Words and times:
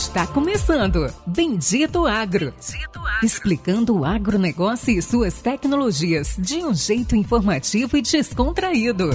Está 0.00 0.26
começando 0.26 1.12
Bendito 1.26 2.06
Agro. 2.06 2.54
Bendito 2.54 2.98
Agro. 3.00 3.22
Explicando 3.22 3.98
o 3.98 4.02
agronegócio 4.02 4.98
e 4.98 5.02
suas 5.02 5.42
tecnologias 5.42 6.36
de 6.38 6.64
um 6.64 6.72
jeito 6.72 7.14
informativo 7.14 7.98
e 7.98 8.00
descontraído. 8.00 9.10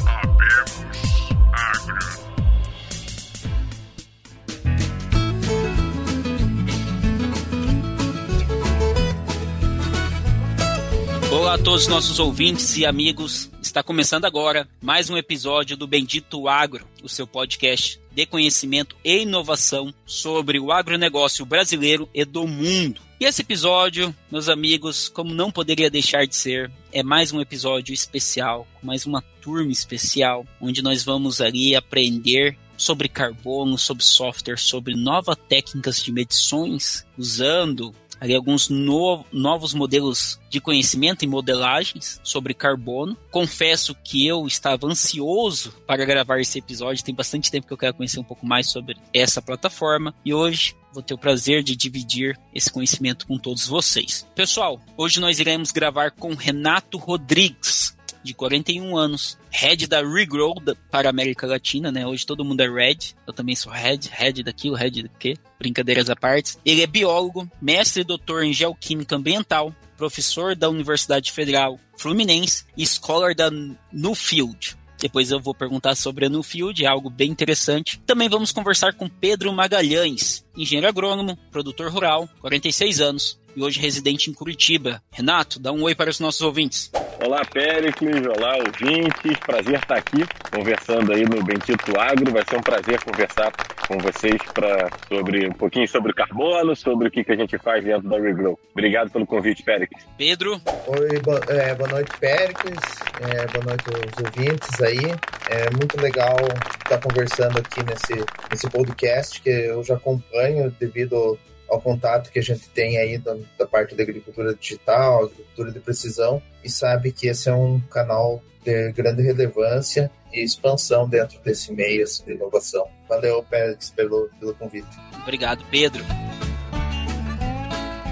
Olá 11.31 11.55
a 11.55 11.57
todos 11.57 11.81
os 11.81 11.87
nossos 11.87 12.19
ouvintes 12.19 12.77
e 12.77 12.85
amigos. 12.85 13.49
Está 13.59 13.81
começando 13.81 14.25
agora 14.25 14.69
mais 14.79 15.09
um 15.09 15.17
episódio 15.17 15.75
do 15.75 15.87
Bendito 15.87 16.47
Agro, 16.47 16.85
o 17.01 17.09
seu 17.09 17.25
podcast 17.25 18.04
de 18.15 18.25
conhecimento 18.25 18.95
e 19.03 19.23
inovação 19.23 19.93
sobre 20.05 20.57
o 20.57 20.71
agronegócio 20.71 21.45
brasileiro 21.45 22.09
e 22.13 22.23
do 22.23 22.47
mundo. 22.47 23.01
E 23.19 23.25
esse 23.25 23.41
episódio, 23.41 24.15
meus 24.31 24.47
amigos, 24.47 25.09
como 25.09 25.33
não 25.33 25.51
poderia 25.51 25.89
deixar 25.89 26.25
de 26.25 26.35
ser, 26.35 26.71
é 26.93 27.03
mais 27.03 27.33
um 27.33 27.41
episódio 27.41 27.93
especial, 27.93 28.65
mais 28.81 29.05
uma 29.05 29.21
turma 29.41 29.71
especial, 29.71 30.45
onde 30.61 30.81
nós 30.81 31.03
vamos 31.03 31.41
ali 31.41 31.75
aprender 31.75 32.57
sobre 32.77 33.09
carbono, 33.09 33.77
sobre 33.77 34.03
software, 34.03 34.57
sobre 34.57 34.95
novas 34.95 35.37
técnicas 35.49 36.01
de 36.01 36.11
medições, 36.11 37.05
usando 37.17 37.93
ali 38.19 38.35
alguns 38.35 38.69
no, 38.69 39.25
novos 39.31 39.73
modelos 39.73 40.39
de 40.49 40.59
conhecimento 40.59 41.23
e 41.23 41.27
modelagens 41.27 42.19
sobre 42.23 42.53
carbono. 42.53 43.17
Confesso 43.31 43.95
que 44.03 44.25
eu 44.25 44.47
estava 44.47 44.87
ansioso 44.87 45.73
para 45.85 46.05
gravar 46.05 46.39
esse 46.39 46.59
episódio, 46.59 47.03
tem 47.03 47.13
bastante 47.15 47.51
tempo 47.51 47.67
que 47.67 47.73
eu 47.73 47.77
quero 47.77 47.93
conhecer 47.93 48.19
um 48.19 48.23
pouco 48.23 48.45
mais 48.45 48.69
sobre 48.69 48.97
essa 49.13 49.41
plataforma 49.41 50.13
e 50.23 50.33
hoje 50.33 50.75
vou 50.93 51.03
ter 51.03 51.13
o 51.13 51.17
prazer 51.17 51.61
de 51.61 51.75
dividir 51.75 52.39
esse 52.53 52.71
conhecimento 52.71 53.27
com 53.27 53.37
todos 53.37 53.67
vocês. 53.67 54.25
Pessoal, 54.33 54.79
hoje 54.97 55.19
nós 55.19 55.39
iremos 55.39 55.71
gravar 55.71 56.11
com 56.11 56.33
Renato 56.33 56.97
Rodrigues, 56.97 57.94
de 58.25 58.33
41 58.33 58.97
anos, 58.97 59.37
head 59.51 59.87
da 59.87 60.01
Regrow 60.01 60.55
para 60.89 61.07
a 61.07 61.11
América 61.11 61.45
Latina, 61.45 61.91
né? 61.91 62.05
Hoje 62.05 62.25
todo 62.25 62.43
mundo 62.43 62.61
é 62.61 62.67
red, 62.67 62.97
eu 63.25 63.31
também 63.31 63.55
sou 63.55 63.71
head, 63.71 64.09
head 64.11 64.43
daquilo, 64.43 64.75
head 64.75 65.03
do 65.03 65.09
quê? 65.19 65.35
Brincadeiras 65.59 66.09
à 66.09 66.15
parte. 66.15 66.57
Ele 66.65 66.81
é 66.81 66.87
biólogo, 66.87 67.49
mestre 67.61 68.01
e 68.01 68.05
doutor 68.05 68.43
em 68.43 68.51
geoquímica 68.51 69.15
ambiental, 69.15 69.73
professor 69.95 70.55
da 70.55 70.67
Universidade 70.67 71.31
Federal 71.31 71.79
Fluminense 71.97 72.65
e 72.75 72.85
scholar 72.85 73.35
da 73.35 73.49
Newfield. 73.93 74.75
Depois 74.99 75.29
eu 75.29 75.39
vou 75.39 75.53
perguntar 75.53 75.93
sobre 75.93 76.25
a 76.25 76.29
Newfield, 76.29 76.83
é 76.83 76.87
algo 76.87 77.09
bem 77.09 77.29
interessante. 77.29 77.99
Também 78.05 78.27
vamos 78.27 78.51
conversar 78.51 78.93
com 78.93 79.07
Pedro 79.07 79.53
Magalhães, 79.53 80.43
engenheiro 80.57 80.87
agrônomo, 80.87 81.37
produtor 81.51 81.91
rural, 81.91 82.27
46 82.41 83.01
anos, 83.01 83.39
e 83.55 83.61
hoje 83.61 83.79
residente 83.79 84.29
em 84.29 84.33
Curitiba. 84.33 85.01
Renato, 85.11 85.59
dá 85.59 85.71
um 85.71 85.83
oi 85.83 85.93
para 85.93 86.09
os 86.09 86.19
nossos 86.19 86.41
ouvintes. 86.41 86.91
Olá, 87.25 87.41
Péricles. 87.43 88.21
Olá, 88.37 88.55
ouvintes. 88.57 89.39
Prazer 89.39 89.79
estar 89.79 89.97
aqui 89.97 90.23
conversando 90.53 91.11
aí 91.11 91.23
no 91.23 91.43
Bendito 91.43 91.99
Agro. 91.99 92.31
Vai 92.31 92.43
ser 92.47 92.55
um 92.55 92.61
prazer 92.61 93.03
conversar 93.03 93.51
com 93.87 93.97
vocês 93.97 94.37
pra, 94.53 94.87
sobre 95.07 95.47
um 95.47 95.53
pouquinho 95.53 95.87
sobre 95.87 96.13
carbono, 96.13 96.75
sobre 96.75 97.07
o 97.07 97.11
que, 97.11 97.23
que 97.23 97.31
a 97.31 97.35
gente 97.35 97.57
faz 97.57 97.83
dentro 97.83 98.07
da 98.07 98.19
Regrow. 98.19 98.59
Obrigado 98.73 99.09
pelo 99.09 99.25
convite, 99.25 99.63
Péricles. 99.63 100.05
Pedro. 100.15 100.61
Oi, 100.85 101.19
bo 101.19 101.39
é, 101.51 101.73
boa 101.73 101.89
noite, 101.89 102.11
Péricles. 102.19 102.79
É, 103.19 103.47
boa 103.47 103.65
noite 103.65 103.85
aos 103.89 104.23
ouvintes 104.23 104.81
aí. 104.81 105.11
É 105.49 105.75
muito 105.75 105.99
legal 105.99 106.35
estar 106.83 106.99
conversando 106.99 107.57
aqui 107.57 107.81
nesse, 107.83 108.23
nesse 108.51 108.69
podcast 108.69 109.41
que 109.41 109.49
eu 109.49 109.83
já 109.83 109.95
acompanho 109.95 110.69
devido 110.79 111.15
ao 111.15 111.39
contato 111.81 112.31
que 112.31 112.39
a 112.39 112.41
gente 112.41 112.69
tem 112.69 112.97
aí 112.97 113.17
da, 113.17 113.35
da, 113.57 113.65
parte 113.65 113.95
da 113.95 114.03
agricultura 114.03 114.53
digital, 114.53 115.25
agricultura 115.25 115.71
de 115.71 115.79
precisão, 115.79 116.41
e 116.63 116.69
sabe 116.69 117.11
que 117.11 117.27
esse 117.27 117.49
é 117.49 117.53
um 117.53 117.79
canal 117.79 118.41
de 118.63 118.91
grande 118.91 119.21
relevância 119.21 120.11
e 120.33 120.43
expansão 120.43 121.07
dentro 121.07 121.39
desse 121.41 121.71
meio 121.71 122.03
assim, 122.03 122.25
de 122.25 122.33
inovação. 122.33 122.87
Valeu, 123.07 123.43
Pérez, 123.43 123.91
pelo, 123.91 124.29
pelo 124.39 124.53
convite. 124.55 124.87
Obrigado, 125.21 125.63
Pedro. 125.69 126.03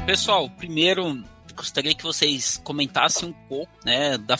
Pessoal, 0.06 0.50
primeiro 0.50 1.24
gostaria 1.56 1.94
que 1.94 2.03
vocês 2.03 2.59
comentassem 2.64 3.30
um 3.30 3.34
pouco 3.47 3.72
né, 3.85 4.18
da, 4.18 4.35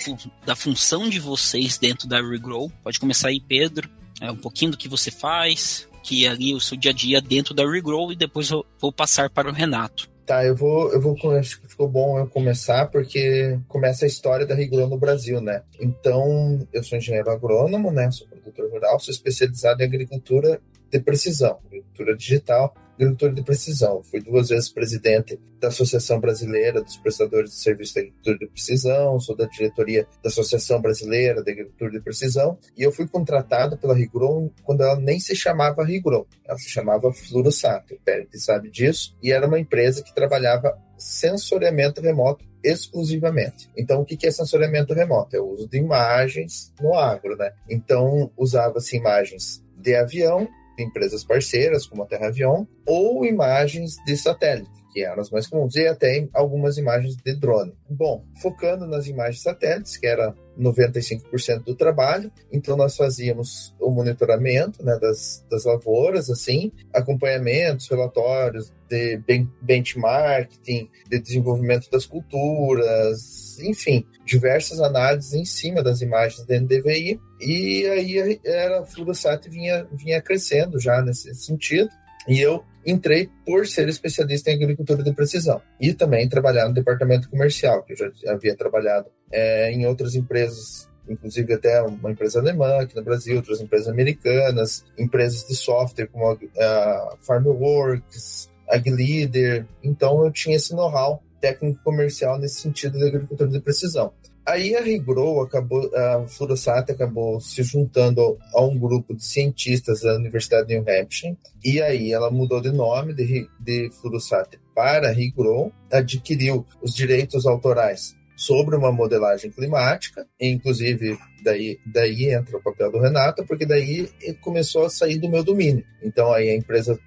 da 0.46 0.56
função 0.56 1.10
de 1.10 1.20
vocês 1.20 1.78
dentro 1.78 2.08
da 2.08 2.22
Regrow. 2.22 2.72
Pode 2.84 3.00
começar 3.00 3.30
aí, 3.30 3.40
Pedro. 3.40 3.90
É, 4.20 4.32
um 4.32 4.36
pouquinho 4.36 4.72
do 4.72 4.78
que 4.78 4.88
você 4.88 5.12
faz, 5.12 5.88
que 6.04 6.26
é 6.26 6.30
ali 6.30 6.54
o 6.54 6.60
seu 6.60 6.78
dia 6.78 6.92
a 6.92 6.94
dia 6.94 7.22
dentro 7.22 7.54
da 7.54 7.68
Regrow 7.68 8.12
e 8.12 8.16
depois 8.16 8.52
eu 8.52 8.66
vou 8.80 8.92
passar 8.92 9.30
para 9.30 9.50
o 9.50 9.54
Renato. 9.54 10.12
Tá, 10.26 10.46
eu 10.46 10.56
vou, 10.56 10.92
eu 10.94 11.02
vou, 11.02 11.18
acho 11.38 11.60
que 11.60 11.68
ficou 11.68 11.88
bom 11.88 12.18
eu 12.18 12.28
começar, 12.28 12.88
porque 12.88 13.60
começa 13.68 14.06
a 14.06 14.08
história 14.08 14.46
da 14.46 14.56
Regrow 14.56 14.88
no 14.88 14.98
Brasil, 14.98 15.42
né? 15.42 15.64
Então, 15.80 16.66
eu 16.72 16.82
sou 16.82 16.98
engenheiro 16.98 17.30
agrônomo, 17.30 17.92
né? 17.92 18.10
Sou 18.12 18.28
produtor 18.28 18.70
rural, 18.72 19.00
sou 19.00 19.12
especializado 19.12 19.82
em 19.82 19.86
agricultura 19.86 20.62
de 20.90 21.00
precisão, 21.00 21.60
agricultura 21.66 22.16
digital, 22.16 22.74
agricultura 22.94 23.34
de 23.34 23.44
precisão. 23.44 24.04
Fui 24.04 24.22
duas 24.22 24.50
vezes 24.50 24.70
presidente 24.70 25.40
da 25.60 25.70
Associação 25.70 26.20
Brasileira 26.20 26.82
dos 26.82 26.98
Prestadores 26.98 27.52
de 27.52 27.58
Serviços 27.58 27.94
de 27.94 28.00
Agricultura 28.02 28.38
de 28.38 28.48
Precisão, 28.48 29.20
sou 29.20 29.36
da 29.36 29.46
diretoria 29.46 30.08
da 30.24 30.30
Associação 30.30 30.82
Brasileira 30.82 31.44
de 31.44 31.52
Agricultura 31.52 31.92
de 31.92 32.02
Precisão, 32.02 32.58
e 32.78 32.84
eu 32.84 32.92
fui 32.92 33.08
contratado 33.08 33.78
pela 33.78 33.96
Rigron 33.96 34.50
quando 34.64 34.82
ela 34.82 35.00
nem 35.00 35.20
se 35.20 35.36
chamava 35.36 35.84
Rigron, 35.84 36.26
ela 36.46 36.58
se 36.58 36.70
chamava 36.70 37.14
Flurosato, 37.14 37.96
o 37.96 38.00
Pérez 38.00 38.28
sabe 38.44 38.70
disso, 38.70 39.16
e 39.22 39.32
era 39.32 39.48
uma 39.48 39.60
empresa 39.60 40.04
que 40.04 40.14
trabalhava 40.14 40.78
sensoriamento 40.98 42.02
remoto 42.02 42.46
exclusivamente. 42.64 43.70
Então, 43.78 44.02
o 44.02 44.06
que 44.06 44.26
é 44.26 44.32
sensoriamento 44.32 44.94
remoto? 44.94 45.36
É 45.36 45.40
o 45.40 45.50
uso 45.50 45.68
de 45.68 45.78
imagens 45.78 46.74
no 46.82 46.94
agro, 46.94 47.36
né? 47.36 47.52
Então, 47.70 48.32
usava-se 48.38 48.96
imagens 48.96 49.62
de 49.76 49.96
avião 49.96 50.48
empresas 50.78 51.24
parceiras, 51.24 51.86
como 51.86 52.04
a 52.04 52.06
Terra 52.06 52.28
Avion, 52.28 52.66
ou 52.86 53.26
imagens 53.26 53.96
de 54.06 54.18
satélite, 54.18 54.83
que 54.94 55.04
eram 55.04 55.22
as 55.22 55.30
mais 55.30 55.48
comuns, 55.48 55.76
e 55.76 55.88
até 55.88 56.28
algumas 56.34 56.78
imagens 56.78 57.16
de 57.16 57.36
drone. 57.36 57.74
Bom, 57.90 58.24
focando 58.42 58.86
nas 58.86 59.08
imagens 59.08 59.42
satélites, 59.42 59.98
que 59.98 60.06
era 60.06 60.36
95% 60.60 61.64
do 61.64 61.76
trabalho. 61.76 62.32
Então 62.52 62.78
nós 62.78 62.96
fazíamos 62.96 63.74
o 63.80 63.90
monitoramento 63.90 64.84
né, 64.84 64.98
das, 65.00 65.46
das 65.50 65.66
lavouras, 65.66 66.30
assim, 66.30 66.72
acompanhamentos, 66.94 67.90
relatórios 67.90 68.72
de 68.88 69.18
ben 69.18 69.50
benchmarking, 69.62 70.90
de 71.10 71.20
desenvolvimento 71.20 71.90
das 71.90 72.06
culturas, 72.06 73.60
enfim, 73.60 74.06
diversas 74.26 74.80
análises 74.80 75.34
em 75.34 75.46
cima 75.46 75.82
das 75.82 76.02
imagens 76.02 76.46
da 76.46 76.60
NDVI. 76.60 77.20
E 77.42 77.86
aí 77.88 78.40
era, 78.46 78.82
a 78.82 78.86
Fluorosat 78.86 79.50
vinha, 79.50 79.88
vinha 79.92 80.22
crescendo 80.22 80.80
já 80.80 81.02
nesse 81.02 81.34
sentido. 81.34 81.90
E 82.28 82.40
eu 82.40 82.64
entrei 82.86 83.30
por 83.46 83.68
ser 83.68 83.88
especialista 83.88 84.52
em 84.52 84.56
agricultura 84.56 85.04
de 85.04 85.14
precisão 85.14 85.62
e 85.80 85.94
também 85.94 86.28
trabalhar 86.28 86.68
no 86.68 86.74
departamento 86.74 87.30
comercial, 87.30 87.84
que 87.84 87.94
eu 87.94 87.98
já 87.98 88.34
havia 88.34 88.56
trabalhado 88.56 89.08
é, 89.32 89.72
em 89.72 89.86
outras 89.86 90.16
empresas, 90.16 90.90
inclusive 91.08 91.54
até 91.54 91.82
uma 91.82 92.12
empresa 92.12 92.40
alemã 92.40 92.82
aqui 92.82 92.96
no 92.96 93.04
Brasil, 93.04 93.38
outras 93.38 93.62
empresas 93.62 93.88
americanas, 93.88 94.86
empresas 94.98 95.48
de 95.48 95.56
software 95.56 96.08
como 96.08 96.28
a, 96.28 96.38
a 96.64 97.18
FarmWorks, 97.22 98.50
AgLeader. 98.70 99.66
Então 99.84 100.24
eu 100.24 100.32
tinha 100.32 100.56
esse 100.56 100.74
know-how 100.74 101.22
técnico 101.40 101.84
comercial 101.84 102.40
nesse 102.40 102.62
sentido 102.62 102.98
de 102.98 103.08
agricultura 103.08 103.50
de 103.50 103.60
precisão. 103.60 104.14
Aí 104.46 104.76
a 104.76 104.82
Regrow 104.82 105.42
acabou, 105.42 105.90
a 105.96 106.28
Fluorosat 106.28 106.92
acabou 106.92 107.40
se 107.40 107.64
juntando 107.64 108.38
a 108.54 108.62
um 108.62 108.78
grupo 108.78 109.16
de 109.16 109.24
cientistas 109.24 110.02
da 110.02 110.16
Universidade 110.16 110.68
de 110.68 110.78
New 110.78 110.86
Hampshire, 110.88 111.38
e 111.64 111.82
aí 111.82 112.12
ela 112.12 112.30
mudou 112.30 112.60
de 112.60 112.70
nome 112.70 113.14
de, 113.14 113.48
de 113.58 113.90
Fluorosat 114.02 114.60
para 114.76 115.12
Regrow, 115.12 115.72
adquiriu 115.90 116.66
os 116.82 116.94
direitos 116.94 117.46
autorais 117.46 118.16
sobre 118.36 118.76
uma 118.76 118.92
modelagem 118.92 119.50
climática, 119.50 120.28
inclusive 120.40 121.18
daí, 121.44 121.80
daí 121.86 122.34
entra 122.34 122.58
o 122.58 122.62
papel 122.62 122.92
do 122.92 123.00
Renato, 123.00 123.46
porque 123.46 123.66
daí 123.66 124.10
começou 124.42 124.86
a 124.86 124.90
sair 124.90 125.18
do 125.18 125.30
meu 125.30 125.44
domínio. 125.44 125.86
Então 126.02 126.34
aí 126.34 126.50
a 126.50 126.56
empresa 126.56 127.00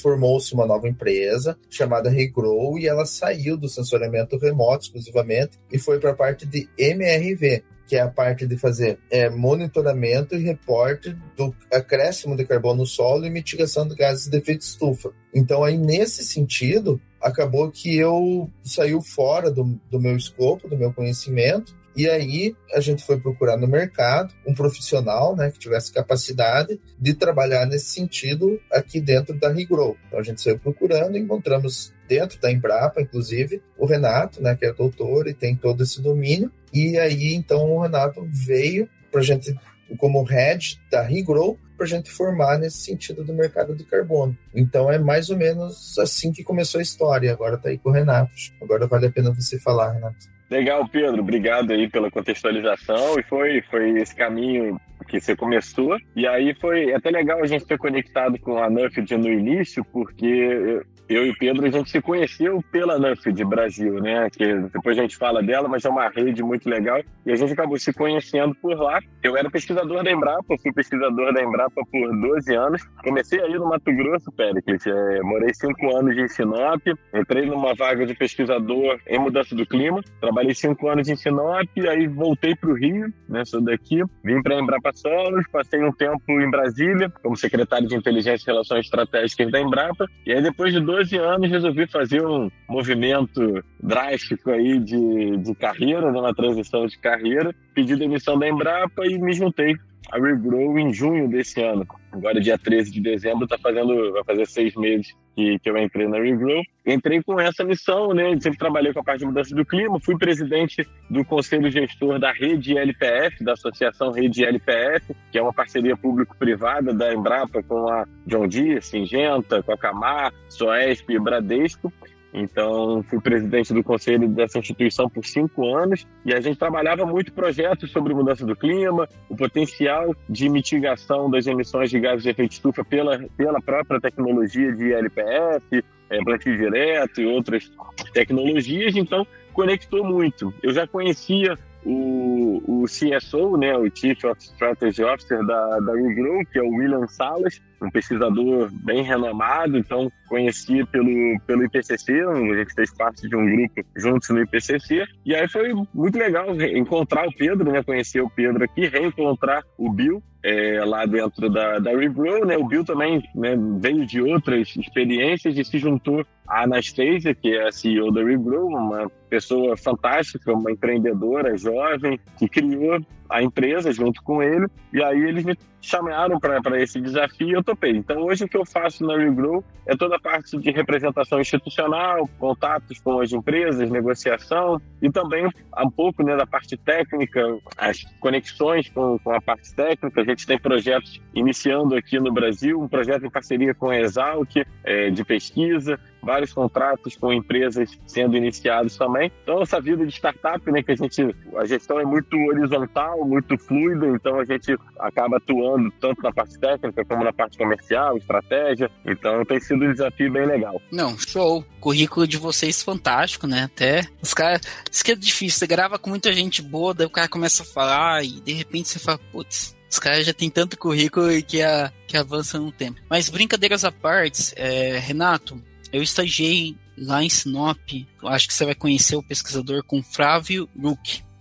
formou-se 0.00 0.52
uma 0.54 0.66
nova 0.66 0.88
empresa 0.88 1.56
chamada 1.70 2.10
Regrow 2.10 2.78
e 2.78 2.86
ela 2.86 3.04
saiu 3.04 3.56
do 3.56 3.68
sensoriamento 3.68 4.36
remoto 4.36 4.84
exclusivamente 4.84 5.58
e 5.70 5.78
foi 5.78 5.98
para 5.98 6.10
a 6.10 6.14
parte 6.14 6.46
de 6.46 6.68
MRV, 6.78 7.62
que 7.86 7.96
é 7.96 8.00
a 8.00 8.08
parte 8.08 8.46
de 8.46 8.56
fazer 8.56 8.98
é, 9.10 9.28
monitoramento 9.28 10.34
e 10.34 10.42
reporte 10.42 11.16
do 11.36 11.54
acréscimo 11.70 12.36
de 12.36 12.44
carbono 12.44 12.80
no 12.80 12.86
solo 12.86 13.26
e 13.26 13.30
mitigação 13.30 13.86
de 13.86 13.94
gases 13.94 14.28
de 14.28 14.38
efeito 14.38 14.62
estufa. 14.62 15.12
Então, 15.34 15.62
aí, 15.62 15.76
nesse 15.76 16.24
sentido, 16.24 17.00
acabou 17.20 17.70
que 17.70 17.96
eu 17.96 18.50
saiu 18.62 19.00
fora 19.00 19.50
do, 19.50 19.78
do 19.90 20.00
meu 20.00 20.16
escopo, 20.16 20.68
do 20.68 20.76
meu 20.76 20.92
conhecimento, 20.92 21.74
E 21.94 22.08
aí 22.08 22.56
a 22.74 22.80
gente 22.80 23.04
foi 23.04 23.18
procurar 23.18 23.56
no 23.56 23.68
mercado 23.68 24.32
um 24.46 24.54
profissional 24.54 25.36
né, 25.36 25.50
que 25.50 25.58
tivesse 25.58 25.92
capacidade 25.92 26.80
de 26.98 27.14
trabalhar 27.14 27.66
nesse 27.66 27.86
sentido 27.86 28.60
aqui 28.70 29.00
dentro 29.00 29.38
da 29.38 29.50
Regrow. 29.50 29.96
Então 30.06 30.18
a 30.18 30.22
gente 30.22 30.40
saiu 30.40 30.58
procurando 30.58 31.18
encontramos 31.18 31.92
dentro 32.08 32.40
da 32.40 32.50
Embrapa, 32.50 33.00
inclusive, 33.00 33.62
o 33.78 33.86
Renato, 33.86 34.42
né, 34.42 34.54
que 34.54 34.66
é 34.66 34.72
doutor 34.72 35.28
e 35.28 35.34
tem 35.34 35.54
todo 35.54 35.82
esse 35.82 36.00
domínio. 36.00 36.50
E 36.72 36.98
aí 36.98 37.34
então 37.34 37.70
o 37.70 37.80
Renato 37.80 38.26
veio 38.30 38.88
para 39.10 39.20
a 39.20 39.24
gente 39.24 39.54
como 39.98 40.22
head 40.22 40.80
da 40.90 41.02
Regrow 41.02 41.58
para 41.76 41.86
a 41.86 41.88
gente 41.88 42.10
formar 42.10 42.58
nesse 42.58 42.78
sentido 42.78 43.24
do 43.24 43.34
mercado 43.34 43.74
de 43.74 43.84
carbono. 43.84 44.36
Então 44.54 44.90
é 44.90 44.98
mais 44.98 45.30
ou 45.30 45.36
menos 45.36 45.98
assim 45.98 46.32
que 46.32 46.44
começou 46.44 46.78
a 46.78 46.82
história. 46.82 47.32
Agora 47.32 47.56
está 47.56 47.70
aí 47.70 47.78
com 47.78 47.90
o 47.90 47.92
Renato. 47.92 48.30
Agora 48.62 48.86
vale 48.86 49.06
a 49.06 49.10
pena 49.10 49.32
você 49.32 49.58
falar, 49.58 49.92
Renato. 49.92 50.32
Legal, 50.52 50.86
Pedro. 50.86 51.22
Obrigado 51.22 51.72
aí 51.72 51.88
pela 51.88 52.10
contextualização. 52.10 53.18
E 53.18 53.22
foi, 53.22 53.62
foi 53.62 53.98
esse 53.98 54.14
caminho 54.14 54.78
que 55.04 55.20
você 55.20 55.36
começou. 55.36 55.96
E 56.14 56.26
aí 56.26 56.54
foi 56.60 56.92
até 56.92 57.10
legal 57.10 57.42
a 57.42 57.46
gente 57.46 57.66
ter 57.66 57.78
conectado 57.78 58.38
com 58.38 58.58
a 58.58 58.68
Nuffield 58.68 59.16
no 59.16 59.30
início, 59.30 59.84
porque 59.84 60.82
eu 61.08 61.26
e 61.26 61.30
o 61.30 61.38
Pedro, 61.38 61.66
a 61.66 61.70
gente 61.70 61.90
se 61.90 62.00
conheceu 62.00 62.62
pela 62.70 62.98
Nuffield 62.98 63.44
Brasil, 63.44 64.00
né? 64.00 64.28
Que 64.30 64.54
depois 64.72 64.98
a 64.98 65.02
gente 65.02 65.16
fala 65.16 65.42
dela, 65.42 65.68
mas 65.68 65.84
é 65.84 65.88
uma 65.88 66.08
rede 66.08 66.42
muito 66.42 66.68
legal. 66.68 67.02
E 67.26 67.32
a 67.32 67.36
gente 67.36 67.52
acabou 67.52 67.78
se 67.78 67.92
conhecendo 67.92 68.54
por 68.54 68.76
lá. 68.78 69.00
Eu 69.22 69.36
era 69.36 69.50
pesquisador 69.50 70.02
da 70.02 70.10
Embrapa, 70.10 70.56
fui 70.62 70.72
pesquisador 70.72 71.32
da 71.34 71.42
Embrapa 71.42 71.82
por 71.90 72.20
12 72.20 72.54
anos. 72.54 72.82
Comecei 73.04 73.40
aí 73.40 73.54
no 73.54 73.68
Mato 73.68 73.92
Grosso, 73.94 74.32
Péricles. 74.32 74.86
É, 74.86 75.20
morei 75.22 75.52
cinco 75.52 75.96
anos 75.96 76.16
em 76.16 76.28
Sinop, 76.28 76.80
entrei 77.12 77.46
numa 77.46 77.74
vaga 77.74 78.06
de 78.06 78.14
pesquisador 78.14 78.98
em 79.06 79.18
mudança 79.18 79.54
do 79.54 79.66
clima. 79.66 80.00
Trabalhei 80.20 80.54
cinco 80.54 80.88
anos 80.88 81.08
em 81.08 81.16
Sinop, 81.16 81.68
aí 81.88 82.06
voltei 82.06 82.54
para 82.56 82.70
o 82.70 82.74
Rio, 82.74 83.12
né? 83.28 83.44
Sou 83.44 83.60
daqui. 83.60 84.02
Vim 84.24 84.42
para 84.42 84.56
a 84.56 84.60
Embrapa 84.60 84.91
Solos, 84.98 85.44
passei 85.50 85.82
um 85.82 85.92
tempo 85.92 86.40
em 86.40 86.50
Brasília 86.50 87.10
como 87.22 87.36
secretário 87.36 87.88
de 87.88 87.94
Inteligência 87.94 88.44
e 88.44 88.52
Relações 88.52 88.84
Estratégicas 88.84 89.50
da 89.50 89.60
Embrapa. 89.60 90.06
E 90.26 90.32
aí 90.32 90.42
depois 90.42 90.72
de 90.72 90.80
12 90.80 91.16
anos 91.16 91.50
resolvi 91.50 91.86
fazer 91.86 92.24
um 92.26 92.50
movimento 92.68 93.62
drástico 93.82 94.50
aí 94.50 94.78
de, 94.78 95.36
de 95.38 95.54
carreira, 95.54 96.10
né, 96.10 96.20
uma 96.20 96.34
transição 96.34 96.86
de 96.86 96.98
carreira. 96.98 97.54
Pedi 97.74 97.96
demissão 97.96 98.38
da 98.38 98.48
Embrapa 98.48 99.06
e 99.06 99.18
me 99.18 99.32
juntei 99.32 99.76
a 100.10 100.18
Regrow 100.18 100.78
em 100.78 100.92
junho 100.92 101.28
desse 101.28 101.62
ano. 101.62 101.86
Agora, 102.10 102.40
dia 102.40 102.58
13 102.58 102.90
de 102.90 103.00
dezembro, 103.00 103.46
tá 103.46 103.56
fazendo, 103.58 104.12
vai 104.12 104.24
fazer 104.24 104.46
seis 104.46 104.74
meses 104.74 105.14
que, 105.34 105.58
que 105.58 105.70
eu 105.70 105.78
entrei 105.78 106.06
na 106.06 106.18
Regrow. 106.18 106.62
Entrei 106.86 107.22
com 107.22 107.40
essa 107.40 107.64
missão, 107.64 108.12
né? 108.12 108.38
Sempre 108.40 108.58
trabalhei 108.58 108.92
com 108.92 109.00
a 109.00 109.04
parte 109.04 109.20
de 109.20 109.26
mudança 109.26 109.54
do 109.54 109.64
clima, 109.64 109.98
fui 110.00 110.18
presidente 110.18 110.86
do 111.08 111.24
conselho 111.24 111.70
gestor 111.70 112.18
da 112.18 112.32
Rede 112.32 112.76
LPF, 112.76 113.42
da 113.42 113.52
Associação 113.52 114.10
Rede 114.10 114.44
LPF, 114.44 115.14
que 115.30 115.38
é 115.38 115.42
uma 115.42 115.52
parceria 115.52 115.96
público-privada 115.96 116.92
da 116.92 117.14
Embrapa 117.14 117.62
com 117.62 117.88
a 117.88 118.06
John 118.26 118.48
Deere, 118.48 118.82
Singenta, 118.82 119.62
com 119.62 119.72
a 119.72 119.78
Camar, 119.78 120.32
Soesp 120.48 121.10
e 121.10 121.18
Bradesco. 121.18 121.92
Então, 122.32 123.02
fui 123.02 123.20
presidente 123.20 123.74
do 123.74 123.84
conselho 123.84 124.26
dessa 124.28 124.58
instituição 124.58 125.08
por 125.08 125.24
cinco 125.24 125.76
anos 125.76 126.06
e 126.24 126.32
a 126.32 126.40
gente 126.40 126.58
trabalhava 126.58 127.04
muito 127.04 127.32
projetos 127.32 127.90
sobre 127.90 128.14
mudança 128.14 128.46
do 128.46 128.56
clima, 128.56 129.06
o 129.28 129.36
potencial 129.36 130.14
de 130.28 130.48
mitigação 130.48 131.30
das 131.30 131.46
emissões 131.46 131.90
de 131.90 132.00
gases 132.00 132.22
de 132.22 132.30
efeito 132.30 132.52
estufa 132.52 132.84
pela, 132.84 133.18
pela 133.36 133.60
própria 133.60 134.00
tecnologia 134.00 134.72
de 134.72 134.92
LPF, 134.94 135.84
é, 136.08 136.24
plantio 136.24 136.56
direto 136.56 137.20
e 137.20 137.26
outras 137.26 137.70
tecnologias. 138.14 138.96
Então, 138.96 139.26
conectou 139.52 140.04
muito. 140.04 140.54
Eu 140.62 140.72
já 140.72 140.86
conhecia 140.86 141.58
o, 141.84 142.62
o 142.66 142.84
CSO, 142.84 143.56
né, 143.56 143.76
o 143.76 143.90
Chief 143.94 144.24
of 144.24 144.40
Strategy 144.40 145.02
Officer 145.02 145.44
da, 145.44 145.80
da 145.80 145.92
Regrow, 145.94 146.44
que 146.52 146.58
é 146.58 146.62
o 146.62 146.70
William 146.70 147.06
Salas, 147.08 147.60
um 147.80 147.90
pesquisador 147.90 148.70
bem 148.84 149.02
renomado, 149.02 149.76
então 149.76 150.10
conheci 150.28 150.84
pelo, 150.86 151.40
pelo 151.46 151.64
IPCC, 151.64 152.22
a 152.22 152.56
gente 152.56 152.74
fez 152.74 152.92
parte 152.94 153.28
de 153.28 153.34
um 153.34 153.44
grupo 153.44 153.84
juntos 153.96 154.28
no 154.30 154.40
IPCC, 154.40 155.04
e 155.26 155.34
aí 155.34 155.48
foi 155.48 155.72
muito 155.92 156.16
legal 156.16 156.54
encontrar 156.60 157.26
o 157.26 157.34
Pedro, 157.34 157.70
né, 157.70 157.82
conhecer 157.82 158.20
o 158.20 158.30
Pedro 158.30 158.64
aqui, 158.64 158.86
reencontrar 158.86 159.64
o 159.76 159.90
Bill, 159.90 160.22
é, 160.42 160.84
lá 160.84 161.06
dentro 161.06 161.48
da, 161.48 161.78
da 161.78 161.90
Regrow, 161.90 162.44
né? 162.44 162.56
O 162.56 162.66
Bill 162.66 162.84
também 162.84 163.22
né, 163.34 163.56
veio 163.78 164.04
de 164.04 164.20
outras 164.20 164.74
experiências 164.76 165.56
e 165.56 165.64
se 165.64 165.78
juntou 165.78 166.26
à 166.46 166.64
Anastasia, 166.64 167.34
que 167.34 167.54
é 167.54 167.68
a 167.68 167.72
CEO 167.72 168.12
da 168.12 168.24
Regrow, 168.24 168.66
uma 168.66 169.10
pessoa 169.30 169.76
fantástica, 169.76 170.52
uma 170.52 170.70
empreendedora 170.70 171.56
jovem 171.56 172.18
que 172.38 172.48
criou 172.48 173.00
a 173.32 173.42
empresa 173.42 173.92
junto 173.92 174.22
com 174.22 174.42
ele. 174.42 174.66
E 174.92 175.02
aí 175.02 175.20
eles 175.20 175.44
me 175.44 175.56
chamaram 175.80 176.38
para 176.38 176.80
esse 176.80 177.00
desafio 177.00 177.48
e 177.48 177.52
eu 177.52 177.64
topei. 177.64 177.90
Então 177.90 178.22
hoje 178.22 178.44
o 178.44 178.48
que 178.48 178.56
eu 178.56 178.64
faço 178.64 179.04
na 179.04 179.16
Regrow 179.16 179.64
é 179.86 179.96
toda 179.96 180.16
a 180.16 180.20
parte 180.20 180.56
de 180.56 180.70
representação 180.70 181.40
institucional, 181.40 182.28
contatos 182.38 183.00
com 183.00 183.20
as 183.20 183.32
empresas, 183.32 183.90
negociação 183.90 184.80
e 185.00 185.10
também 185.10 185.46
um 185.46 185.90
pouco 185.90 186.22
né, 186.22 186.36
da 186.36 186.46
parte 186.46 186.76
técnica, 186.76 187.58
as 187.76 188.04
conexões 188.20 188.88
com, 188.90 189.18
com 189.18 189.32
a 189.32 189.40
parte 189.40 189.74
técnica. 189.74 190.20
A 190.20 190.24
gente 190.24 190.46
tem 190.46 190.58
projetos 190.58 191.20
iniciando 191.34 191.96
aqui 191.96 192.20
no 192.20 192.32
Brasil, 192.32 192.80
um 192.80 192.88
projeto 192.88 193.26
em 193.26 193.30
parceria 193.30 193.74
com 193.74 193.90
a 193.90 193.98
Exalc 193.98 194.64
é, 194.84 195.10
de 195.10 195.24
pesquisa, 195.24 195.98
vários 196.22 196.52
contratos 196.52 197.16
com 197.16 197.32
empresas 197.32 197.98
sendo 198.06 198.36
iniciados 198.36 198.96
também. 198.96 199.30
Então 199.42 199.62
essa 199.62 199.80
vida 199.80 200.06
de 200.06 200.12
startup, 200.12 200.70
né, 200.70 200.82
que 200.82 200.92
a 200.92 200.96
gente 200.96 201.34
a 201.56 201.64
gestão 201.64 201.98
é 202.00 202.04
muito 202.04 202.36
horizontal, 202.36 203.24
muito 203.26 203.58
fluida, 203.58 204.06
então 204.06 204.38
a 204.38 204.44
gente 204.44 204.76
acaba 204.98 205.36
atuando 205.36 205.90
tanto 206.00 206.22
na 206.22 206.32
parte 206.32 206.58
técnica 206.58 207.04
como 207.04 207.24
na 207.24 207.32
parte 207.32 207.58
comercial, 207.58 208.16
estratégia. 208.16 208.90
Então 209.04 209.44
tem 209.44 209.60
sido 209.60 209.84
um 209.84 209.92
desafio 209.92 210.30
bem 210.32 210.46
legal. 210.46 210.80
Não, 210.90 211.18
show. 211.18 211.64
currículo 211.80 212.26
de 212.26 212.36
vocês 212.36 212.82
fantástico, 212.82 213.46
né? 213.46 213.64
Até 213.64 214.06
os 214.22 214.32
caras, 214.32 214.60
isso 214.90 215.04
que 215.04 215.12
é 215.12 215.16
difícil, 215.16 215.58
você 215.58 215.66
grava 215.66 215.98
com 215.98 216.10
muita 216.10 216.32
gente 216.32 216.62
boa, 216.62 216.94
daí 216.94 217.06
o 217.06 217.10
cara 217.10 217.28
começa 217.28 217.62
a 217.62 217.66
falar 217.66 218.24
e 218.24 218.40
de 218.40 218.52
repente 218.52 218.88
você 218.88 218.98
fala, 218.98 219.18
putz, 219.32 219.76
os 219.90 219.98
caras 219.98 220.24
já 220.24 220.32
têm 220.32 220.48
tanto 220.48 220.78
currículo 220.78 221.28
que, 221.42 221.60
a, 221.60 221.92
que 222.06 222.16
avança 222.16 222.58
no 222.58 222.72
tempo. 222.72 223.00
Mas 223.10 223.28
brincadeiras 223.28 223.84
à 223.84 223.92
parte, 223.92 224.54
é, 224.56 224.98
Renato, 224.98 225.60
eu 225.92 226.02
estagiei 226.02 226.76
lá 226.96 227.22
em 227.22 227.28
Sinop. 227.28 227.78
Acho 228.24 228.48
que 228.48 228.54
você 228.54 228.64
vai 228.64 228.74
conhecer 228.74 229.16
o 229.16 229.22
pesquisador 229.22 229.84
com 229.84 230.02
Flávio 230.02 230.68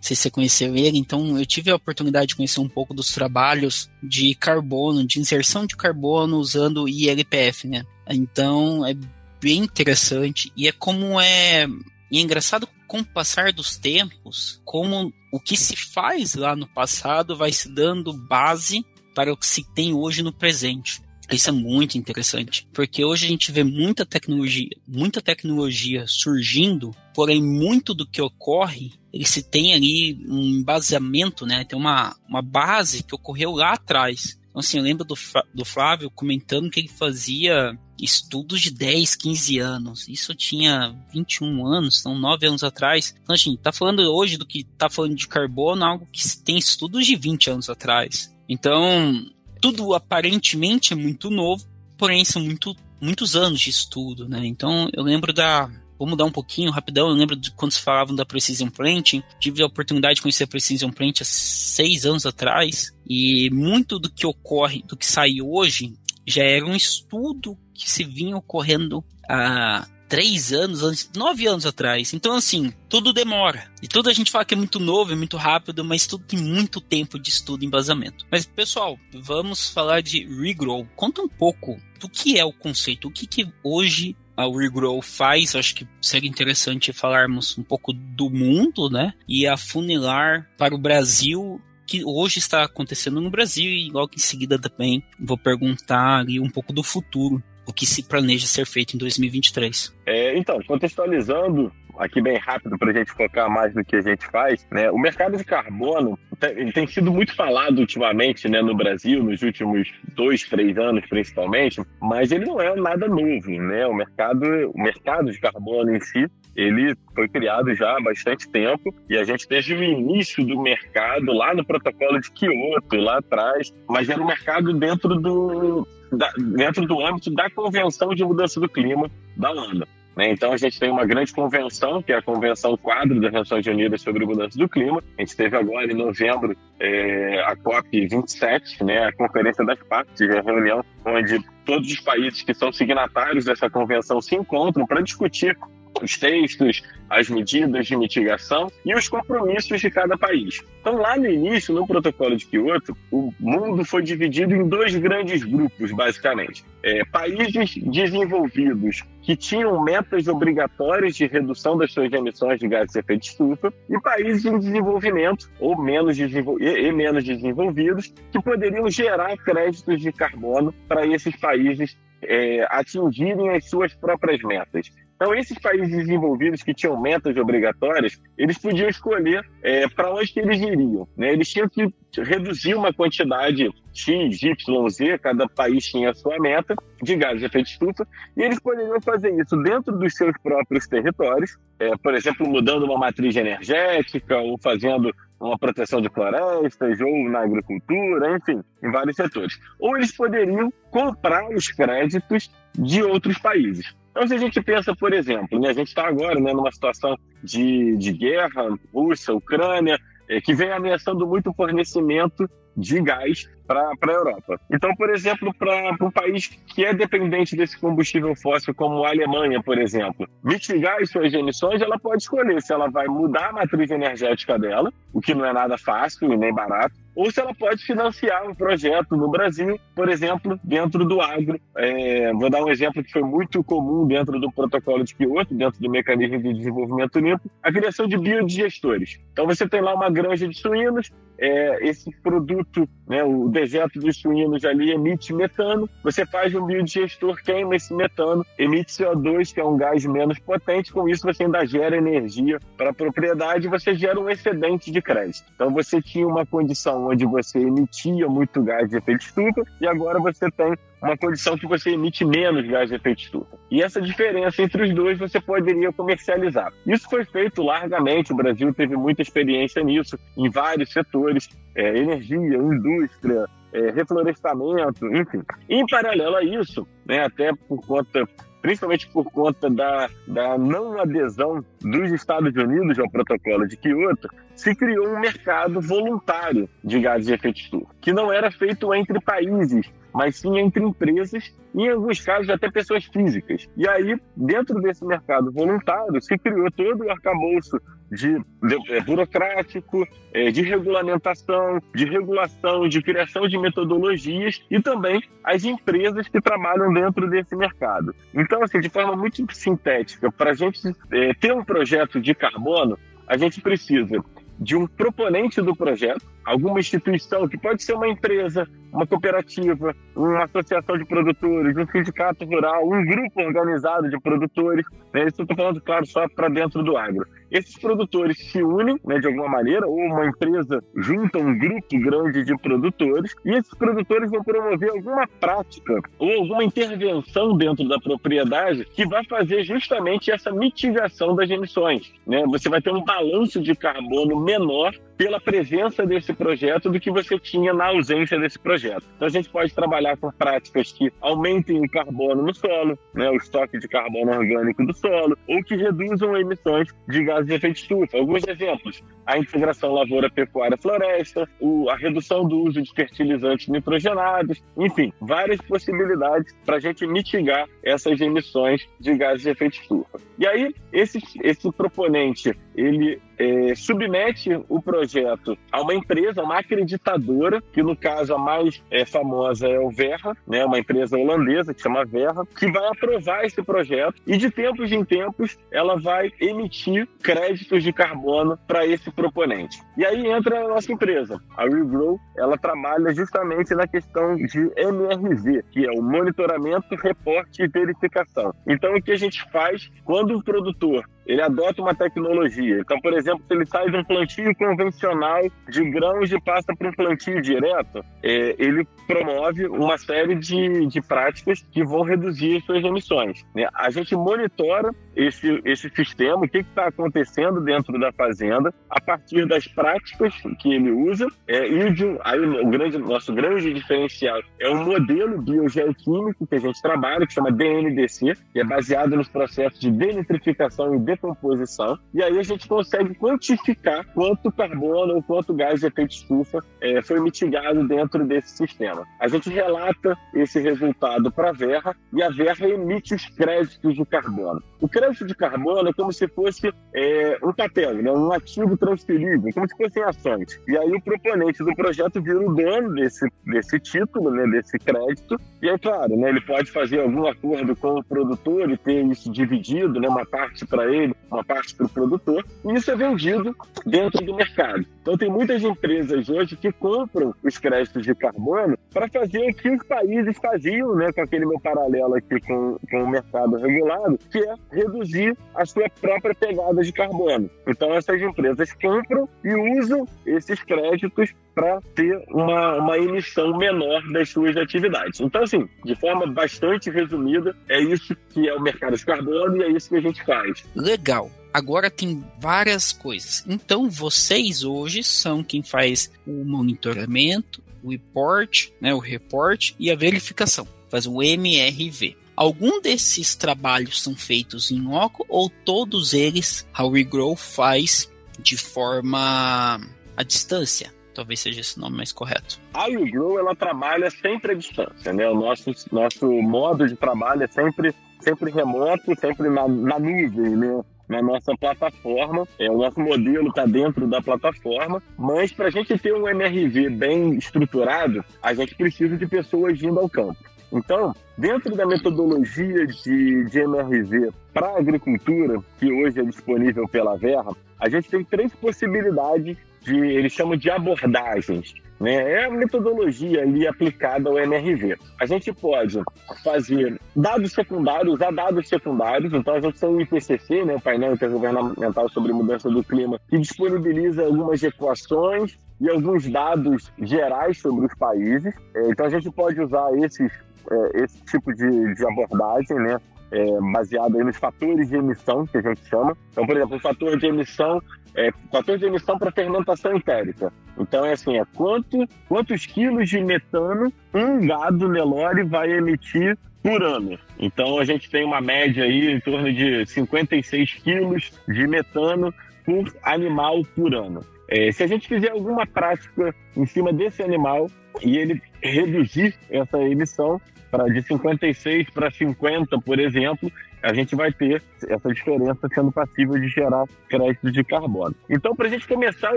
sei 0.02 0.16
se 0.16 0.24
você 0.24 0.32
conheceu 0.32 0.76
ele, 0.76 0.98
então 0.98 1.38
eu 1.38 1.46
tive 1.46 1.70
a 1.70 1.76
oportunidade 1.76 2.28
de 2.28 2.36
conhecer 2.36 2.60
um 2.60 2.68
pouco 2.68 2.94
dos 2.94 3.14
trabalhos 3.14 3.90
de 4.02 4.34
carbono, 4.34 5.06
de 5.06 5.20
inserção 5.20 5.66
de 5.66 5.78
carbono 5.78 6.38
usando 6.38 6.90
ILPF, 6.90 7.68
né? 7.68 7.84
Então 8.10 8.86
é 8.86 8.96
bem 9.40 9.60
interessante 9.60 10.52
e 10.58 10.68
é 10.68 10.72
como 10.72 11.22
é, 11.22 11.68
e 12.10 12.18
é 12.18 12.22
engraçado 12.22 12.68
com 12.88 13.00
o 13.00 13.06
passar 13.06 13.54
dos 13.54 13.78
tempos, 13.78 14.60
como 14.66 15.14
o 15.32 15.40
que 15.40 15.56
se 15.56 15.76
faz 15.76 16.34
lá 16.34 16.56
no 16.56 16.68
passado 16.68 17.38
vai 17.38 17.52
se 17.52 17.70
dando 17.70 18.12
base 18.12 18.84
para 19.16 19.32
o 19.32 19.38
que 19.38 19.46
se 19.46 19.64
tem 19.74 19.94
hoje 19.94 20.24
no 20.24 20.34
presente. 20.34 21.02
Isso 21.32 21.50
é 21.50 21.54
muito 21.54 21.98
interessante, 21.98 22.68
porque 22.74 23.04
hoje 23.06 23.26
a 23.26 23.30
gente 23.30 23.52
vê 23.52 23.64
muita 23.64 24.06
tecnologia, 24.06 24.70
muita 24.88 25.22
tecnologia 25.22 26.06
surgindo, 26.08 26.96
porém 27.14 27.42
muito 27.42 27.94
do 27.94 28.06
que 28.06 28.22
ocorre, 28.22 28.94
ele 29.14 29.26
se 29.26 29.44
tem 29.44 29.74
ali 29.74 30.20
um 30.28 30.64
baseamento, 30.64 31.46
né? 31.46 31.66
Tem 31.66 31.78
uma, 31.78 32.16
uma 32.28 32.42
base 32.42 33.04
que 33.04 33.16
ocorreu 33.16 33.52
lá 33.52 33.74
atrás. 33.74 34.40
Então, 34.50 34.60
assim, 34.60 34.78
eu 34.78 34.84
lembro 34.84 35.06
do, 35.06 35.16
do 35.54 35.66
Flávio 35.66 36.12
comentando 36.12 36.70
que 36.70 36.80
ele 36.80 36.90
fazia 36.90 37.78
estudos 38.00 38.62
de 38.62 38.72
10, 38.72 39.16
15 39.16 39.60
anos. 39.60 40.08
Isso 40.08 40.34
tinha 40.34 40.96
21 41.14 41.66
anos, 41.66 42.00
então 42.00 42.18
9 42.18 42.48
anos 42.48 42.64
atrás. 42.64 43.16
Então, 43.24 43.36
assim, 43.36 43.56
tá 43.56 43.72
falando 43.72 44.02
hoje 44.02 44.38
do 44.38 44.46
que 44.46 44.64
tá 44.64 44.90
falando 44.90 45.16
de 45.16 45.28
carbono, 45.28 45.86
algo 45.86 46.08
que 46.12 46.38
tem 46.40 46.58
estudos 46.58 47.06
de 47.06 47.16
20 47.16 47.50
anos 47.50 47.70
atrás. 47.70 48.34
Então, 48.50 49.26
tudo 49.62 49.94
aparentemente 49.94 50.94
é 50.94 50.96
muito 50.96 51.30
novo, 51.30 51.64
porém 51.98 52.26
são 52.26 52.42
muito, 52.42 52.76
muitos 53.00 53.36
anos 53.36 53.62
de 53.62 53.70
estudo, 53.70 54.28
né? 54.28 54.46
Então 54.46 54.90
eu 54.92 55.04
lembro 55.04 55.32
da. 55.32 55.70
Vou 55.98 56.10
mudar 56.10 56.26
um 56.26 56.32
pouquinho, 56.32 56.72
rapidão. 56.72 57.10
Eu 57.10 57.16
lembro 57.16 57.36
de 57.36 57.52
quando 57.52 57.74
se 57.74 57.80
falavam 57.80 58.16
da 58.16 58.26
Precision 58.26 58.70
Planting. 58.70 59.22
Tive 59.40 59.62
a 59.62 59.68
oportunidade 59.68 60.16
de 60.16 60.22
conhecer 60.24 60.46
a 60.46 60.48
Precision 60.48 60.90
Planting 60.90 61.22
há 61.22 61.26
seis 61.26 62.08
anos 62.08 62.26
atrás. 62.26 62.92
E 63.08 63.52
muito 63.52 64.00
do 64.00 64.10
que 64.10 64.26
ocorre, 64.26 64.82
do 64.88 64.98
que 64.98 65.06
sai 65.06 65.40
hoje, 65.44 65.94
já 66.26 66.44
era 66.44 66.66
um 66.66 66.76
estudo 66.76 67.56
que 67.72 67.88
se 67.88 68.04
vinha 68.04 68.36
ocorrendo 68.36 69.04
há 69.30 69.88
três 70.12 70.52
anos, 70.52 71.10
nove 71.16 71.48
anos 71.48 71.66
atrás. 71.66 72.14
Então, 72.14 72.36
assim, 72.36 72.74
tudo 72.90 73.14
demora. 73.14 73.72
E 73.82 73.88
tudo 73.88 74.10
a 74.10 74.14
gente 74.14 74.30
fala 74.30 74.44
que 74.44 74.54
é 74.54 74.58
muito 74.58 74.78
novo, 74.78 75.14
é 75.14 75.16
muito 75.16 75.38
rápido, 75.38 75.86
mas 75.86 76.06
tudo 76.06 76.26
tem 76.26 76.38
muito 76.38 76.82
tempo 76.82 77.18
de 77.18 77.30
estudo 77.30 77.64
e 77.64 77.66
embasamento. 77.66 78.28
Mas, 78.30 78.46
pessoal, 78.46 79.00
vamos 79.14 79.70
falar 79.70 80.02
de 80.02 80.26
regrow. 80.26 80.86
Conta 80.98 81.22
um 81.22 81.30
pouco 81.30 81.80
do 81.98 82.10
que 82.10 82.38
é 82.38 82.44
o 82.44 82.52
conceito, 82.52 83.08
o 83.08 83.12
que, 83.12 83.26
que 83.26 83.48
hoje 83.64 84.18
a 84.36 84.46
WeGrow 84.46 85.02
faz, 85.02 85.56
acho 85.56 85.76
que 85.76 85.88
seria 86.02 86.30
interessante 86.30 86.92
falarmos 86.92 87.58
um 87.58 87.64
pouco 87.64 87.94
do 87.94 88.30
mundo, 88.30 88.90
né? 88.90 89.14
E 89.28 89.48
afunilar 89.48 90.50
para 90.58 90.76
o 90.76 90.80
Brasil 90.80 91.62
que 91.92 92.06
hoje 92.06 92.40
está 92.40 92.64
acontecendo 92.64 93.20
no 93.20 93.30
Brasil 93.30 93.70
e 93.70 93.92
logo 93.92 94.14
em 94.16 94.20
seguida 94.20 94.58
também 94.58 95.04
vou 95.20 95.38
perguntar 95.38 96.20
ali 96.20 96.40
um 96.40 96.50
pouco 96.50 96.72
do 96.72 96.82
futuro, 96.82 97.44
o 97.72 97.74
que 97.74 97.86
se 97.86 98.04
planeja 98.04 98.46
ser 98.46 98.66
feito 98.66 98.96
em 98.96 98.98
2023. 99.00 99.96
É, 100.06 100.38
então, 100.38 100.60
contextualizando 100.68 101.72
aqui 101.98 102.22
bem 102.22 102.38
rápido 102.38 102.78
para 102.78 102.92
a 102.92 102.94
gente 102.94 103.12
focar 103.12 103.50
mais 103.50 103.74
no 103.74 103.84
que 103.84 103.96
a 103.96 104.02
gente 104.02 104.26
faz, 104.28 104.66
né? 104.72 104.90
O 104.92 104.98
mercado 104.98 105.38
de 105.38 105.44
carbono 105.44 106.18
ele 106.42 106.72
tem 106.72 106.88
sido 106.88 107.12
muito 107.12 107.36
falado 107.36 107.80
ultimamente, 107.80 108.50
né, 108.50 108.64
no 108.64 108.76
Brasil, 108.76 109.24
nos 109.24 109.44
últimos 109.44 109.92
dois, 110.16 110.42
três 110.44 110.76
anos 110.76 111.06
principalmente, 111.08 111.82
mas 112.02 112.32
ele 112.32 112.46
não 112.46 112.60
é 112.60 112.76
nada 112.76 113.08
novo, 113.08 113.52
né? 113.52 113.86
O 113.86 113.94
mercado, 113.94 114.44
o 114.74 114.82
mercado 114.82 115.32
de 115.32 115.40
carbono 115.40 115.96
em 115.96 116.00
si, 116.00 116.28
ele 116.56 116.96
foi 117.14 117.30
criado 117.30 117.74
já 117.76 117.96
há 117.96 118.02
bastante 118.02 118.50
tempo 118.50 118.94
e 119.08 119.18
a 119.18 119.24
gente 119.24 119.48
teve 119.48 119.76
o 119.76 119.84
início 119.84 120.44
do 120.44 120.60
mercado 120.60 121.32
lá 121.32 121.54
no 121.54 121.64
protocolo 121.64 122.20
de 122.20 122.32
Kyoto, 122.32 122.96
lá 122.96 123.20
atrás, 123.20 123.72
mas 123.88 124.10
era 124.10 124.22
um 124.22 124.26
mercado 124.26 124.74
dentro 124.74 125.16
do, 125.16 125.88
da, 126.12 126.32
dentro 126.38 126.86
do 126.86 127.00
âmbito 127.06 127.32
da 127.32 127.50
Convenção 127.50 128.14
de 128.14 128.24
Mudança 128.24 128.60
do 128.60 128.70
Clima 128.70 129.10
da 129.36 129.52
ONU. 129.52 129.86
Né? 130.16 130.32
Então 130.32 130.52
a 130.52 130.58
gente 130.58 130.80
tem 130.80 130.90
uma 130.90 131.06
grande 131.06 131.34
convenção, 131.34 132.02
que 132.02 132.12
é 132.12 132.18
a 132.18 132.22
Convenção 132.22 132.76
Quadro 132.78 133.20
das 133.20 133.32
Nações 133.32 133.66
Unidas 133.66 134.02
sobre 134.02 134.26
Mudança 134.26 134.58
do 134.58 134.68
Clima. 134.68 135.02
A 135.18 135.22
gente 135.22 135.36
teve 135.36 135.56
agora 135.56 135.92
em 135.92 135.96
novembro 135.96 136.56
é, 136.80 137.42
a 137.46 137.56
COP 137.56 138.08
27, 138.08 138.84
né, 138.84 139.06
a 139.06 139.14
Conferência 139.14 139.66
das 139.66 139.80
Partes, 139.84 140.22
a 140.22 140.42
reunião 140.42 140.84
onde 141.06 141.40
todos 141.66 141.90
os 141.90 142.00
países 142.02 142.42
que 142.42 142.54
são 142.54 142.72
signatários 142.72 143.46
dessa 143.46 143.70
convenção 143.70 144.22
se 144.22 144.36
encontram 144.36 144.86
para 144.86 145.02
discutir 145.02 145.58
os 146.02 146.18
textos, 146.18 146.84
as 147.10 147.30
medidas 147.30 147.88
de 147.88 147.96
mitigação 147.96 148.72
e 148.86 148.96
os 148.96 149.10
compromissos 149.10 149.82
de 149.82 149.92
cada 149.92 150.18
país. 150.18 150.62
Então, 150.80 150.96
lá 150.96 151.18
no 151.18 151.28
início, 151.28 151.74
no 151.74 151.86
protocolo 151.86 152.36
de 152.36 152.46
Kyoto, 152.46 152.96
o 153.12 153.34
mundo 153.40 153.84
foi 153.84 154.02
dividido 154.02 154.56
em 154.56 154.68
dois 154.68 154.96
grandes 154.96 155.44
grupos, 155.44 155.92
basicamente. 155.92 156.64
É, 156.84 157.04
países 157.06 157.76
desenvolvidos 157.84 159.04
que 159.22 159.36
tinham 159.36 159.84
metas 159.84 160.28
obrigatórias 160.28 161.16
de 161.16 161.28
redução 161.28 161.78
das 161.78 161.92
suas 161.92 162.12
emissões 162.12 162.60
de 162.60 162.68
gases 162.68 162.94
de 162.94 163.00
efeito 163.00 163.24
estufa 163.24 163.74
e 163.90 164.00
países 164.00 164.46
em 164.46 164.58
desenvolvimento 164.58 165.50
ou 165.60 165.80
menos, 165.80 166.18
desenvol 166.18 166.60
e 166.60 166.92
menos 166.92 167.24
desenvolvidos 167.24 168.12
que 168.32 168.42
poderiam 168.42 168.90
gerar 168.90 169.38
créditos 169.38 170.02
de 170.02 170.12
carbono 170.12 170.74
para 170.88 171.06
esses 171.06 171.36
países 171.36 171.96
é, 172.24 172.66
atingirem 172.70 173.50
as 173.50 173.70
suas 173.70 173.94
próprias 173.94 174.42
metas. 174.42 174.92
Então, 175.22 175.36
esses 175.36 175.56
países 175.60 175.96
desenvolvidos 175.96 176.64
que 176.64 176.74
tinham 176.74 177.00
metas 177.00 177.38
obrigatórias, 177.38 178.20
eles 178.36 178.58
podiam 178.58 178.90
escolher 178.90 179.48
é, 179.62 179.88
para 179.88 180.12
onde 180.12 180.34
que 180.34 180.40
eles 180.40 180.60
iriam. 180.60 181.08
Né? 181.16 181.32
Eles 181.32 181.48
tinham 181.48 181.70
que 181.70 181.94
reduzir 182.24 182.74
uma 182.74 182.92
quantidade 182.92 183.70
X, 183.94 184.42
Y, 184.42 184.90
Z, 184.90 185.20
cada 185.20 185.48
país 185.48 185.86
tinha 185.86 186.10
a 186.10 186.14
sua 186.16 186.40
meta 186.40 186.74
de 187.04 187.16
gases 187.16 187.40
de 187.40 187.46
efeito 187.46 187.70
estufa, 187.70 188.08
e 188.36 188.42
eles 188.42 188.60
poderiam 188.60 189.00
fazer 189.00 189.32
isso 189.40 189.56
dentro 189.58 189.96
dos 189.96 190.12
seus 190.16 190.36
próprios 190.42 190.88
territórios, 190.88 191.56
é, 191.80 191.96
por 191.98 192.16
exemplo, 192.16 192.50
mudando 192.50 192.86
uma 192.86 192.98
matriz 192.98 193.36
energética, 193.36 194.40
ou 194.40 194.58
fazendo 194.58 195.14
uma 195.40 195.58
proteção 195.58 196.02
de 196.02 196.10
florestas, 196.10 197.00
ou 197.00 197.30
na 197.30 197.42
agricultura, 197.42 198.38
enfim, 198.38 198.60
em 198.84 198.90
vários 198.90 199.16
setores. 199.16 199.60
Ou 199.80 199.96
eles 199.98 200.16
poderiam 200.16 200.74
comprar 200.90 201.48
os 201.50 201.68
créditos 201.68 202.50
de 202.74 203.04
outros 203.04 203.38
países. 203.38 204.01
Então, 204.12 204.28
se 204.28 204.36
a 204.36 204.38
gente 204.38 204.62
pensa, 204.62 204.96
por 204.96 205.14
exemplo, 205.14 205.60
né, 205.60 205.70
a 205.70 205.74
gente 205.74 205.88
está 205.88 206.08
agora 206.08 206.40
né, 206.40 206.54
numa 206.54 206.72
situação 206.72 207.18
de, 207.42 207.96
de 207.98 208.12
guerra, 208.12 208.78
Rússia, 208.94 209.34
Ucrânia, 209.34 209.98
é, 210.30 210.40
que 210.40 210.54
vem 210.54 210.72
ameaçando 210.72 211.26
muito 211.26 211.50
o 211.50 211.54
fornecimento 211.54 212.50
de 212.76 213.02
gás 213.02 213.50
para 213.68 213.92
a 214.02 214.12
Europa. 214.12 214.60
Então, 214.72 214.94
por 214.96 215.10
exemplo, 215.10 215.54
para 215.54 215.96
um 216.02 216.12
país 216.12 216.48
que 216.68 216.84
é 216.84 216.94
dependente 216.94 217.56
desse 217.56 217.80
combustível 217.80 218.36
fóssil, 218.36 218.76
como 218.76 219.06
a 219.06 219.10
Alemanha, 219.10 219.62
por 219.64 219.78
exemplo, 219.78 220.28
mitigar 220.44 221.02
as 221.02 221.10
suas 221.10 221.34
emissões, 221.34 221.82
ela 221.82 221.98
pode 221.98 222.24
escolher 222.24 222.62
se 222.62 222.74
ela 222.74 222.90
vai 222.90 223.08
mudar 223.08 223.50
a 223.50 223.54
matriz 223.54 223.90
energética 223.90 224.60
dela, 224.60 224.92
o 225.14 225.22
que 225.22 225.34
não 225.34 225.46
é 225.46 225.54
nada 225.54 225.78
fácil 225.78 226.34
e 226.34 226.38
nem 226.38 226.54
barato, 226.54 226.96
ou 227.16 227.30
se 227.30 227.40
ela 227.40 227.54
pode 227.54 227.84
financiar 227.84 228.48
um 228.48 228.56
projeto 228.56 229.16
no 229.16 229.30
Brasil, 229.30 229.80
por 229.96 230.10
exemplo, 230.10 230.60
dentro 230.64 231.06
do 231.06 231.22
agro. 231.22 231.60
É, 231.76 232.32
vou 232.34 232.50
dar 232.50 232.64
um 232.64 232.70
exemplo 232.70 233.04
que 233.04 233.12
foi 233.12 233.22
muito 233.22 233.64
comum 233.64 234.08
dentro 234.08 234.40
do 234.40 234.52
protocolo 234.52 235.04
de 235.04 235.14
Kyoto, 235.16 235.54
dentro 235.54 235.80
do 235.82 235.90
mecanismo 235.90 236.42
de 236.42 236.54
desenvolvimento 236.54 237.20
limpo, 237.20 237.50
a 237.62 237.72
criação 237.72 238.08
de 238.08 238.18
biodigestores. 238.18 239.20
Então 239.34 239.46
você 239.46 239.68
tem 239.68 239.82
lá 239.82 239.94
uma 239.94 240.10
granja 240.10 240.48
de 240.48 240.58
suínos, 240.58 241.12
é, 241.42 241.90
esse 241.90 242.12
produto, 242.22 242.88
né, 243.08 243.24
o 243.24 243.50
dejeto 243.50 244.00
dos 244.00 244.18
suínos 244.18 244.64
ali 244.64 244.92
emite 244.92 245.34
metano, 245.34 245.90
você 246.04 246.24
faz 246.24 246.54
um 246.54 246.64
biodigestor, 246.64 247.36
queima 247.44 247.76
esse 247.76 247.92
metano, 247.94 248.46
emite 248.60 248.92
CO2, 248.92 249.52
que 249.52 249.60
é 249.60 249.66
um 249.66 249.76
gás 249.76 250.06
menos 250.06 250.38
potente, 250.38 250.94
com 250.94 251.10
isso 251.10 251.24
você 251.24 251.44
ainda 251.44 251.66
gera 251.66 251.98
energia 251.98 252.60
para 252.78 252.92
a 252.92 252.94
propriedade 252.94 253.68
você 253.68 253.96
gera 253.96 254.20
um 254.20 254.30
excedente 254.30 254.92
de 254.92 255.02
crédito. 255.02 255.46
Então 255.56 255.74
você 255.74 256.00
tinha 256.00 256.28
uma 256.28 256.46
condição 256.46 257.08
onde 257.08 257.26
você 257.26 257.58
emitia 257.58 258.28
muito 258.28 258.62
gás 258.62 258.88
de 258.88 258.98
efeito 258.98 259.22
estufa 259.22 259.64
e 259.80 259.88
agora 259.88 260.20
você 260.20 260.52
tem 260.52 260.76
uma 261.02 261.18
condição 261.18 261.58
que 261.58 261.66
você 261.66 261.92
emite 261.92 262.24
menos 262.24 262.68
gás 262.68 262.90
de 262.90 262.96
efeito 262.96 263.24
estufa. 263.24 263.58
E 263.70 263.82
essa 263.82 264.02
diferença 264.02 264.62
entre 264.62 264.84
os 264.84 264.94
dois 264.94 265.18
você 265.18 265.40
poderia 265.40 265.92
comercializar. 265.92 266.72
Isso 266.86 267.10
foi 267.10 267.26
feito 267.26 267.64
largamente, 267.64 268.32
o 268.32 268.36
Brasil 268.36 268.74
teve 268.74 268.96
muita 268.96 269.22
experiência 269.22 269.84
nisso, 269.84 270.18
em 270.38 270.50
vários 270.50 270.92
setores, 270.92 271.50
é, 271.76 271.98
energia, 271.98 272.58
indústria, 272.58 273.48
é, 273.74 273.90
reflorestamento, 273.92 275.08
enfim. 275.16 275.42
Em 275.68 275.86
paralelo 275.88 276.36
a 276.36 276.44
isso, 276.44 276.88
né, 277.06 277.24
até 277.24 277.52
por 277.68 277.80
conta 277.86 278.28
principalmente 278.62 279.10
por 279.10 279.26
conta 279.32 279.70
da, 279.70 280.10
da 280.28 280.58
não 280.58 281.00
adesão 281.00 281.64
dos 281.82 282.12
Estados 282.12 282.56
Unidos 282.56 283.00
ao 283.00 283.10
protocolo 283.10 283.68
de 283.68 283.76
Kyoto, 283.78 284.30
se 284.56 284.76
criou 284.76 285.08
um 285.08 285.20
mercado 285.20 285.82
voluntário 285.82 286.70
de 286.84 287.00
gases 287.00 287.28
de 287.28 287.34
efeito 287.34 287.60
estufa, 287.60 287.94
que 288.00 288.14
não 288.14 288.32
era 288.32 288.52
feito 288.52 288.94
entre 288.94 289.20
países, 289.20 289.92
mas 290.14 290.36
sim 290.38 290.60
entre 290.60 290.84
empresas 290.84 291.56
e, 291.74 291.84
em 291.84 291.90
alguns 291.90 292.20
casos, 292.22 292.50
até 292.50 292.70
pessoas 292.70 293.06
físicas. 293.06 293.68
E 293.76 293.88
aí, 293.88 294.20
dentro 294.36 294.80
desse 294.82 295.04
mercado 295.06 295.52
voluntário, 295.52 296.22
se 296.22 296.38
criou 296.38 296.70
todo 296.72 297.04
o 297.04 297.12
arcabouço 297.12 297.80
de, 298.12 298.38
de 298.40 298.94
é, 298.94 299.00
burocrático, 299.02 300.06
é, 300.34 300.52
de 300.52 300.62
regulamentação, 300.62 301.82
de 301.96 302.06
regulação, 302.06 302.88
de 302.88 303.02
criação 303.02 303.48
de 303.48 303.58
metodologias 303.58 304.62
e 304.70 304.82
também 304.82 305.24
as 305.44 305.64
empresas 305.64 306.28
que 306.28 306.42
trabalham 306.42 306.94
dentro 306.94 307.30
desse 307.30 307.56
mercado. 307.56 308.14
Então, 308.34 308.62
assim, 308.62 308.80
de 308.80 308.90
forma 308.90 309.16
muito 309.16 309.46
sintética, 309.56 310.32
para 310.32 310.52
a 310.52 310.54
gente 310.54 310.80
é, 311.12 311.34
ter 311.34 311.54
um 311.54 311.64
projeto 311.64 312.20
de 312.20 312.36
carbono, 312.36 313.00
a 313.26 313.38
gente 313.38 313.62
precisa 313.62 314.22
de 314.60 314.76
um 314.76 314.86
proponente 314.86 315.60
do 315.62 315.76
projeto, 315.76 316.24
alguma 316.46 316.80
instituição, 316.80 317.48
que 317.48 317.58
pode 317.58 317.82
ser 317.82 317.94
uma 317.94 318.08
empresa, 318.08 318.68
uma 318.92 319.08
cooperativa, 319.08 319.96
uma 320.16 320.44
associação 320.44 320.98
de 320.98 321.06
produtores, 321.06 321.76
um 321.78 321.88
sindicato 321.88 322.46
rural, 322.46 322.86
um 322.86 323.06
grupo 323.06 323.42
organizado 323.42 324.10
de 324.10 324.20
produtores. 324.20 324.86
Né? 325.14 325.28
Isso 325.28 325.42
eu 325.42 325.44
estou 325.44 325.58
falando, 325.58 325.82
claro, 325.82 326.06
só 326.06 326.28
para 326.30 326.50
dentro 326.50 326.84
do 326.84 326.98
agro. 326.98 327.26
Esses 327.50 327.78
produtores 327.78 328.38
se 328.50 328.64
unem, 328.64 328.98
né, 329.06 329.20
de 329.20 329.28
alguma 329.28 329.50
maneira, 329.50 329.86
ou 329.86 329.98
uma 329.98 330.26
empresa 330.26 330.82
junta 330.96 331.38
um 331.38 331.58
grupo 331.58 332.00
grande 332.00 332.46
de 332.46 332.56
produtores, 332.58 333.36
e 333.44 333.52
esses 333.52 333.74
produtores 333.74 334.32
vão 334.32 334.42
promover 334.42 334.90
alguma 334.90 335.28
prática 335.28 336.02
ou 336.18 336.32
alguma 336.32 336.64
intervenção 336.64 337.58
dentro 337.58 337.88
da 337.88 338.00
propriedade 338.00 338.86
que 338.86 339.06
vai 339.06 339.24
fazer 339.26 339.64
justamente 339.64 340.32
essa 340.32 340.52
mitigação 340.52 341.36
das 341.36 341.50
emissões. 341.50 342.14
Né? 342.26 342.44
Você 342.48 342.70
vai 342.70 342.82
ter 342.82 342.94
um 342.94 343.04
balanço 343.04 343.62
de 343.62 343.76
carbono 343.76 344.40
menor 344.40 344.94
pela 345.22 345.40
presença 345.40 346.04
desse 346.04 346.34
projeto 346.34 346.90
do 346.90 347.00
que 347.00 347.12
você 347.12 347.38
tinha 347.38 347.72
na 347.72 347.90
ausência 347.90 348.40
desse 348.40 348.58
projeto. 348.58 349.04
Então 349.16 349.28
a 349.28 349.30
gente 349.30 349.50
pode 349.50 349.72
trabalhar 349.72 350.18
com 350.18 350.32
práticas 350.32 350.92
que 350.92 351.14
aumentem 351.22 351.80
o 351.80 351.88
carbono 351.88 352.42
no 352.42 352.52
solo, 352.56 352.98
né, 353.14 353.30
o 353.30 353.36
estoque 353.36 353.78
de 353.78 353.88
carbono 353.88 354.32
orgânico 354.32 354.84
do 354.84 354.96
solo, 354.96 355.38
ou 355.48 355.64
que 355.64 355.76
reduzam 355.76 356.36
emissões 356.36 356.88
de 357.08 357.24
gases 357.24 357.46
de 357.46 357.54
efeito 357.54 357.76
estufa. 357.76 358.18
Alguns 358.18 358.48
exemplos: 358.48 359.04
a 359.28 359.38
integração 359.38 359.94
lavoura-pecuária-floresta, 359.94 361.48
a 361.92 361.96
redução 361.98 362.48
do 362.48 362.58
uso 362.64 362.82
de 362.82 362.92
fertilizantes 362.92 363.68
nitrogenados, 363.68 364.60
enfim, 364.76 365.14
várias 365.22 365.62
possibilidades 365.62 366.52
para 366.66 366.78
a 366.78 366.80
gente 366.80 367.06
mitigar 367.06 367.70
essas 367.84 368.20
emissões 368.20 368.90
de 369.00 369.16
gases 369.16 369.44
de 369.44 369.52
efeito 369.52 369.80
estufa. 369.82 370.20
E 370.40 370.48
aí, 370.48 370.74
esse, 370.92 371.20
esse 371.44 371.72
proponente, 371.72 372.58
ele 372.76 373.22
é, 373.42 373.76
submete 373.76 374.52
o 374.70 374.80
projeto 374.80 375.58
a 375.72 375.82
uma 375.82 375.96
empresa, 375.96 376.44
uma 376.44 376.60
acreditadora, 376.60 377.62
que 377.74 377.82
no 377.82 377.96
caso 377.96 378.36
a 378.36 378.38
mais 378.38 378.84
é, 378.92 379.04
famosa 379.04 379.68
é 379.68 379.80
o 379.80 379.90
Verra, 379.90 380.38
né, 380.48 380.64
uma 380.64 380.78
empresa 380.78 381.18
holandesa 381.18 381.74
que 381.74 381.82
chama 381.82 382.06
Verra, 382.06 382.46
que 382.58 382.72
vai 382.72 382.88
aprovar 382.88 383.44
esse 383.44 383.62
projeto 383.64 384.22
e 384.28 384.38
de 384.38 384.52
tempos 384.52 384.92
em 384.92 385.04
tempos 385.04 385.58
ela 385.72 386.00
vai 386.00 386.32
emitir 386.40 387.08
créditos 387.24 387.84
de 387.84 387.92
carbono 387.92 388.58
para 388.68 388.86
esse 388.86 389.10
proponente. 389.12 389.82
E 389.98 390.06
aí 390.06 390.28
entra 390.28 390.64
a 390.64 390.68
nossa 390.68 390.92
empresa, 390.92 391.42
a 391.58 391.64
ReGrow, 391.64 392.20
ela 392.38 392.58
trabalha 392.58 393.14
justamente 393.14 393.74
na 393.74 393.88
questão 393.88 394.36
de 394.36 394.72
MRV, 394.78 395.64
que 395.72 395.86
é 395.86 395.92
o 395.92 396.02
monitoramento, 396.02 396.96
reporte 396.96 397.64
e 397.64 397.68
verificação. 397.68 398.54
Então 398.68 398.96
o 398.96 399.02
que 399.02 399.12
a 399.12 399.18
gente 399.18 399.44
faz 399.52 399.90
quando 400.06 400.38
o 400.38 400.44
produtor 400.44 401.06
ele 401.26 401.42
adota 401.42 401.82
uma 401.82 401.96
tecnologia. 401.96 402.80
Então, 402.80 403.00
por 403.00 403.14
exemplo, 403.14 403.44
se 403.48 403.54
ele 403.54 403.66
sai 403.66 403.90
de 403.90 403.98
um 403.98 404.04
plantio 404.04 404.56
convencional 404.56 405.42
de 405.70 405.90
grãos 405.90 406.32
e 406.32 406.40
passa 406.42 406.76
para 406.76 406.90
um 406.90 406.94
plantio 406.94 407.42
direto, 407.42 408.04
é, 408.24 408.56
ele 408.58 408.86
promove 409.08 409.68
uma 409.68 409.98
série 409.98 410.36
de, 410.36 410.88
de 410.88 411.02
práticas 411.02 411.66
que 411.72 411.84
vão 411.84 412.04
reduzir 412.04 412.62
suas 412.62 412.84
emissões. 412.84 413.46
Né? 413.56 413.68
A 413.74 413.90
gente 413.90 414.16
monitora 414.16 414.92
esse, 415.16 415.62
esse 415.66 415.90
sistema, 415.90 416.46
o 416.46 416.50
que 416.50 416.60
está 416.60 416.88
acontecendo 416.88 417.62
dentro 417.62 418.00
da 418.00 418.12
fazenda, 418.12 418.74
a 418.90 419.00
partir 419.00 419.48
das 419.48 419.68
práticas 419.68 420.34
que 420.60 420.74
ele 420.74 420.92
usa, 420.92 421.28
é, 421.48 421.68
e 421.68 421.94
de, 421.94 422.18
aí 422.24 422.40
o 422.40 422.70
grande, 422.70 422.98
nosso 422.98 423.34
grande 423.34 423.74
diferencial 423.74 424.42
é 424.60 424.70
um 424.70 424.84
modelo 424.86 425.42
biogeoquímico 425.42 426.48
que 426.48 426.56
a 426.56 426.60
gente 426.60 426.82
trabalha, 426.82 427.26
que 427.26 427.34
chama 427.34 427.52
DNDC, 427.52 428.34
que 428.54 428.60
é 428.60 428.64
baseado 428.64 429.16
nos 429.16 429.28
processos 429.28 429.80
de 429.80 429.92
denitrificação 429.92 430.96
e 430.96 431.00
decomposição, 431.00 431.98
e 432.14 432.24
aí 432.24 432.38
a 432.38 432.44
gente 432.44 432.68
consegue 432.68 433.16
quantificar 433.16 434.06
quanto 434.14 434.52
carbono 434.52 435.16
ou 435.16 435.24
quanto 435.24 435.54
gás 435.54 435.80
de 435.80 435.88
efeito 435.88 436.12
estufa 436.12 436.60
é, 436.80 437.02
foi 437.02 437.20
mitigado 437.20 437.88
dentro 437.88 438.26
desse 438.26 438.58
sistema. 438.58 439.06
A 439.20 439.28
gente 439.28 439.50
relata 439.50 440.18
esse 440.34 440.60
resultado 440.60 441.32
para 441.32 441.50
a 441.50 441.54
Verra 441.54 441.96
e 442.14 442.22
a 442.22 442.30
Verra 442.30 442.68
emite 442.68 443.14
os 443.14 443.26
créditos 443.28 443.96
de 443.96 444.06
carbono. 444.06 444.62
O 444.80 444.88
crédito 445.02 445.26
de 445.26 445.36
carbono 445.36 445.90
é 445.90 445.94
como 445.94 446.14
se 446.14 446.28
fosse 446.28 446.72
é, 446.94 447.38
um 447.44 447.52
papel, 447.52 447.96
né? 447.96 448.12
um 448.12 448.32
ativo 448.32 448.78
transferível, 448.78 449.52
como 449.54 449.68
se 449.68 449.76
fossem 449.76 450.04
ações. 450.04 450.62
E 450.68 450.78
aí 450.78 450.92
o 450.92 451.02
proponente 451.02 451.64
do 451.64 451.76
projeto 451.76 452.22
vira 452.22 452.40
o 452.40 452.54
dono 452.54 452.94
desse, 452.94 453.28
desse 453.46 453.80
título, 453.80 454.30
né? 454.30 454.46
desse 454.48 454.78
crédito, 454.78 455.38
e 455.62 455.70
é 455.70 455.78
claro, 455.78 456.16
né? 456.16 456.30
ele 456.30 456.42
pode 456.42 456.70
fazer 456.72 457.00
algum 457.00 457.26
acordo 457.26 457.76
com 457.76 458.00
o 458.00 458.04
produtor 458.04 458.70
e 458.70 458.78
ter 458.78 459.04
isso 459.06 459.32
dividido, 459.32 460.00
né? 460.00 460.08
uma 460.08 460.26
parte 460.26 460.66
para 460.68 460.86
ele, 460.92 461.16
uma 461.32 461.44
parte 461.44 461.74
para 461.74 461.88
o 461.88 461.90
produtor, 461.90 462.46
e 462.66 462.74
isso 462.74 462.92
é 462.92 462.96
vendido 462.96 463.56
dentro 463.86 464.24
do 464.24 464.36
mercado. 464.36 464.86
Então, 465.02 465.18
tem 465.18 465.32
muitas 465.32 465.64
empresas 465.64 466.30
hoje 466.30 466.56
que 466.56 466.72
compram 466.72 467.34
os 467.44 467.58
créditos 467.58 468.04
de 468.04 468.14
carbono 468.14 468.78
para 468.94 469.08
fazer 469.10 469.50
o 469.50 469.54
que 469.56 469.70
os 469.70 469.84
países 469.84 470.38
faziam, 470.38 470.96
né, 470.96 471.12
com 471.12 471.22
aquele 471.22 471.46
meu 471.46 471.60
paralelo 471.60 472.14
aqui 472.14 472.40
com, 472.42 472.78
com 472.90 473.04
o 473.04 473.10
mercado 473.10 473.56
regulado, 473.56 474.20
que 474.30 474.38
é 474.38 474.54
reduzir 474.92 475.38
a 475.56 475.66
sua 475.66 475.90
própria 475.90 476.36
pegada 476.36 476.82
de 476.82 476.92
carbono. 476.92 477.50
Então, 477.68 477.94
essas 477.94 478.22
empresas 478.22 478.72
compram 478.74 479.28
e 479.44 479.80
usam 479.80 480.08
esses 480.26 480.62
créditos 480.64 481.32
para 481.54 481.80
ter 481.96 482.24
uma, 482.30 482.76
uma 482.76 482.98
emissão 482.98 483.58
menor 483.58 484.02
das 484.12 484.30
suas 484.30 484.56
atividades. 484.56 485.20
Então, 485.20 485.44
assim, 485.44 485.68
de 485.84 485.96
forma 485.96 486.28
bastante 486.28 486.90
resumida, 486.90 487.56
é 487.70 487.82
isso 487.82 488.16
que 488.30 488.48
é 488.48 488.54
o 488.54 488.62
mercado 488.62 488.96
de 488.96 489.06
carbono 489.06 489.58
e 489.58 489.64
é 489.64 489.72
isso 489.72 489.90
que 489.90 489.98
a 489.98 490.02
gente 490.02 490.24
faz. 490.24 490.64
Legal. 490.76 491.30
Agora 491.54 491.92
tem 491.92 492.24
várias 492.40 492.94
coisas. 492.94 493.44
Então, 493.48 493.90
vocês 493.90 494.64
hoje 494.64 495.04
são 495.04 495.44
quem 495.44 495.62
faz 495.62 496.12
o 496.26 496.46
monitoramento, 496.46 497.62
o 497.84 497.90
report, 497.90 498.70
né, 498.80 498.94
o 498.94 499.00
report 499.00 499.74
e 499.78 499.92
a 499.92 499.96
verificação. 499.96 500.66
Faz 500.90 501.06
o 501.06 501.22
MRV. 501.22 502.16
Algum 502.42 502.82
desses 502.82 503.36
trabalhos 503.36 504.02
são 504.02 504.16
feitos 504.16 504.72
em 504.72 504.88
OCO 504.88 505.24
ou 505.30 505.48
todos 505.48 506.12
eles 506.12 506.68
a 506.74 506.84
WeGrow 506.84 507.36
faz 507.36 508.12
de 508.40 508.58
forma 508.58 509.80
à 510.18 510.24
distância? 510.24 510.92
Talvez 511.14 511.40
seja 511.40 511.62
esse 511.62 511.80
nome 511.80 511.98
mais 511.98 512.12
correto. 512.12 512.60
A 512.74 512.88
YouGrow, 512.88 513.38
ela 513.38 513.56
trabalha 513.56 514.10
sempre 514.10 514.54
à 514.54 514.56
distância, 514.56 515.14
né? 515.14 515.30
O 515.30 515.36
nosso, 515.36 515.72
nosso 515.92 516.26
modo 516.42 516.88
de 516.88 516.96
trabalho 516.96 517.44
é 517.44 517.48
sempre, 517.48 517.94
sempre 518.20 518.50
remoto, 518.50 519.16
sempre 519.20 519.48
na, 519.48 519.68
na 519.68 520.00
nuvem, 520.00 520.56
né? 520.56 520.82
na 521.12 521.22
nossa 521.22 521.56
plataforma. 521.58 522.48
É, 522.58 522.72
o 522.72 522.78
nosso 522.78 523.00
modelo 523.00 523.50
está 523.50 523.66
dentro 523.66 524.08
da 524.08 524.22
plataforma, 524.22 525.04
mas 525.18 525.52
para 525.52 525.68
a 525.68 525.70
gente 525.70 525.96
ter 526.00 526.14
um 526.16 526.28
MRV 526.28 526.90
bem 526.90 527.36
estruturado, 527.36 528.24
a 528.42 528.54
gente 528.54 528.74
precisa 528.74 529.18
de 529.18 529.28
pessoas 529.28 529.82
indo 529.84 530.00
ao 530.00 530.10
campo. 530.10 530.40
Então, 530.72 531.14
dentro 531.38 531.76
da 531.76 531.86
metodologia 531.86 532.88
de, 532.88 533.46
de 533.46 533.60
MRV 533.60 534.32
para 534.54 534.68
a 534.68 534.80
agricultura, 534.80 535.60
que 535.80 535.92
hoje 535.92 536.20
é 536.20 536.24
disponível 536.24 536.88
pela 536.88 537.18
Verra, 537.18 537.52
a 537.80 537.90
gente 537.90 538.10
tem 538.10 538.24
três 538.24 538.54
possibilidades 538.56 539.58
de, 539.82 539.96
eles 539.96 540.32
chamam 540.32 540.56
de 540.56 540.70
abordagens. 540.70 541.74
Né? 542.00 542.32
É 542.32 542.46
a 542.46 542.50
metodologia 542.50 543.44
ali 543.44 543.68
aplicada 543.68 544.28
ao 544.28 544.40
MRV. 544.40 544.98
A 545.20 545.26
gente 545.26 545.54
pode 545.54 546.02
fazer 546.44 547.00
dados 547.16 547.52
secundários, 547.52 548.16
usar 548.16 548.32
dados 548.32 548.68
secundários, 548.68 549.32
então 549.34 549.54
a 549.54 549.60
gente 549.62 549.80
tem 549.80 549.90
o 549.90 550.02
IPCC, 550.02 550.66
né, 550.66 550.76
o 550.76 550.82
painel 550.82 551.14
intergovernamental 551.14 552.10
sobre 552.10 552.34
mudança 552.34 552.70
do 552.70 552.84
clima, 552.84 553.20
que 553.30 553.38
disponibiliza 553.38 554.26
algumas 554.26 554.64
equações 554.64 555.60
e 555.80 555.90
alguns 555.90 556.28
dados 556.28 556.92
gerais 557.00 557.60
sobre 557.60 557.86
os 557.86 557.94
países. 557.96 558.54
É, 558.76 558.90
então 558.90 559.06
a 559.06 559.10
gente 559.10 559.30
pode 559.30 559.62
usar 559.62 559.96
esses, 560.00 560.32
é, 560.70 561.04
esse 561.04 561.22
tipo 561.24 561.54
de, 561.54 561.94
de 561.96 562.06
abordagem, 562.06 562.78
né? 562.78 562.98
É, 563.32 563.62
baseado 563.72 564.18
nos 564.26 564.36
fatores 564.36 564.90
de 564.90 564.98
emissão, 564.98 565.48
que 565.48 565.58
a 565.58 565.62
gente 565.62 565.86
chama. 565.86 566.18
Então, 566.32 566.46
por 566.46 566.58
exemplo, 566.58 566.76
o 566.76 566.80
fator 566.82 567.18
de 567.18 567.28
emissão 567.28 567.82
é, 568.16 568.32
fator 568.52 568.78
de 568.78 568.86
emissão 568.86 569.18
para 569.18 569.32
fermentação 569.32 569.96
entérica. 569.96 570.52
Então 570.78 571.06
é 571.06 571.14
assim, 571.14 571.38
é 571.38 571.46
quanto, 571.56 572.08
quantos 572.28 572.66
quilos 572.66 573.10
de 573.10 573.22
metano 573.22 573.92
um 574.14 574.46
gado 574.46 574.90
Nelore 574.90 575.44
vai 575.44 575.72
emitir 575.72 576.38
por 576.62 576.84
ano. 576.84 577.18
Então 577.40 577.80
a 577.80 577.86
gente 577.86 578.10
tem 578.10 578.24
uma 578.24 578.42
média 578.42 578.84
aí 578.84 579.12
em 579.12 579.20
torno 579.20 579.52
de 579.52 579.86
56 579.86 580.74
quilos 580.76 581.32
de 581.48 581.68
metano 581.68 582.34
por 582.66 582.94
animal 583.04 583.64
por 583.76 583.94
ano. 583.94 584.22
É, 584.48 584.72
se 584.72 584.84
a 584.84 584.88
gente 584.88 585.08
fizer 585.08 585.32
alguma 585.32 585.66
prática 585.66 586.36
em 586.58 586.66
cima 586.66 586.92
desse 586.92 587.24
animal 587.24 587.68
e 588.04 588.18
ele 588.18 588.42
reduzir 588.62 589.34
essa 589.50 589.82
emissão 589.82 590.42
de 590.78 591.02
56 591.02 591.90
para 591.92 592.12
50, 592.12 592.78
por 592.80 593.00
exemplo, 593.00 593.52
a 593.82 593.94
gente 593.94 594.16
vai 594.16 594.32
ter 594.32 594.62
essa 594.88 595.14
diferença 595.14 595.68
sendo 595.74 595.92
passível 595.92 596.40
de 596.40 596.48
gerar 596.48 596.86
crédito 597.10 597.52
de 597.52 597.64
carbono. 597.64 598.16
Então, 598.30 598.56
para 598.56 598.68
a 598.68 598.70
gente 598.70 598.88
começar, 598.88 599.32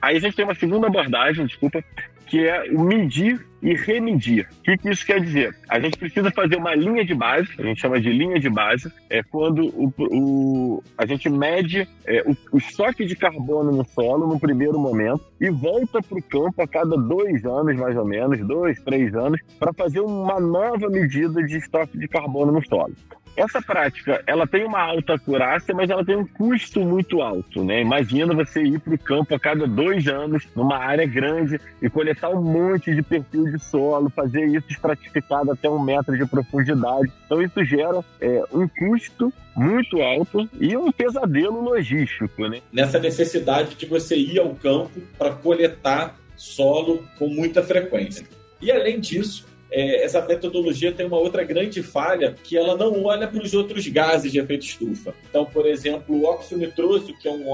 aí 0.00 0.16
a 0.16 0.20
gente 0.20 0.36
tem 0.36 0.44
uma 0.44 0.54
segunda 0.54 0.86
abordagem, 0.86 1.46
desculpa, 1.46 1.82
que 2.26 2.46
é 2.46 2.64
o 2.72 2.80
medir 2.80 3.46
e 3.62 3.74
remedir. 3.74 4.46
O 4.58 4.62
que, 4.62 4.76
que, 4.76 4.90
isso 4.90 5.06
quer 5.06 5.20
dizer? 5.20 5.56
A 5.68 5.80
gente 5.80 5.96
precisa 5.96 6.30
fazer 6.30 6.56
uma 6.56 6.74
linha 6.74 7.04
de 7.04 7.14
base, 7.14 7.48
a 7.58 7.62
gente 7.62 7.80
chama 7.80 8.00
de 8.00 8.10
linha 8.10 8.38
de 8.38 8.50
base, 8.50 8.92
é 9.08 9.22
quando 9.22 9.66
o, 9.68 9.92
o 9.98 10.82
a 10.98 11.06
gente 11.06 11.30
mede 11.30 11.88
é, 12.04 12.22
o, 12.22 12.36
o, 12.52 12.58
estoque 12.58 13.06
de 13.06 13.16
carbono 13.16 13.72
no 13.72 13.84
solo 13.84 14.26
no 14.26 14.38
primeiro 14.38 14.78
momento 14.78 15.24
e 15.40 15.50
volta 15.50 16.02
para 16.02 16.18
o 16.18 16.22
campo 16.22 16.62
a 16.62 16.68
cada 16.68 16.96
dois 16.96 17.44
anos, 17.44 17.76
mais 17.76 17.96
ou 17.96 18.04
menos, 18.04 18.38
dois, 18.46 18.80
três 18.82 19.14
anos, 19.14 19.40
para 19.58 19.72
fazer 19.72 20.00
uma 20.00 20.38
nova 20.40 20.88
medida 20.88 21.42
de 21.42 21.56
estoque 21.56 21.96
de 21.96 22.08
carbono 22.08 22.52
no 22.52 22.66
solo. 22.66 22.94
Essa 23.36 23.60
prática, 23.60 24.22
ela 24.26 24.46
tem 24.46 24.64
uma 24.64 24.80
alta 24.80 25.14
acurácia, 25.14 25.74
mas 25.74 25.90
ela 25.90 26.04
tem 26.04 26.16
um 26.16 26.26
custo 26.26 26.80
muito 26.80 27.20
alto, 27.20 27.64
né? 27.64 27.80
Imagina 27.80 28.34
você 28.34 28.62
ir 28.62 28.78
para 28.78 28.94
o 28.94 28.98
campo 28.98 29.34
a 29.34 29.40
cada 29.40 29.66
dois 29.66 30.06
anos, 30.06 30.46
numa 30.54 30.76
área 30.76 31.06
grande, 31.06 31.60
e 31.82 31.90
coletar 31.90 32.30
um 32.30 32.42
monte 32.42 32.94
de 32.94 33.02
perfil 33.02 33.44
de 33.44 33.58
solo, 33.58 34.08
fazer 34.10 34.44
isso 34.46 34.66
estratificado 34.70 35.50
até 35.50 35.68
um 35.68 35.82
metro 35.82 36.16
de 36.16 36.24
profundidade. 36.26 37.10
Então 37.26 37.42
isso 37.42 37.64
gera 37.64 38.04
é, 38.20 38.42
um 38.52 38.68
custo 38.68 39.32
muito 39.56 40.00
alto 40.00 40.48
e 40.60 40.76
um 40.76 40.90
pesadelo 40.92 41.60
logístico, 41.60 42.48
né? 42.48 42.60
Nessa 42.72 42.98
necessidade 42.98 43.74
de 43.74 43.86
você 43.86 44.16
ir 44.16 44.38
ao 44.38 44.54
campo 44.54 45.00
para 45.18 45.32
coletar 45.32 46.14
solo 46.36 47.04
com 47.18 47.28
muita 47.28 47.62
frequência. 47.62 48.26
E 48.60 48.70
além 48.70 49.00
disso, 49.00 49.46
é, 49.74 50.04
essa 50.04 50.24
metodologia 50.24 50.92
tem 50.92 51.04
uma 51.04 51.18
outra 51.18 51.42
grande 51.42 51.82
falha, 51.82 52.36
que 52.44 52.56
ela 52.56 52.76
não 52.76 53.04
olha 53.04 53.26
para 53.26 53.42
os 53.42 53.54
outros 53.54 53.86
gases 53.88 54.30
de 54.30 54.38
efeito 54.38 54.64
estufa. 54.64 55.12
Então, 55.28 55.44
por 55.44 55.66
exemplo, 55.66 56.14
o 56.14 56.24
óxido 56.24 56.60
nitroso, 56.60 57.12
que 57.20 57.26
é 57.26 57.32
um, 57.32 57.44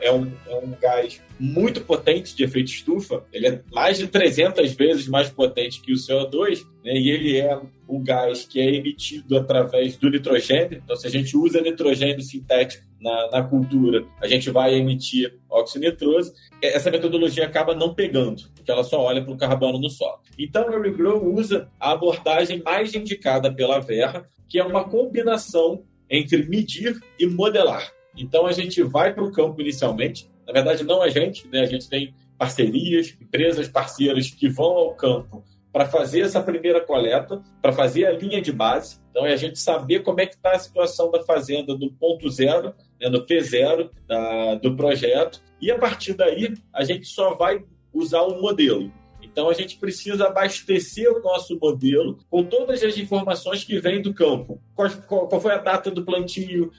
é 0.00 0.10
um, 0.10 0.32
é 0.48 0.54
um 0.54 0.72
gás 0.80 1.20
muito 1.38 1.82
potente 1.82 2.34
de 2.34 2.44
efeito 2.44 2.70
estufa, 2.70 3.22
ele 3.30 3.46
é 3.46 3.60
mais 3.70 3.98
de 3.98 4.06
300 4.08 4.72
vezes 4.72 5.06
mais 5.06 5.28
potente 5.28 5.82
que 5.82 5.92
o 5.92 5.96
CO2, 5.96 6.64
né, 6.82 6.94
e 6.94 7.10
ele 7.10 7.36
é 7.36 7.60
um 7.86 8.02
gás 8.02 8.44
que 8.44 8.58
é 8.58 8.74
emitido 8.74 9.36
através 9.36 9.96
do 9.96 10.10
nitrogênio. 10.10 10.80
Então, 10.82 10.96
se 10.96 11.06
a 11.06 11.10
gente 11.10 11.36
usa 11.36 11.60
nitrogênio 11.60 12.22
sintético 12.22 12.84
na, 13.00 13.30
na 13.30 13.42
cultura, 13.42 14.04
a 14.20 14.26
gente 14.26 14.50
vai 14.50 14.74
emitir 14.74 15.34
óxido 15.48 15.84
nitroso. 15.84 16.32
Essa 16.62 16.90
metodologia 16.90 17.44
acaba 17.44 17.74
não 17.74 17.94
pegando, 17.94 18.44
porque 18.66 18.72
ela 18.72 18.82
só 18.82 19.00
olha 19.00 19.22
para 19.22 19.32
o 19.32 19.36
carbono 19.36 19.78
no 19.78 19.88
solo. 19.88 20.18
Então, 20.36 20.66
o 20.66 20.82
Regrow 20.82 21.24
usa 21.32 21.70
a 21.78 21.92
abordagem 21.92 22.60
mais 22.64 22.92
indicada 22.94 23.52
pela 23.52 23.78
Verra, 23.78 24.28
que 24.48 24.58
é 24.58 24.64
uma 24.64 24.84
combinação 24.84 25.84
entre 26.10 26.44
medir 26.44 27.00
e 27.16 27.26
modelar. 27.26 27.92
Então, 28.16 28.44
a 28.44 28.50
gente 28.50 28.82
vai 28.82 29.14
para 29.14 29.22
o 29.22 29.30
campo 29.30 29.60
inicialmente. 29.60 30.28
Na 30.44 30.52
verdade, 30.52 30.82
não 30.82 31.00
a 31.00 31.08
gente, 31.08 31.46
né? 31.46 31.60
a 31.60 31.66
gente 31.66 31.88
tem 31.88 32.12
parcerias, 32.36 33.16
empresas 33.20 33.68
parceiras 33.68 34.30
que 34.30 34.48
vão 34.48 34.72
ao 34.72 34.94
campo 34.94 35.44
para 35.72 35.86
fazer 35.86 36.22
essa 36.22 36.42
primeira 36.42 36.80
coleta, 36.80 37.40
para 37.62 37.72
fazer 37.72 38.06
a 38.06 38.12
linha 38.12 38.40
de 38.42 38.50
base. 38.50 38.98
Então, 39.10 39.24
é 39.26 39.32
a 39.32 39.36
gente 39.36 39.60
saber 39.60 40.00
como 40.00 40.20
é 40.20 40.26
que 40.26 40.34
está 40.34 40.52
a 40.52 40.58
situação 40.58 41.10
da 41.10 41.22
fazenda 41.22 41.76
do 41.76 41.92
ponto 41.92 42.28
zero, 42.30 42.74
né, 43.00 43.08
no 43.08 43.24
P0 43.24 43.90
da, 44.08 44.54
do 44.56 44.74
projeto, 44.74 45.40
e 45.60 45.70
a 45.70 45.78
partir 45.78 46.14
daí 46.14 46.54
a 46.72 46.82
gente 46.82 47.06
só 47.06 47.34
vai 47.34 47.62
usar 47.96 48.24
um 48.24 48.40
modelo. 48.40 48.92
Então, 49.22 49.50
a 49.50 49.54
gente 49.54 49.76
precisa 49.76 50.28
abastecer 50.28 51.12
o 51.12 51.20
nosso 51.20 51.58
modelo 51.60 52.18
com 52.30 52.42
todas 52.44 52.82
as 52.82 52.96
informações 52.96 53.64
que 53.64 53.78
vêm 53.78 54.00
do 54.00 54.14
campo. 54.14 54.60
Qual, 54.74 54.88
qual, 55.06 55.28
qual 55.28 55.40
foi 55.40 55.52
a 55.52 55.58
data 55.58 55.90
do 55.90 56.04
plantio, 56.04 56.70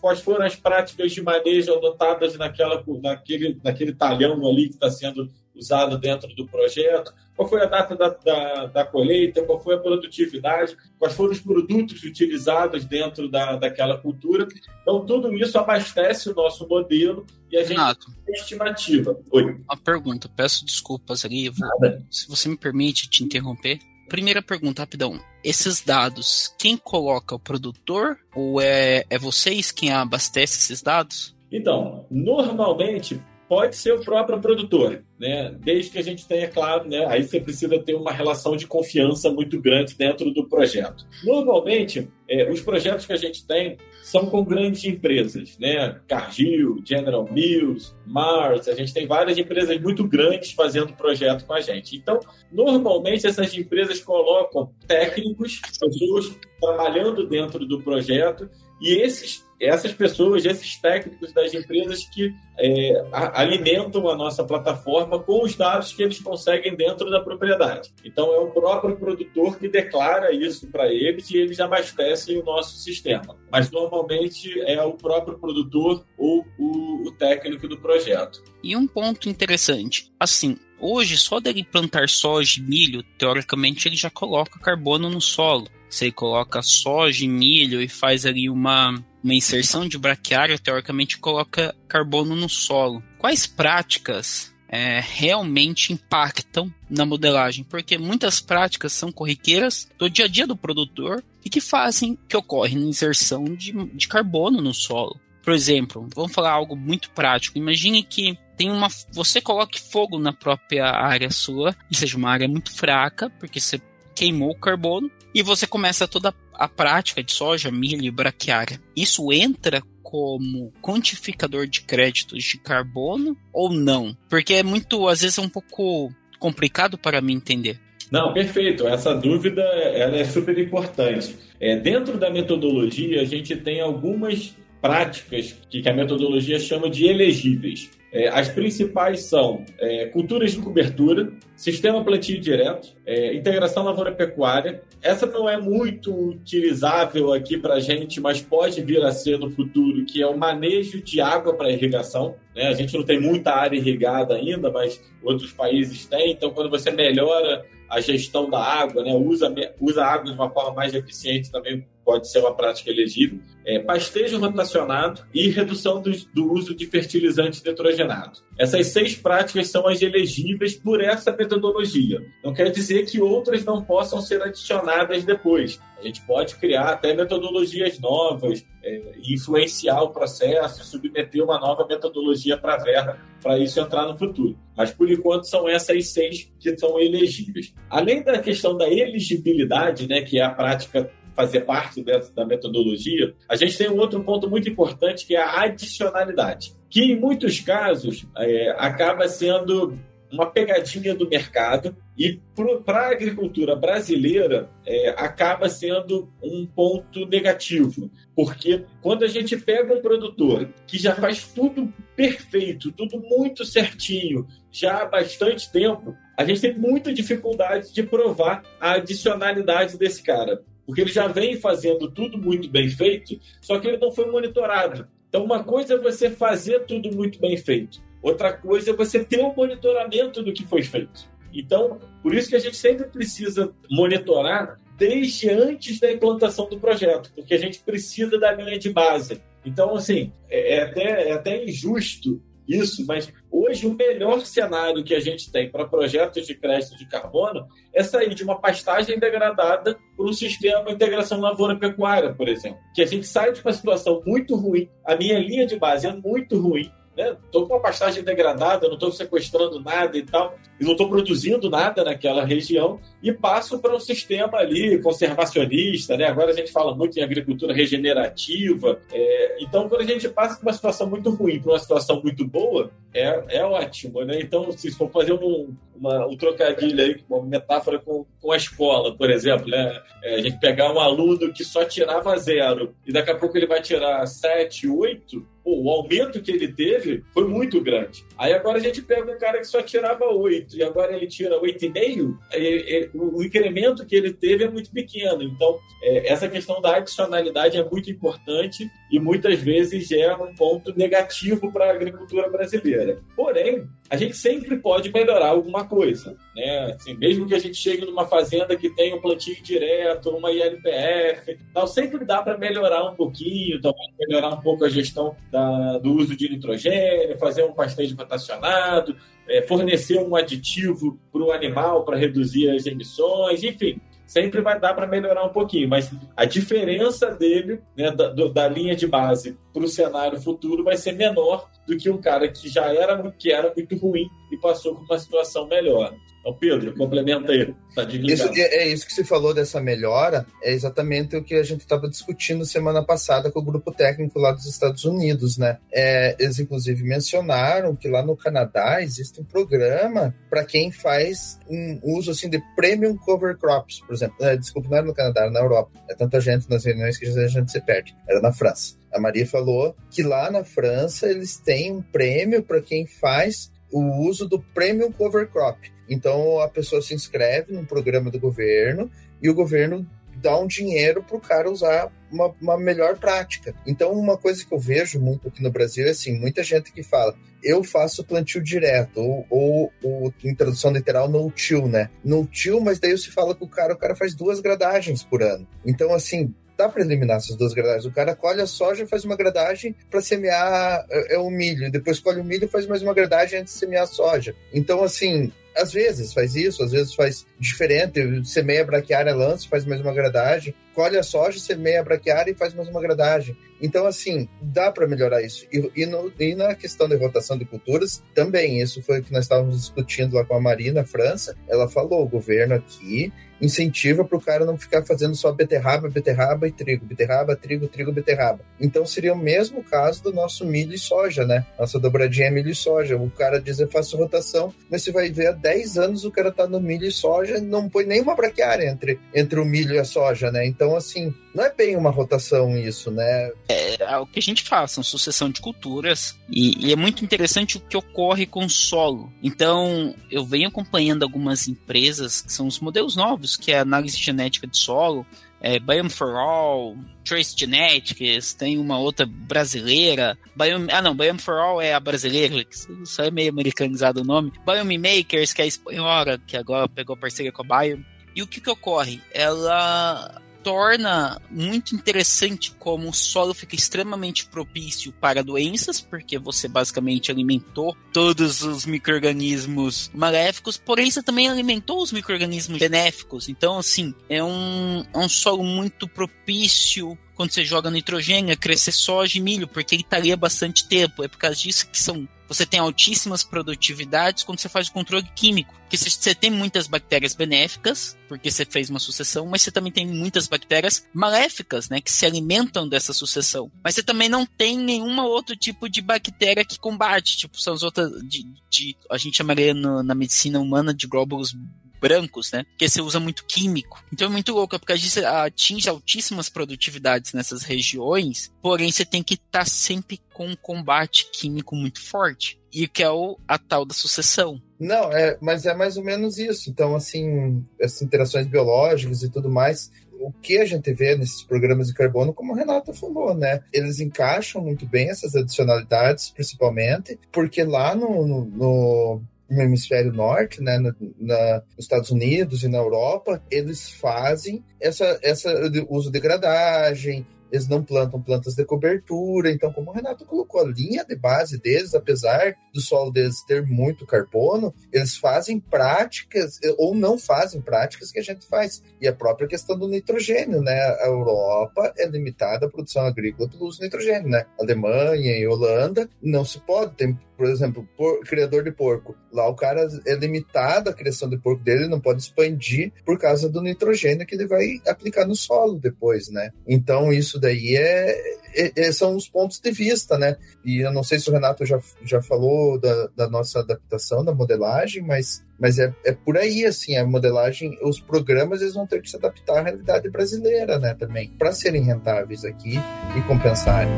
quais 0.00 0.20
foram 0.20 0.44
as 0.44 0.56
práticas 0.56 1.12
de 1.12 1.22
manejo 1.22 1.72
adotadas 1.72 2.36
naquela, 2.36 2.82
naquele, 3.00 3.60
naquele 3.62 3.94
talhão 3.94 4.48
ali 4.48 4.68
que 4.68 4.74
está 4.74 4.90
sendo 4.90 5.30
usado 5.60 5.98
dentro 5.98 6.34
do 6.34 6.46
projeto, 6.46 7.12
qual 7.36 7.48
foi 7.48 7.62
a 7.62 7.66
data 7.66 7.94
da, 7.94 8.08
da, 8.08 8.66
da, 8.66 8.84
colheita, 8.84 9.42
qual 9.42 9.60
foi 9.60 9.74
a 9.74 9.78
produtividade, 9.78 10.76
quais 10.98 11.14
foram 11.14 11.32
os 11.32 11.40
produtos 11.40 12.02
utilizados 12.02 12.84
dentro 12.84 13.28
da, 13.28 13.56
daquela 13.56 13.98
cultura. 13.98 14.48
Então, 14.80 15.04
tudo 15.04 15.32
isso 15.34 15.58
abastece 15.58 16.30
o 16.30 16.34
nosso 16.34 16.66
modelo 16.66 17.26
e 17.50 17.56
a 17.56 17.60
gente 17.60 17.72
Renato, 17.72 18.06
tem 18.24 18.34
estimativa. 18.34 19.18
Oi. 19.30 19.60
Uma 19.68 19.76
pergunta, 19.76 20.28
peço 20.34 20.64
desculpas 20.64 21.24
ali, 21.24 21.50
vou, 21.50 21.68
se 22.10 22.26
você 22.28 22.48
me 22.48 22.56
permite 22.56 23.08
te 23.08 23.22
interromper. 23.22 23.78
Primeira 24.08 24.42
pergunta, 24.42 24.82
rapidão. 24.82 25.20
Esses 25.44 25.82
dados, 25.82 26.52
quem 26.58 26.76
coloca? 26.76 27.36
O 27.36 27.38
produtor? 27.38 28.18
Ou 28.34 28.60
é, 28.60 29.04
é 29.08 29.18
vocês 29.18 29.70
quem 29.70 29.92
abastece 29.92 30.58
esses 30.58 30.82
dados? 30.82 31.34
Então, 31.52 32.06
normalmente 32.10 33.20
pode 33.50 33.74
ser 33.74 33.92
o 33.92 34.00
próprio 34.00 34.40
produtor, 34.40 35.02
né? 35.18 35.52
Desde 35.58 35.90
que 35.90 35.98
a 35.98 36.04
gente 36.04 36.24
tenha 36.24 36.46
claro, 36.46 36.88
né? 36.88 37.04
Aí 37.06 37.24
você 37.24 37.40
precisa 37.40 37.76
ter 37.80 37.96
uma 37.96 38.12
relação 38.12 38.54
de 38.54 38.64
confiança 38.64 39.28
muito 39.28 39.60
grande 39.60 39.96
dentro 39.96 40.30
do 40.30 40.48
projeto. 40.48 41.04
Normalmente, 41.24 42.08
é, 42.28 42.48
os 42.48 42.60
projetos 42.60 43.06
que 43.06 43.12
a 43.12 43.16
gente 43.16 43.44
tem 43.44 43.76
são 44.04 44.26
com 44.26 44.44
grandes 44.44 44.84
empresas, 44.84 45.58
né? 45.58 46.00
Cargill, 46.06 46.80
General 46.84 47.28
Mills, 47.28 47.92
Mars, 48.06 48.68
a 48.68 48.74
gente 48.76 48.94
tem 48.94 49.04
várias 49.04 49.36
empresas 49.36 49.80
muito 49.80 50.06
grandes 50.06 50.52
fazendo 50.52 50.92
projeto 50.92 51.44
com 51.44 51.52
a 51.52 51.60
gente. 51.60 51.96
Então, 51.96 52.20
normalmente 52.52 53.26
essas 53.26 53.52
empresas 53.52 53.98
colocam 53.98 54.72
técnicos, 54.86 55.60
pessoas 55.60 56.38
trabalhando 56.60 57.26
dentro 57.26 57.66
do 57.66 57.82
projeto 57.82 58.48
e 58.80 58.94
esses, 59.02 59.46
essas 59.60 59.92
pessoas, 59.92 60.44
esses 60.44 60.76
técnicos 60.76 61.32
das 61.32 61.52
empresas 61.52 62.04
que 62.08 62.34
é, 62.58 63.04
alimentam 63.12 64.08
a 64.08 64.16
nossa 64.16 64.42
plataforma 64.42 65.18
com 65.18 65.44
os 65.44 65.54
dados 65.54 65.92
que 65.92 66.02
eles 66.02 66.18
conseguem 66.18 66.74
dentro 66.74 67.10
da 67.10 67.20
propriedade. 67.20 67.92
Então, 68.04 68.32
é 68.32 68.38
o 68.38 68.50
próprio 68.50 68.96
produtor 68.96 69.58
que 69.58 69.68
declara 69.68 70.32
isso 70.32 70.70
para 70.70 70.90
eles 70.92 71.30
e 71.30 71.36
eles 71.36 71.60
abastecem 71.60 72.38
o 72.38 72.44
nosso 72.44 72.78
sistema. 72.78 73.36
Mas, 73.52 73.70
normalmente, 73.70 74.60
é 74.62 74.82
o 74.82 74.94
próprio 74.94 75.38
produtor 75.38 76.04
ou 76.16 76.46
o, 76.58 77.08
o 77.08 77.12
técnico 77.12 77.68
do 77.68 77.78
projeto. 77.78 78.42
E 78.62 78.74
um 78.76 78.86
ponto 78.86 79.28
interessante, 79.28 80.10
assim, 80.18 80.56
Hoje, 80.82 81.18
só 81.18 81.38
dele 81.38 81.62
plantar 81.62 82.08
soja 82.08 82.58
e 82.58 82.62
milho, 82.62 83.02
teoricamente, 83.18 83.86
ele 83.86 83.96
já 83.96 84.08
coloca 84.08 84.58
carbono 84.58 85.10
no 85.10 85.20
solo. 85.20 85.68
Você 85.90 86.12
coloca 86.12 86.62
soja 86.62 87.24
e 87.24 87.28
milho 87.28 87.82
e 87.82 87.88
faz 87.88 88.24
ali 88.24 88.48
uma, 88.48 89.02
uma 89.22 89.34
inserção 89.34 89.88
de 89.88 89.98
braquiária, 89.98 90.58
teoricamente 90.58 91.18
coloca 91.18 91.74
carbono 91.88 92.36
no 92.36 92.48
solo. 92.48 93.02
Quais 93.18 93.46
práticas 93.46 94.54
é, 94.68 95.02
realmente 95.04 95.92
impactam 95.92 96.72
na 96.88 97.04
modelagem? 97.04 97.64
Porque 97.64 97.98
muitas 97.98 98.40
práticas 98.40 98.92
são 98.92 99.10
corriqueiras 99.10 99.90
do 99.98 100.08
dia 100.08 100.26
a 100.26 100.28
dia 100.28 100.46
do 100.46 100.56
produtor 100.56 101.24
e 101.44 101.50
que 101.50 101.60
fazem 101.60 102.16
que 102.28 102.36
ocorre 102.36 102.76
na 102.76 102.86
inserção 102.86 103.44
de, 103.44 103.72
de 103.72 104.06
carbono 104.06 104.62
no 104.62 104.72
solo. 104.72 105.18
Por 105.42 105.54
exemplo, 105.54 106.06
vamos 106.14 106.32
falar 106.32 106.52
algo 106.52 106.76
muito 106.76 107.10
prático. 107.10 107.58
Imagine 107.58 108.02
que 108.02 108.38
tem 108.56 108.70
uma, 108.70 108.88
você 109.10 109.40
coloque 109.40 109.80
fogo 109.80 110.18
na 110.18 110.32
própria 110.32 110.84
área 110.84 111.30
sua, 111.30 111.74
e 111.90 111.96
seja 111.96 112.18
uma 112.18 112.30
área 112.30 112.46
muito 112.46 112.70
fraca, 112.76 113.30
porque 113.40 113.58
você 113.58 113.80
queimou 114.20 114.50
o 114.50 114.54
carbono, 114.54 115.10
e 115.34 115.42
você 115.42 115.66
começa 115.66 116.06
toda 116.06 116.34
a 116.52 116.68
prática 116.68 117.22
de 117.22 117.32
soja, 117.32 117.70
milho 117.70 118.04
e 118.04 118.10
braquiária. 118.10 118.78
Isso 118.94 119.32
entra 119.32 119.82
como 120.02 120.70
quantificador 120.82 121.66
de 121.66 121.80
créditos 121.80 122.44
de 122.44 122.58
carbono 122.58 123.34
ou 123.50 123.72
não? 123.72 124.14
Porque 124.28 124.54
é 124.54 124.62
muito, 124.62 125.08
às 125.08 125.22
vezes 125.22 125.38
é 125.38 125.40
um 125.40 125.48
pouco 125.48 126.12
complicado 126.38 126.98
para 126.98 127.22
mim 127.22 127.34
entender. 127.34 127.80
Não, 128.10 128.34
perfeito. 128.34 128.86
Essa 128.86 129.14
dúvida 129.14 129.62
ela 129.62 130.16
é 130.16 130.24
super 130.24 130.58
importante. 130.58 131.34
É, 131.58 131.76
dentro 131.76 132.18
da 132.18 132.28
metodologia, 132.28 133.22
a 133.22 133.24
gente 133.24 133.56
tem 133.56 133.80
algumas 133.80 134.54
práticas 134.80 135.56
que 135.68 135.86
a 135.88 135.92
metodologia 135.92 136.58
chama 136.58 136.88
de 136.88 137.06
elegíveis. 137.06 137.90
É, 138.12 138.28
as 138.28 138.48
principais 138.48 139.22
são 139.22 139.64
é, 139.78 140.06
culturas 140.06 140.50
de 140.50 140.58
cobertura, 140.58 141.32
sistema 141.54 142.02
plantio 142.02 142.40
direto, 142.40 142.88
é, 143.06 143.34
integração 143.34 143.84
lavoura-pecuária. 143.84 144.82
Essa 145.00 145.26
não 145.26 145.48
é 145.48 145.56
muito 145.56 146.12
utilizável 146.12 147.32
aqui 147.32 147.56
para 147.56 147.74
a 147.74 147.80
gente, 147.80 148.20
mas 148.20 148.42
pode 148.42 148.82
vir 148.82 149.00
a 149.04 149.12
ser 149.12 149.38
no 149.38 149.48
futuro, 149.48 150.04
que 150.04 150.20
é 150.20 150.26
o 150.26 150.36
manejo 150.36 151.00
de 151.00 151.20
água 151.20 151.54
para 151.54 151.70
irrigação. 151.70 152.34
Né? 152.54 152.66
A 152.66 152.72
gente 152.72 152.96
não 152.96 153.04
tem 153.04 153.20
muita 153.20 153.52
área 153.52 153.76
irrigada 153.76 154.34
ainda, 154.34 154.72
mas 154.72 155.00
outros 155.22 155.52
países 155.52 156.04
têm. 156.06 156.32
Então, 156.32 156.50
quando 156.50 156.68
você 156.68 156.90
melhora 156.90 157.64
a 157.88 158.00
gestão 158.00 158.50
da 158.50 158.60
água, 158.60 159.04
né? 159.04 159.14
usa, 159.14 159.54
usa 159.80 160.02
a 160.02 160.12
água 160.12 160.32
de 160.32 160.32
uma 160.32 160.50
forma 160.50 160.74
mais 160.74 160.94
eficiente 160.94 161.50
também 161.50 161.86
pode 162.04 162.30
ser 162.30 162.40
uma 162.40 162.54
prática 162.54 162.90
elegível. 162.90 163.38
É, 163.64 163.78
pastejo 163.78 164.38
rotacionado 164.38 165.22
e 165.34 165.48
redução 165.48 166.00
do, 166.00 166.10
do, 166.32 166.52
uso 166.52 166.74
de 166.74 166.86
fertilizante 166.86 167.62
nitrogenado. 167.64 168.40
Essas 168.58 168.88
seis 168.88 169.14
práticas 169.14 169.68
são 169.68 169.86
as 169.86 170.00
elegíveis 170.00 170.74
por 170.74 171.00
essa 171.00 171.30
metodologia. 171.30 172.24
Não 172.42 172.54
quer 172.54 172.70
dizer 172.70 173.04
que 173.06 173.20
outras 173.20 173.64
não 173.64 173.84
possam 173.84 174.20
ser 174.20 174.42
adicionadas 174.42 175.24
depois. 175.24 175.78
A 175.98 176.02
gente 176.02 176.22
pode 176.22 176.56
criar 176.56 176.88
até 176.88 177.12
metodologias 177.12 177.98
novas, 177.98 178.64
é, 178.82 179.12
influenciar 179.22 180.00
o 180.02 180.10
processo, 180.10 180.82
submeter 180.82 181.44
uma 181.44 181.60
nova 181.60 181.86
metodologia 181.86 182.56
para 182.56 182.74
a 182.74 182.78
Verra 182.78 183.20
para 183.42 183.58
isso 183.58 183.78
entrar 183.78 184.06
no 184.06 184.16
futuro. 184.16 184.58
Mas, 184.76 184.90
por 184.90 185.10
enquanto, 185.10 185.44
são 185.44 185.68
essas 185.68 186.08
seis 186.08 186.50
que 186.58 186.76
são 186.78 186.98
elegíveis. 186.98 187.74
Além 187.88 188.22
da 188.22 188.38
questão 188.38 188.76
da 188.76 188.88
elegibilidade, 188.88 190.08
né, 190.08 190.22
que 190.22 190.38
é 190.38 190.42
a 190.42 190.50
prática 190.50 191.10
fazer 191.40 191.60
parte 191.62 192.02
dessa, 192.02 192.34
da 192.34 192.44
metodologia, 192.44 193.34
a 193.48 193.56
gente 193.56 193.76
tem 193.78 193.88
um 193.88 193.96
outro 193.96 194.22
ponto 194.22 194.48
muito 194.48 194.68
importante 194.68 195.26
que 195.26 195.34
é 195.34 195.42
a 195.42 195.62
adicionalidade, 195.62 196.74
que 196.90 197.00
em 197.00 197.18
muitos 197.18 197.60
casos 197.60 198.26
é, 198.36 198.74
acaba 198.76 199.26
sendo 199.26 199.98
uma 200.30 200.46
pegadinha 200.46 201.14
do 201.14 201.28
mercado 201.28 201.96
e 202.16 202.38
para 202.84 203.06
a 203.06 203.10
agricultura 203.10 203.74
brasileira 203.74 204.70
é, 204.86 205.08
acaba 205.16 205.68
sendo 205.68 206.30
um 206.42 206.66
ponto 206.66 207.26
negativo, 207.26 208.10
porque 208.36 208.84
quando 209.00 209.24
a 209.24 209.28
gente 209.28 209.56
pega 209.56 209.94
um 209.94 210.02
produtor 210.02 210.68
que 210.86 210.98
já 210.98 211.14
faz 211.14 211.48
tudo 211.48 211.92
perfeito, 212.14 212.92
tudo 212.92 213.18
muito 213.18 213.64
certinho, 213.64 214.46
já 214.70 215.02
há 215.02 215.06
bastante 215.06 215.72
tempo, 215.72 216.14
a 216.36 216.44
gente 216.44 216.60
tem 216.60 216.78
muita 216.78 217.12
dificuldade 217.12 217.92
de 217.92 218.02
provar 218.02 218.62
a 218.78 218.92
adicionalidade 218.92 219.98
desse 219.98 220.22
cara 220.22 220.62
porque 220.90 221.02
ele 221.02 221.12
já 221.12 221.28
vem 221.28 221.56
fazendo 221.56 222.10
tudo 222.10 222.36
muito 222.36 222.68
bem 222.68 222.88
feito, 222.88 223.38
só 223.60 223.78
que 223.78 223.86
ele 223.86 223.96
não 223.96 224.10
foi 224.10 224.28
monitorado. 224.28 225.06
Então, 225.28 225.44
uma 225.44 225.62
coisa 225.62 225.94
é 225.94 225.96
você 225.96 226.28
fazer 226.28 226.80
tudo 226.80 227.14
muito 227.14 227.38
bem 227.38 227.56
feito, 227.56 228.02
outra 228.20 228.52
coisa 228.52 228.90
é 228.90 228.92
você 228.92 229.22
ter 229.22 229.40
um 229.40 229.54
monitoramento 229.54 230.42
do 230.42 230.52
que 230.52 230.66
foi 230.66 230.82
feito. 230.82 231.30
Então, 231.54 232.00
por 232.20 232.34
isso 232.34 232.48
que 232.48 232.56
a 232.56 232.58
gente 232.58 232.76
sempre 232.76 233.06
precisa 233.06 233.72
monitorar 233.88 234.80
desde 234.98 235.48
antes 235.48 236.00
da 236.00 236.10
implantação 236.10 236.68
do 236.68 236.80
projeto, 236.80 237.30
porque 237.36 237.54
a 237.54 237.58
gente 237.58 237.78
precisa 237.78 238.36
da 238.36 238.50
linha 238.50 238.76
de 238.76 238.90
base. 238.90 239.40
Então, 239.64 239.94
assim, 239.94 240.32
é, 240.48 240.74
é 240.74 240.82
até, 240.82 241.28
é 241.28 241.32
até 241.32 241.64
injusto 241.64 242.42
isso, 242.70 243.04
mas 243.06 243.32
hoje 243.50 243.86
o 243.86 243.94
melhor 243.94 244.40
cenário 244.46 245.02
que 245.02 245.14
a 245.14 245.20
gente 245.20 245.50
tem 245.50 245.68
para 245.70 245.86
projetos 245.86 246.46
de 246.46 246.54
crédito 246.54 246.96
de 246.96 247.08
carbono 247.08 247.66
é 247.92 248.02
sair 248.02 248.32
de 248.34 248.44
uma 248.44 248.60
pastagem 248.60 249.18
degradada 249.18 249.98
para 250.16 250.26
um 250.26 250.32
sistema 250.32 250.84
de 250.84 250.92
integração 250.92 251.40
lavoura-pecuária, 251.40 252.32
por 252.32 252.48
exemplo. 252.48 252.78
Que 252.94 253.02
a 253.02 253.06
gente 253.06 253.26
sai 253.26 253.52
de 253.52 253.60
uma 253.60 253.72
situação 253.72 254.22
muito 254.24 254.54
ruim, 254.54 254.88
a 255.04 255.16
minha 255.16 255.38
linha 255.38 255.66
de 255.66 255.76
base 255.76 256.06
é 256.06 256.12
muito 256.12 256.58
ruim, 256.60 256.90
Né? 257.16 257.36
com 257.52 257.58
uma 257.60 257.80
pastagem 257.80 258.22
degradada, 258.22 258.86
não 258.86 258.94
estou 258.94 259.10
sequestrando 259.10 259.80
nada 259.80 260.16
e 260.16 260.22
tal, 260.22 260.56
e 260.80 260.84
não 260.84 260.92
estou 260.92 261.08
produzindo 261.08 261.68
nada 261.68 262.04
naquela 262.04 262.44
região, 262.44 263.00
e 263.22 263.32
passo 263.32 263.78
para 263.78 263.94
um 263.94 264.00
sistema 264.00 264.58
ali 264.58 265.00
conservacionista, 265.02 266.16
né? 266.16 266.24
Agora 266.24 266.52
a 266.52 266.54
gente 266.54 266.72
fala 266.72 266.94
muito 266.94 267.18
em 267.18 267.22
agricultura 267.22 267.74
regenerativa. 267.74 268.98
É... 269.12 269.62
então, 269.62 269.88
quando 269.88 270.02
a 270.02 270.06
gente 270.06 270.28
passa 270.28 270.56
de 270.56 270.62
uma 270.62 270.72
situação 270.72 271.08
muito 271.08 271.30
ruim 271.30 271.60
para 271.60 271.72
uma 271.72 271.78
situação 271.78 272.22
muito 272.22 272.46
boa, 272.46 272.90
é, 273.12 273.58
é 273.58 273.64
ótimo, 273.64 274.24
né? 274.24 274.40
Então, 274.40 274.70
se 274.72 274.90
for 274.92 275.10
fazer 275.10 275.32
um, 275.32 275.74
uma, 275.94 276.26
um 276.26 276.36
trocadilho 276.36 277.02
aí, 277.02 277.22
uma 277.28 277.42
metáfora 277.42 277.98
com, 277.98 278.24
com 278.40 278.52
a 278.52 278.56
escola, 278.56 279.14
por 279.14 279.28
exemplo, 279.30 279.68
né? 279.68 280.00
É, 280.22 280.36
a 280.36 280.40
gente 280.40 280.58
pegar 280.58 280.92
um 280.92 281.00
aluno 281.00 281.52
que 281.52 281.64
só 281.64 281.84
tirava 281.84 282.36
zero 282.38 282.94
e 283.06 283.12
daqui 283.12 283.30
a 283.30 283.36
pouco 283.36 283.56
ele 283.56 283.66
vai 283.66 283.82
tirar 283.82 284.24
sete, 284.26 284.88
oito, 284.88 285.46
Pô, 285.70 285.82
o 285.82 285.88
aumento 285.88 286.42
que 286.42 286.50
ele 286.50 286.66
teve 286.66 287.22
foi 287.32 287.46
muito 287.46 287.80
grande. 287.80 288.24
Aí 288.36 288.52
agora 288.52 288.78
a 288.78 288.80
gente 288.80 289.02
pega 289.02 289.30
um 289.30 289.38
cara 289.38 289.58
que 289.58 289.68
só 289.68 289.80
tirava 289.80 290.24
8 290.24 290.76
e 290.76 290.82
agora 290.82 291.14
ele 291.14 291.28
tira 291.28 291.60
8,5, 291.60 293.12
o 293.14 293.40
incremento 293.40 294.04
que 294.04 294.16
ele 294.16 294.32
teve 294.32 294.64
é 294.64 294.68
muito 294.68 294.90
pequeno. 294.90 295.44
Então, 295.44 295.78
é, 296.02 296.32
essa 296.32 296.48
questão 296.48 296.80
da 296.80 296.96
adicionalidade 296.96 297.78
é 297.78 297.88
muito 297.88 298.10
importante 298.10 298.90
e 299.12 299.20
muitas 299.20 299.60
vezes 299.60 300.10
é 300.10 300.34
um 300.34 300.52
ponto 300.56 300.92
negativo 300.98 301.72
para 301.72 301.84
a 301.84 301.92
agricultura 301.92 302.50
brasileira. 302.50 303.22
Porém, 303.36 303.86
a 304.10 304.16
gente 304.16 304.36
sempre 304.36 304.76
pode 304.76 305.12
melhorar 305.12 305.50
alguma 305.50 305.86
coisa. 305.86 306.36
Né? 306.54 306.94
Assim, 306.96 307.14
mesmo 307.14 307.46
que 307.46 307.54
a 307.54 307.58
gente 307.60 307.76
chegue 307.76 308.04
numa 308.04 308.26
fazenda 308.26 308.76
que 308.76 308.90
tenha 308.90 309.14
um 309.14 309.20
plantio 309.20 309.62
direto, 309.62 310.30
uma 310.30 310.50
ILPF, 310.50 311.56
tal, 311.72 311.86
sempre 311.86 312.24
dá 312.24 312.42
para 312.42 312.58
melhorar 312.58 313.08
um 313.08 313.14
pouquinho, 313.14 313.80
também 313.80 314.12
melhorar 314.18 314.48
um 314.48 314.60
pouco 314.60 314.84
a 314.84 314.88
gestão 314.88 315.36
da, 315.52 315.98
do 315.98 316.12
uso 316.12 316.36
de 316.36 316.48
nitrogênio, 316.48 317.38
fazer 317.38 317.62
um 317.62 317.72
pastejo 317.72 318.16
rotacionado, 318.16 319.16
é, 319.48 319.62
fornecer 319.62 320.18
um 320.18 320.34
aditivo 320.34 321.16
para 321.32 321.42
o 321.42 321.52
animal 321.52 322.04
para 322.04 322.16
reduzir 322.16 322.68
as 322.68 322.86
emissões, 322.86 323.62
enfim 323.62 324.00
sempre 324.30 324.60
vai 324.60 324.78
dar 324.78 324.94
para 324.94 325.08
melhorar 325.08 325.44
um 325.44 325.48
pouquinho, 325.48 325.88
mas 325.88 326.08
a 326.36 326.44
diferença 326.44 327.34
dele, 327.34 327.80
né, 327.96 328.12
da, 328.12 328.28
da 328.28 328.68
linha 328.68 328.94
de 328.94 329.04
base 329.04 329.58
para 329.72 329.82
o 329.82 329.88
cenário 329.88 330.40
futuro, 330.40 330.84
vai 330.84 330.96
ser 330.96 331.10
menor 331.14 331.68
do 331.90 331.96
que 331.96 332.08
um 332.08 332.18
cara 332.18 332.48
que 332.48 332.68
já 332.68 332.86
era, 332.92 333.30
que 333.32 333.52
era 333.52 333.72
muito 333.74 333.96
ruim 333.96 334.28
e 334.50 334.56
passou 334.56 334.94
por 334.94 335.04
uma 335.04 335.18
situação 335.18 335.66
melhor. 335.66 336.14
Então, 336.40 336.54
Pedro, 336.54 336.94
complementa 336.96 337.52
aí. 337.52 337.74
Tá 337.94 338.04
isso, 338.04 338.48
é, 338.54 338.60
é, 338.60 338.88
isso 338.88 339.06
que 339.06 339.12
você 339.12 339.24
falou 339.24 339.52
dessa 339.52 339.78
melhora, 339.78 340.46
é 340.62 340.72
exatamente 340.72 341.36
o 341.36 341.44
que 341.44 341.54
a 341.54 341.62
gente 341.62 341.80
estava 341.80 342.08
discutindo 342.08 342.64
semana 342.64 343.04
passada 343.04 343.50
com 343.50 343.60
o 343.60 343.64
grupo 343.64 343.92
técnico 343.92 344.38
lá 344.38 344.52
dos 344.52 344.64
Estados 344.64 345.04
Unidos, 345.04 345.58
né? 345.58 345.78
É, 345.92 346.34
eles, 346.38 346.58
inclusive, 346.58 347.02
mencionaram 347.02 347.94
que 347.94 348.08
lá 348.08 348.24
no 348.24 348.36
Canadá 348.36 349.02
existe 349.02 349.40
um 349.40 349.44
programa 349.44 350.34
para 350.48 350.64
quem 350.64 350.90
faz 350.90 351.58
um 351.68 352.00
uso 352.02 352.30
assim 352.30 352.48
de 352.48 352.62
premium 352.74 353.18
cover 353.18 353.58
crops, 353.58 354.00
por 354.00 354.14
exemplo. 354.14 354.36
É, 354.40 354.56
desculpa, 354.56 354.88
não 354.88 354.96
era 354.96 355.06
no 355.06 355.14
Canadá, 355.14 355.42
era 355.42 355.50
na 355.50 355.60
Europa. 355.60 355.90
É 356.08 356.14
tanta 356.14 356.40
gente 356.40 356.70
nas 356.70 356.84
reuniões 356.84 357.18
que 357.18 357.26
a 357.26 357.48
gente 357.48 357.70
se 357.70 357.80
perde. 357.82 358.16
Era 358.26 358.40
na 358.40 358.52
França. 358.52 358.99
A 359.12 359.20
Maria 359.20 359.46
falou 359.46 359.94
que 360.10 360.22
lá 360.22 360.50
na 360.50 360.64
França 360.64 361.28
eles 361.28 361.56
têm 361.56 361.92
um 361.92 362.02
prêmio 362.02 362.62
para 362.62 362.80
quem 362.80 363.06
faz 363.06 363.70
o 363.90 364.28
uso 364.28 364.48
do 364.48 364.60
Premium 364.60 365.10
Cover 365.10 365.48
Crop. 365.48 365.78
Então 366.08 366.60
a 366.60 366.68
pessoa 366.68 367.02
se 367.02 367.14
inscreve 367.14 367.72
num 367.72 367.84
programa 367.84 368.30
do 368.30 368.38
governo 368.38 369.10
e 369.42 369.48
o 369.48 369.54
governo 369.54 370.06
dá 370.40 370.58
um 370.58 370.66
dinheiro 370.66 371.22
para 371.22 371.36
o 371.36 371.40
cara 371.40 371.70
usar 371.70 372.10
uma, 372.30 372.54
uma, 372.60 372.78
melhor 372.78 373.18
prática. 373.18 373.74
Então, 373.86 374.12
uma 374.12 374.36
coisa 374.36 374.64
que 374.64 374.72
eu 374.72 374.78
vejo 374.78 375.20
muito 375.20 375.48
aqui 375.48 375.62
no 375.62 375.70
Brasil 375.70 376.06
é 376.06 376.10
assim: 376.10 376.38
muita 376.38 376.62
gente 376.62 376.92
que 376.92 377.02
fala, 377.02 377.34
eu 377.62 377.84
faço 377.84 378.24
plantio 378.24 378.62
direto, 378.62 379.20
ou, 379.20 379.46
ou, 379.50 379.92
ou 380.02 380.34
em 380.42 380.54
tradução 380.54 380.92
literal, 380.92 381.28
no 381.28 381.50
till, 381.50 381.86
né? 381.86 382.10
No 382.24 382.46
till, 382.46 382.80
mas 382.80 382.98
daí 382.98 383.16
se 383.18 383.30
fala 383.30 383.54
com 383.54 383.64
o 383.64 383.68
cara, 383.68 383.92
o 383.92 383.98
cara 383.98 384.16
faz 384.16 384.34
duas 384.34 384.60
gradagens 384.60 385.22
por 385.22 385.42
ano. 385.42 385.66
Então, 385.84 386.14
assim, 386.14 386.54
dá 386.80 386.88
para 386.88 387.02
eliminar 387.02 387.36
essas 387.36 387.56
duas 387.56 387.74
gradagens. 387.74 388.06
O 388.06 388.10
cara 388.10 388.34
colhe 388.34 388.62
a 388.62 388.66
soja, 388.66 389.06
faz 389.06 389.24
uma 389.24 389.36
gradagem 389.36 389.94
para 390.10 390.22
semear 390.22 391.04
é, 391.10 391.34
é, 391.34 391.38
o 391.38 391.50
milho, 391.50 391.90
depois 391.90 392.18
colhe 392.18 392.40
o 392.40 392.44
milho 392.44 392.64
e 392.64 392.68
faz 392.68 392.86
mais 392.86 393.02
uma 393.02 393.12
gradagem 393.12 393.60
antes 393.60 393.74
de 393.74 393.80
semear 393.80 394.04
a 394.04 394.06
soja. 394.06 394.54
Então, 394.72 395.04
assim, 395.04 395.52
às 395.76 395.92
vezes 395.92 396.32
faz 396.32 396.56
isso, 396.56 396.82
às 396.82 396.92
vezes 396.92 397.14
faz 397.14 397.46
diferente, 397.60 398.18
semeia 398.48 398.84
braquiária, 398.84 399.34
lança, 399.34 399.68
faz 399.68 399.84
mais 399.84 400.00
uma 400.00 400.14
gradagem, 400.14 400.74
colhe 400.94 401.18
a 401.18 401.22
soja, 401.22 401.60
semeia 401.60 402.02
braquiária 402.02 402.50
e 402.50 402.54
faz 402.54 402.72
mais 402.72 402.88
uma 402.88 403.02
gradagem. 403.02 403.54
Então, 403.82 404.06
assim, 404.06 404.48
dá 404.60 404.90
para 404.90 405.06
melhorar 405.06 405.42
isso. 405.42 405.66
E, 405.70 405.90
e, 405.94 406.06
no, 406.06 406.32
e, 406.38 406.54
na 406.54 406.74
questão 406.74 407.06
de 407.06 407.16
rotação 407.16 407.58
de 407.58 407.66
culturas, 407.66 408.22
também, 408.34 408.80
isso 408.80 409.02
foi 409.02 409.20
o 409.20 409.22
que 409.22 409.32
nós 409.32 409.44
estávamos 409.44 409.76
discutindo 409.76 410.36
lá 410.36 410.44
com 410.44 410.54
a 410.54 410.60
Marina, 410.60 411.04
França, 411.04 411.54
ela 411.68 411.88
falou, 411.88 412.22
o 412.22 412.28
governo 412.28 412.74
aqui 412.74 413.30
incentiva 413.60 414.24
para 414.24 414.38
o 414.38 414.40
cara 414.40 414.64
não 414.64 414.78
ficar 414.78 415.04
fazendo 415.04 415.36
só 415.36 415.52
beterraba, 415.52 416.08
beterraba 416.08 416.66
e 416.66 416.72
trigo, 416.72 417.04
beterraba, 417.04 417.54
trigo, 417.54 417.86
trigo, 417.86 418.12
beterraba. 418.12 418.60
Então 418.80 419.04
seria 419.04 419.34
o 419.34 419.38
mesmo 419.38 419.84
caso 419.84 420.22
do 420.22 420.32
nosso 420.32 420.64
milho 420.64 420.94
e 420.94 420.98
soja, 420.98 421.44
né? 421.44 421.66
Nossa 421.78 421.98
dobradinha 421.98 422.46
é 422.46 422.50
milho 422.50 422.70
e 422.70 422.74
soja. 422.74 423.16
O 423.16 423.30
cara 423.30 423.60
diz 423.60 423.78
eu 423.78 423.90
faço 423.90 424.16
rotação, 424.16 424.72
mas 424.90 425.02
você 425.02 425.12
vai 425.12 425.30
ver 425.30 425.48
há 425.48 425.52
10 425.52 425.98
anos 425.98 426.24
o 426.24 426.30
cara 426.30 426.50
tá 426.50 426.66
no 426.66 426.80
milho 426.80 427.06
e 427.06 427.12
soja, 427.12 427.49
não 427.58 427.88
põe 427.88 428.04
nenhuma 428.04 428.34
braquiária 428.34 428.88
entre, 428.88 429.18
entre 429.34 429.58
o 429.58 429.64
milho 429.64 429.94
e 429.94 429.98
a 429.98 430.04
soja, 430.04 430.50
né? 430.50 430.66
Então, 430.66 430.94
assim, 430.94 431.34
não 431.54 431.64
é 431.64 431.72
bem 431.72 431.96
uma 431.96 432.10
rotação 432.10 432.76
isso, 432.76 433.10
né? 433.10 433.50
É, 433.68 434.02
é 434.02 434.16
o 434.18 434.26
que 434.26 434.38
a 434.38 434.42
gente 434.42 434.62
faz, 434.62 434.92
são 434.92 435.02
sucessão 435.02 435.50
de 435.50 435.60
culturas, 435.60 436.36
e, 436.48 436.88
e, 436.88 436.92
é 436.92 436.96
muito 436.96 437.24
interessante 437.24 437.76
o 437.76 437.80
que 437.80 437.96
ocorre 437.96 438.46
com 438.46 438.64
o 438.64 438.70
solo. 438.70 439.32
Então, 439.42 440.14
eu 440.30 440.44
venho 440.44 440.68
acompanhando 440.68 441.22
algumas 441.22 441.66
empresas 441.66 442.40
que 442.40 442.52
são 442.52 442.66
os 442.66 442.78
modelos 442.78 443.16
novos, 443.16 443.56
que 443.56 443.72
é 443.72 443.78
a 443.78 443.82
análise 443.82 444.16
genética 444.16 444.66
de 444.66 444.76
solo, 444.76 445.26
é, 445.60 445.78
Biome 445.78 446.10
for 446.10 446.36
All, 446.36 446.96
Trace 447.24 447.54
Genetics, 447.56 448.54
tem 448.54 448.78
uma 448.78 448.98
outra 448.98 449.26
brasileira. 449.26 450.38
Biome, 450.56 450.88
ah, 450.90 451.02
não, 451.02 451.14
Biome 451.14 451.38
for 451.38 451.58
All 451.58 451.80
é 451.80 451.92
a 451.92 452.00
brasileira, 452.00 452.64
só 453.04 453.24
é 453.24 453.30
meio 453.30 453.50
americanizado 453.50 454.22
o 454.22 454.24
nome. 454.24 454.52
Biome 454.66 454.96
Makers, 454.96 455.52
que 455.52 455.60
é 455.60 455.64
a 455.64 455.68
espanhola, 455.68 456.38
que 456.46 456.56
agora 456.56 456.88
pegou 456.88 457.16
parceria 457.16 457.52
com 457.52 457.62
a 457.62 457.82
Biome. 457.82 458.04
E 458.34 458.42
o 458.42 458.46
que, 458.46 458.60
que 458.60 458.70
ocorre? 458.70 459.20
Ela 459.32 460.40
torna 460.62 461.40
muito 461.50 461.94
interessante 461.94 462.72
como 462.78 463.08
o 463.08 463.14
solo 463.14 463.54
fica 463.54 463.74
extremamente 463.74 464.46
propício 464.46 465.12
para 465.12 465.42
doenças, 465.42 466.00
porque 466.00 466.38
você 466.38 466.68
basicamente 466.68 467.30
alimentou 467.30 467.96
todos 468.12 468.62
os 468.62 468.86
micro-organismos 468.86 470.10
maléficos, 470.14 470.76
porém 470.76 471.10
você 471.10 471.22
também 471.22 471.48
alimentou 471.48 472.02
os 472.02 472.12
micro-organismos 472.12 472.78
benéficos. 472.78 473.48
Então, 473.48 473.78
assim, 473.78 474.14
é 474.28 474.42
um, 474.42 475.04
é 475.12 475.18
um 475.18 475.28
solo 475.28 475.62
muito 475.62 476.08
propício 476.08 477.18
quando 477.34 477.52
você 477.52 477.64
joga 477.64 477.90
nitrogênio, 477.90 478.56
crescer 478.58 478.92
soja 478.92 479.38
e 479.38 479.40
milho, 479.40 479.66
porque 479.66 479.94
ele 479.94 480.02
estaria 480.02 480.36
bastante 480.36 480.86
tempo. 480.86 481.24
É 481.24 481.28
por 481.28 481.38
causa 481.38 481.56
disso 481.56 481.88
que 481.88 481.98
são 481.98 482.28
você 482.50 482.66
tem 482.66 482.80
altíssimas 482.80 483.44
produtividades 483.44 484.42
quando 484.42 484.58
você 484.58 484.68
faz 484.68 484.88
o 484.88 484.92
controle 484.92 485.30
químico. 485.36 485.72
Porque 485.82 485.96
você 485.96 486.34
tem 486.34 486.50
muitas 486.50 486.88
bactérias 486.88 487.32
benéficas, 487.32 488.16
porque 488.28 488.50
você 488.50 488.64
fez 488.64 488.90
uma 488.90 488.98
sucessão, 488.98 489.46
mas 489.46 489.62
você 489.62 489.70
também 489.70 489.92
tem 489.92 490.04
muitas 490.04 490.48
bactérias 490.48 491.06
maléficas, 491.14 491.88
né, 491.88 492.00
que 492.00 492.10
se 492.10 492.26
alimentam 492.26 492.88
dessa 492.88 493.12
sucessão. 493.12 493.70
Mas 493.84 493.94
você 493.94 494.02
também 494.02 494.28
não 494.28 494.44
tem 494.44 494.76
nenhum 494.76 495.20
outro 495.20 495.54
tipo 495.54 495.88
de 495.88 496.00
bactéria 496.00 496.64
que 496.64 496.78
combate, 496.78 497.36
tipo, 497.36 497.60
são 497.60 497.74
as 497.74 497.84
outras 497.84 498.10
de, 498.22 498.44
de 498.68 498.96
a 499.08 499.16
gente 499.16 499.36
chamaria 499.36 499.72
no, 499.72 500.02
na 500.02 500.14
medicina 500.14 500.58
humana 500.58 500.92
de 500.92 501.06
glóbulos 501.06 501.54
brancos, 502.00 502.50
né? 502.52 502.64
Porque 502.70 502.88
você 502.88 503.00
usa 503.00 503.20
muito 503.20 503.44
químico. 503.44 504.02
Então 504.12 504.26
é 504.26 504.30
muito 504.30 504.52
louco, 504.52 504.74
é 504.74 504.78
porque 504.78 504.92
a 504.92 504.96
gente 504.96 505.24
atinge 505.24 505.88
altíssimas 505.88 506.48
produtividades 506.48 507.32
nessas 507.32 507.62
regiões, 507.62 508.50
porém 508.62 508.90
você 508.90 509.04
tem 509.04 509.22
que 509.22 509.34
estar 509.34 509.60
tá 509.60 509.64
sempre 509.64 510.20
com 510.32 510.46
um 510.46 510.56
combate 510.56 511.28
químico 511.30 511.76
muito 511.76 512.00
forte. 512.00 512.58
E 512.72 512.86
que 512.86 513.02
é 513.02 513.10
o, 513.10 513.36
a 513.48 513.58
tal 513.58 513.84
da 513.84 513.92
sucessão. 513.92 514.62
Não, 514.78 515.12
é, 515.12 515.36
mas 515.40 515.66
é 515.66 515.74
mais 515.74 515.96
ou 515.96 516.04
menos 516.04 516.38
isso. 516.38 516.70
Então, 516.70 516.94
assim, 516.94 517.64
essas 517.80 518.00
interações 518.00 518.46
biológicas 518.46 519.24
e 519.24 519.28
tudo 519.28 519.50
mais, 519.50 519.90
o 520.20 520.30
que 520.30 520.58
a 520.58 520.64
gente 520.64 520.92
vê 520.92 521.16
nesses 521.16 521.42
programas 521.42 521.88
de 521.88 521.94
carbono, 521.94 522.32
como 522.32 522.54
a 522.54 522.56
Renata 522.56 522.92
falou, 522.92 523.34
né? 523.34 523.62
Eles 523.72 524.00
encaixam 524.00 524.62
muito 524.62 524.86
bem 524.86 525.10
essas 525.10 525.34
adicionalidades, 525.34 526.30
principalmente, 526.30 527.18
porque 527.32 527.64
lá 527.64 527.94
no, 527.94 528.26
no, 528.26 528.44
no 528.44 529.22
no 529.50 529.60
hemisfério 529.60 530.12
norte, 530.12 530.62
né, 530.62 530.78
na, 530.78 530.94
na, 531.18 531.62
nos 531.76 531.84
Estados 531.84 532.10
Unidos 532.10 532.62
e 532.62 532.68
na 532.68 532.78
Europa, 532.78 533.42
eles 533.50 533.90
fazem 533.90 534.64
essa, 534.80 535.18
essa 535.22 535.52
uso 535.88 536.10
de 536.10 536.20
gradagem, 536.20 537.26
eles 537.52 537.68
não 537.68 537.82
plantam 537.82 538.20
plantas 538.20 538.54
de 538.54 538.64
cobertura. 538.64 539.50
Então, 539.50 539.72
como 539.72 539.90
o 539.90 539.94
Renato 539.94 540.24
colocou, 540.24 540.60
a 540.60 540.68
linha 540.68 541.04
de 541.04 541.16
base 541.16 541.58
deles, 541.58 541.94
apesar 541.94 542.54
do 542.72 542.80
solo 542.80 543.10
deles 543.10 543.42
ter 543.42 543.66
muito 543.66 544.06
carbono, 544.06 544.74
eles 544.92 545.16
fazem 545.16 545.58
práticas 545.58 546.58
ou 546.78 546.94
não 546.94 547.18
fazem 547.18 547.60
práticas 547.60 548.10
que 548.10 548.18
a 548.18 548.22
gente 548.22 548.46
faz. 548.46 548.82
E 549.00 549.08
a 549.08 549.12
própria 549.12 549.48
questão 549.48 549.78
do 549.78 549.88
nitrogênio, 549.88 550.60
né? 550.62 550.78
A 551.00 551.06
Europa 551.06 551.92
é 551.96 552.06
limitada 552.06 552.66
à 552.66 552.70
produção 552.70 553.04
agrícola 553.04 553.48
pelo 553.48 553.66
uso 553.66 553.78
de 553.78 553.84
nitrogênio, 553.84 554.28
né? 554.28 554.46
Alemanha 554.58 555.36
e 555.36 555.46
Holanda 555.46 556.08
não 556.22 556.44
se 556.44 556.58
pode, 556.60 556.94
tem 556.94 557.18
por 557.40 557.48
exemplo, 557.48 557.88
por, 557.96 558.20
criador 558.20 558.62
de 558.62 558.70
porco. 558.70 559.16
Lá 559.32 559.48
o 559.48 559.54
cara 559.54 559.88
é 560.06 560.14
limitado 560.14 560.90
a 560.90 560.92
criação 560.92 561.26
de 561.26 561.38
porco 561.38 561.64
dele, 561.64 561.88
não 561.88 561.98
pode 561.98 562.20
expandir 562.20 562.92
por 563.02 563.18
causa 563.18 563.48
do 563.48 563.62
nitrogênio 563.62 564.26
que 564.26 564.34
ele 564.34 564.46
vai 564.46 564.78
aplicar 564.86 565.26
no 565.26 565.34
solo 565.34 565.78
depois, 565.78 566.28
né? 566.28 566.50
Então 566.68 567.10
isso 567.10 567.39
daí 567.40 567.76
é, 567.76 568.36
é, 568.54 568.72
é 568.76 568.92
são 568.92 569.16
os 569.16 569.28
pontos 569.28 569.58
de 569.58 569.70
vista, 569.72 570.18
né? 570.18 570.36
E 570.64 570.84
eu 570.84 570.92
não 570.92 571.02
sei 571.02 571.18
se 571.18 571.28
o 571.28 571.32
Renato 571.32 571.64
já, 571.64 571.80
já 572.04 572.22
falou 572.22 572.78
da, 572.78 573.08
da 573.16 573.30
nossa 573.30 573.60
adaptação 573.60 574.24
da 574.24 574.34
modelagem, 574.34 575.02
mas 575.02 575.42
mas 575.60 575.78
é, 575.78 575.94
é 576.06 576.12
por 576.12 576.38
aí, 576.38 576.64
assim, 576.64 576.96
a 576.96 577.04
modelagem, 577.04 577.78
os 577.82 578.00
programas 578.00 578.62
eles 578.62 578.72
vão 578.72 578.86
ter 578.86 579.02
que 579.02 579.10
se 579.10 579.16
adaptar 579.16 579.58
à 579.58 579.62
realidade 579.62 580.08
brasileira, 580.08 580.78
né, 580.78 580.94
também, 580.94 581.28
para 581.38 581.52
serem 581.52 581.82
rentáveis 581.82 582.46
aqui 582.46 582.76
e 583.14 583.22
compensarem. 583.28 583.92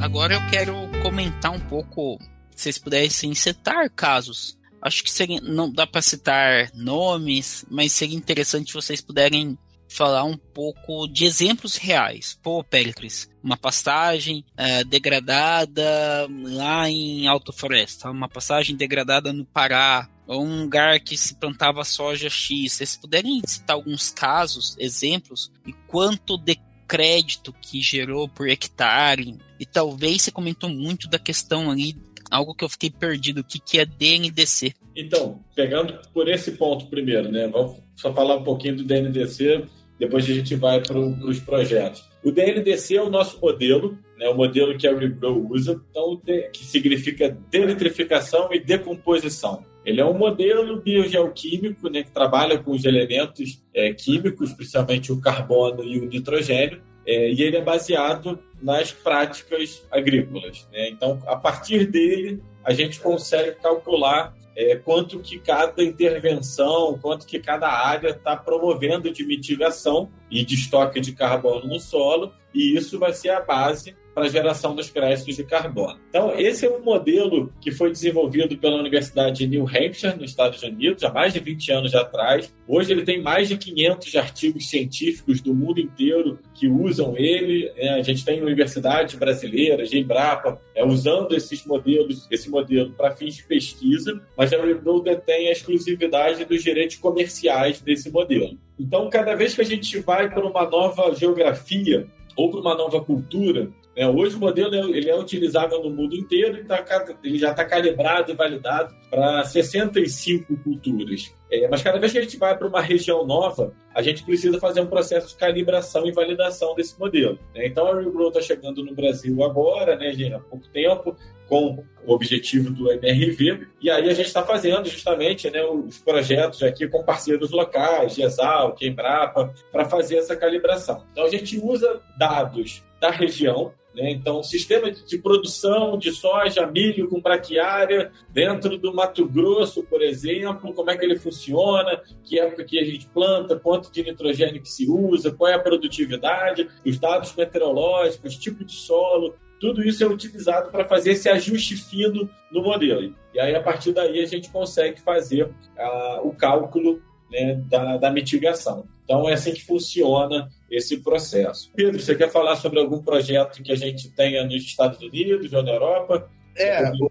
Agora 0.00 0.34
eu 0.34 0.40
quero 0.50 0.74
comentar 1.02 1.52
um 1.52 1.60
pouco, 1.60 2.18
se 2.56 2.64
vocês 2.64 2.78
pudessem 2.78 3.34
citar 3.34 3.90
casos. 3.90 4.58
Acho 4.82 5.04
que 5.04 5.10
seria, 5.10 5.40
não 5.40 5.70
dá 5.70 5.86
para 5.86 6.02
citar 6.02 6.70
nomes, 6.74 7.64
mas 7.70 7.92
seria 7.92 8.16
interessante 8.16 8.74
vocês 8.74 9.00
puderem 9.00 9.56
falar 9.88 10.24
um 10.24 10.36
pouco 10.36 11.06
de 11.06 11.24
exemplos 11.24 11.76
reais. 11.76 12.38
Pô, 12.42 12.64
Pericles, 12.64 13.28
uma 13.42 13.56
pastagem 13.56 14.44
é, 14.56 14.82
degradada 14.82 16.28
lá 16.44 16.88
em 16.90 17.28
Alto 17.28 17.52
Floresta, 17.52 18.10
uma 18.10 18.28
pastagem 18.28 18.74
degradada 18.74 19.32
no 19.32 19.44
Pará, 19.44 20.08
ou 20.26 20.44
um 20.44 20.62
lugar 20.62 20.98
que 21.00 21.16
se 21.16 21.34
plantava 21.34 21.84
soja 21.84 22.30
X. 22.30 22.72
Vocês 22.72 22.96
puderem 22.96 23.42
citar 23.46 23.76
alguns 23.76 24.10
casos, 24.10 24.76
exemplos, 24.78 25.52
e 25.66 25.72
quanto 25.86 26.38
de 26.38 26.58
crédito 26.88 27.54
que 27.60 27.80
gerou 27.80 28.28
por 28.28 28.48
hectare. 28.48 29.38
E 29.58 29.66
talvez 29.66 30.22
você 30.22 30.30
comentou 30.30 30.68
muito 30.68 31.08
da 31.08 31.18
questão 31.18 31.70
ali, 31.70 31.96
algo 32.32 32.54
que 32.54 32.64
eu 32.64 32.68
fiquei 32.68 32.90
perdido, 32.90 33.42
o 33.42 33.44
que, 33.44 33.60
que 33.60 33.78
é 33.78 33.84
DNDC. 33.84 34.72
Então, 34.96 35.38
pegando 35.54 36.00
por 36.14 36.28
esse 36.28 36.52
ponto 36.52 36.86
primeiro, 36.86 37.30
né? 37.30 37.46
Vamos 37.46 37.76
só 37.94 38.12
falar 38.12 38.36
um 38.36 38.42
pouquinho 38.42 38.76
do 38.76 38.84
DNDC, 38.84 39.64
depois 39.98 40.24
a 40.24 40.32
gente 40.32 40.56
vai 40.56 40.80
para 40.80 40.98
os 40.98 41.38
projetos. 41.38 42.02
O 42.24 42.30
DNDC 42.30 42.96
é 42.96 43.02
o 43.02 43.10
nosso 43.10 43.38
modelo, 43.40 43.98
né, 44.18 44.28
o 44.28 44.34
modelo 44.34 44.76
que 44.76 44.86
a 44.86 44.96
Regrow 44.96 45.46
usa, 45.50 45.80
então, 45.90 46.20
que 46.52 46.64
significa 46.64 47.36
denitrificação 47.50 48.48
e 48.52 48.58
decomposição. 48.58 49.64
Ele 49.84 50.00
é 50.00 50.04
um 50.04 50.16
modelo 50.16 50.80
biogeoquímico 50.80 51.88
né, 51.88 52.04
que 52.04 52.10
trabalha 52.10 52.58
com 52.58 52.70
os 52.70 52.84
elementos 52.84 53.62
é, 53.74 53.92
químicos, 53.92 54.52
principalmente 54.52 55.12
o 55.12 55.20
carbono 55.20 55.84
e 55.84 55.98
o 55.98 56.06
nitrogênio, 56.06 56.80
é, 57.04 57.32
e 57.32 57.42
ele 57.42 57.56
é 57.56 57.60
baseado 57.60 58.38
nas 58.62 58.92
práticas 58.92 59.84
agrícolas. 59.90 60.68
Né? 60.72 60.88
Então, 60.88 61.20
a 61.26 61.36
partir 61.36 61.86
dele, 61.86 62.42
a 62.64 62.72
gente 62.72 63.00
consegue 63.00 63.56
calcular 63.60 64.34
é, 64.54 64.76
quanto 64.76 65.18
que 65.18 65.38
cada 65.38 65.82
intervenção, 65.82 66.98
quanto 67.00 67.26
que 67.26 67.38
cada 67.38 67.68
área 67.68 68.10
está 68.10 68.36
promovendo 68.36 69.10
de 69.10 69.24
mitigação 69.24 70.10
e 70.30 70.44
de 70.44 70.54
estoque 70.54 71.00
de 71.00 71.12
carbono 71.12 71.66
no 71.66 71.80
solo, 71.80 72.32
e 72.54 72.76
isso 72.76 72.98
vai 72.98 73.12
ser 73.12 73.30
a 73.30 73.40
base 73.40 73.96
para 74.14 74.24
a 74.24 74.28
geração 74.28 74.74
dos 74.74 74.90
créditos 74.90 75.36
de 75.36 75.44
carbono. 75.44 75.98
Então, 76.08 76.38
esse 76.38 76.66
é 76.66 76.70
um 76.70 76.82
modelo 76.82 77.52
que 77.60 77.70
foi 77.70 77.90
desenvolvido 77.90 78.56
pela 78.58 78.76
Universidade 78.76 79.38
de 79.38 79.46
New 79.46 79.66
Hampshire, 79.66 80.16
nos 80.16 80.30
Estados 80.30 80.62
Unidos, 80.62 81.02
há 81.04 81.12
mais 81.12 81.32
de 81.32 81.40
20 81.40 81.72
anos 81.72 81.94
atrás. 81.94 82.54
Hoje 82.66 82.92
ele 82.92 83.02
tem 83.02 83.22
mais 83.22 83.48
de 83.48 83.56
500 83.56 84.16
artigos 84.16 84.68
científicos 84.68 85.40
do 85.40 85.54
mundo 85.54 85.80
inteiro 85.80 86.38
que 86.54 86.68
usam 86.68 87.16
ele. 87.16 87.70
É, 87.76 87.90
a 87.94 88.02
gente 88.02 88.24
tem 88.24 88.42
universidades 88.42 89.14
brasileiras, 89.14 89.92
Embrapa, 89.92 90.60
é, 90.74 90.84
usando 90.84 91.34
esses 91.34 91.64
modelos, 91.64 92.26
esse 92.30 92.50
modelo 92.50 92.92
para 92.92 93.16
fins 93.16 93.36
de 93.36 93.44
pesquisa, 93.44 94.20
mas 94.36 94.52
a 94.52 94.62
Rebuild 94.62 95.04
detém 95.04 95.48
a 95.48 95.52
exclusividade 95.52 96.44
dos 96.44 96.62
direitos 96.62 96.96
comerciais 96.96 97.80
desse 97.80 98.10
modelo. 98.10 98.58
Então, 98.78 99.08
cada 99.08 99.34
vez 99.34 99.54
que 99.54 99.60
a 99.60 99.64
gente 99.64 99.98
vai 100.00 100.28
para 100.28 100.46
uma 100.46 100.68
nova 100.68 101.14
geografia 101.14 102.06
ou 102.36 102.50
para 102.50 102.60
uma 102.60 102.74
nova 102.74 103.00
cultura, 103.00 103.70
é, 103.94 104.08
hoje 104.08 104.36
o 104.36 104.38
modelo 104.38 104.74
ele 104.94 105.10
é 105.10 105.16
utilizável 105.16 105.82
no 105.82 105.90
mundo 105.90 106.16
inteiro 106.16 106.56
e 106.56 106.64
tá, 106.64 106.82
ele 107.22 107.38
já 107.38 107.50
está 107.50 107.64
calibrado 107.64 108.32
e 108.32 108.34
validado 108.34 108.94
para 109.10 109.44
65 109.44 110.56
culturas. 110.58 111.34
É, 111.50 111.68
mas 111.68 111.82
cada 111.82 111.98
vez 111.98 112.10
que 112.10 112.18
a 112.18 112.22
gente 112.22 112.38
vai 112.38 112.56
para 112.56 112.66
uma 112.66 112.80
região 112.80 113.26
nova, 113.26 113.74
a 113.94 114.00
gente 114.00 114.24
precisa 114.24 114.58
fazer 114.58 114.80
um 114.80 114.86
processo 114.86 115.28
de 115.28 115.36
calibração 115.36 116.06
e 116.06 116.12
validação 116.12 116.74
desse 116.74 116.98
modelo. 116.98 117.38
Né? 117.54 117.66
Então 117.66 117.86
a 117.86 117.94
RealGrow 117.94 118.28
está 118.28 118.40
chegando 118.40 118.82
no 118.82 118.94
Brasil 118.94 119.44
agora, 119.44 119.94
né, 119.96 120.10
há 120.34 120.40
pouco 120.40 120.66
tempo, 120.68 121.14
com 121.46 121.84
o 122.06 122.14
objetivo 122.14 122.70
do 122.70 122.90
MRV, 122.90 123.66
e 123.78 123.90
aí 123.90 124.08
a 124.08 124.14
gente 124.14 124.26
está 124.26 124.42
fazendo 124.42 124.88
justamente 124.88 125.50
né, 125.50 125.62
os 125.62 125.98
projetos 125.98 126.62
aqui 126.62 126.88
com 126.88 127.04
parceiros 127.04 127.50
locais, 127.50 128.14
GESAL, 128.14 128.74
Embrapa, 128.80 129.52
para 129.70 129.84
fazer 129.84 130.16
essa 130.16 130.34
calibração. 130.34 131.04
Então 131.12 131.24
a 131.24 131.28
gente 131.28 131.60
usa 131.62 132.00
dados 132.18 132.82
da 132.98 133.10
região? 133.10 133.74
Então, 133.94 134.42
sistema 134.42 134.90
de 134.90 135.18
produção 135.18 135.98
de 135.98 136.12
soja, 136.12 136.66
milho 136.66 137.08
com 137.08 137.20
braquiária 137.20 138.10
dentro 138.30 138.78
do 138.78 138.94
Mato 138.94 139.26
Grosso, 139.26 139.82
por 139.82 140.02
exemplo, 140.02 140.72
como 140.72 140.90
é 140.90 140.96
que 140.96 141.04
ele 141.04 141.18
funciona, 141.18 142.00
que 142.24 142.38
época 142.38 142.64
que 142.64 142.78
a 142.78 142.84
gente 142.84 143.06
planta, 143.08 143.58
quanto 143.58 143.92
de 143.92 144.02
nitrogênio 144.02 144.62
que 144.62 144.70
se 144.70 144.88
usa, 144.88 145.30
qual 145.32 145.50
é 145.50 145.54
a 145.54 145.58
produtividade, 145.58 146.68
os 146.84 146.98
dados 146.98 147.34
meteorológicos, 147.34 148.36
tipo 148.36 148.64
de 148.64 148.72
solo, 148.72 149.34
tudo 149.60 149.84
isso 149.84 150.02
é 150.02 150.06
utilizado 150.06 150.70
para 150.70 150.84
fazer 150.84 151.12
esse 151.12 151.28
ajuste 151.28 151.76
fino 151.76 152.28
no 152.50 152.62
modelo. 152.62 153.14
E 153.32 153.38
aí, 153.38 153.54
a 153.54 153.62
partir 153.62 153.92
daí, 153.92 154.20
a 154.20 154.26
gente 154.26 154.50
consegue 154.50 155.00
fazer 155.00 155.44
uh, 155.44 156.26
o 156.26 156.34
cálculo 156.34 157.00
né, 157.32 157.54
da, 157.68 157.96
da 157.96 158.10
mitigação. 158.10 158.86
Então, 159.04 159.28
é 159.28 159.32
assim 159.32 159.52
que 159.52 159.64
funciona 159.64 160.48
esse 160.70 160.98
processo. 160.98 161.70
Pedro, 161.74 162.00
você 162.00 162.14
quer 162.14 162.30
falar 162.30 162.56
sobre 162.56 162.78
algum 162.78 163.02
projeto 163.02 163.62
que 163.62 163.72
a 163.72 163.76
gente 163.76 164.10
tenha 164.10 164.44
nos 164.44 164.62
Estados 164.62 165.00
Unidos 165.00 165.52
ou 165.52 165.62
na 165.62 165.72
Europa? 165.72 166.30
É, 166.54 166.90
um 166.90 167.08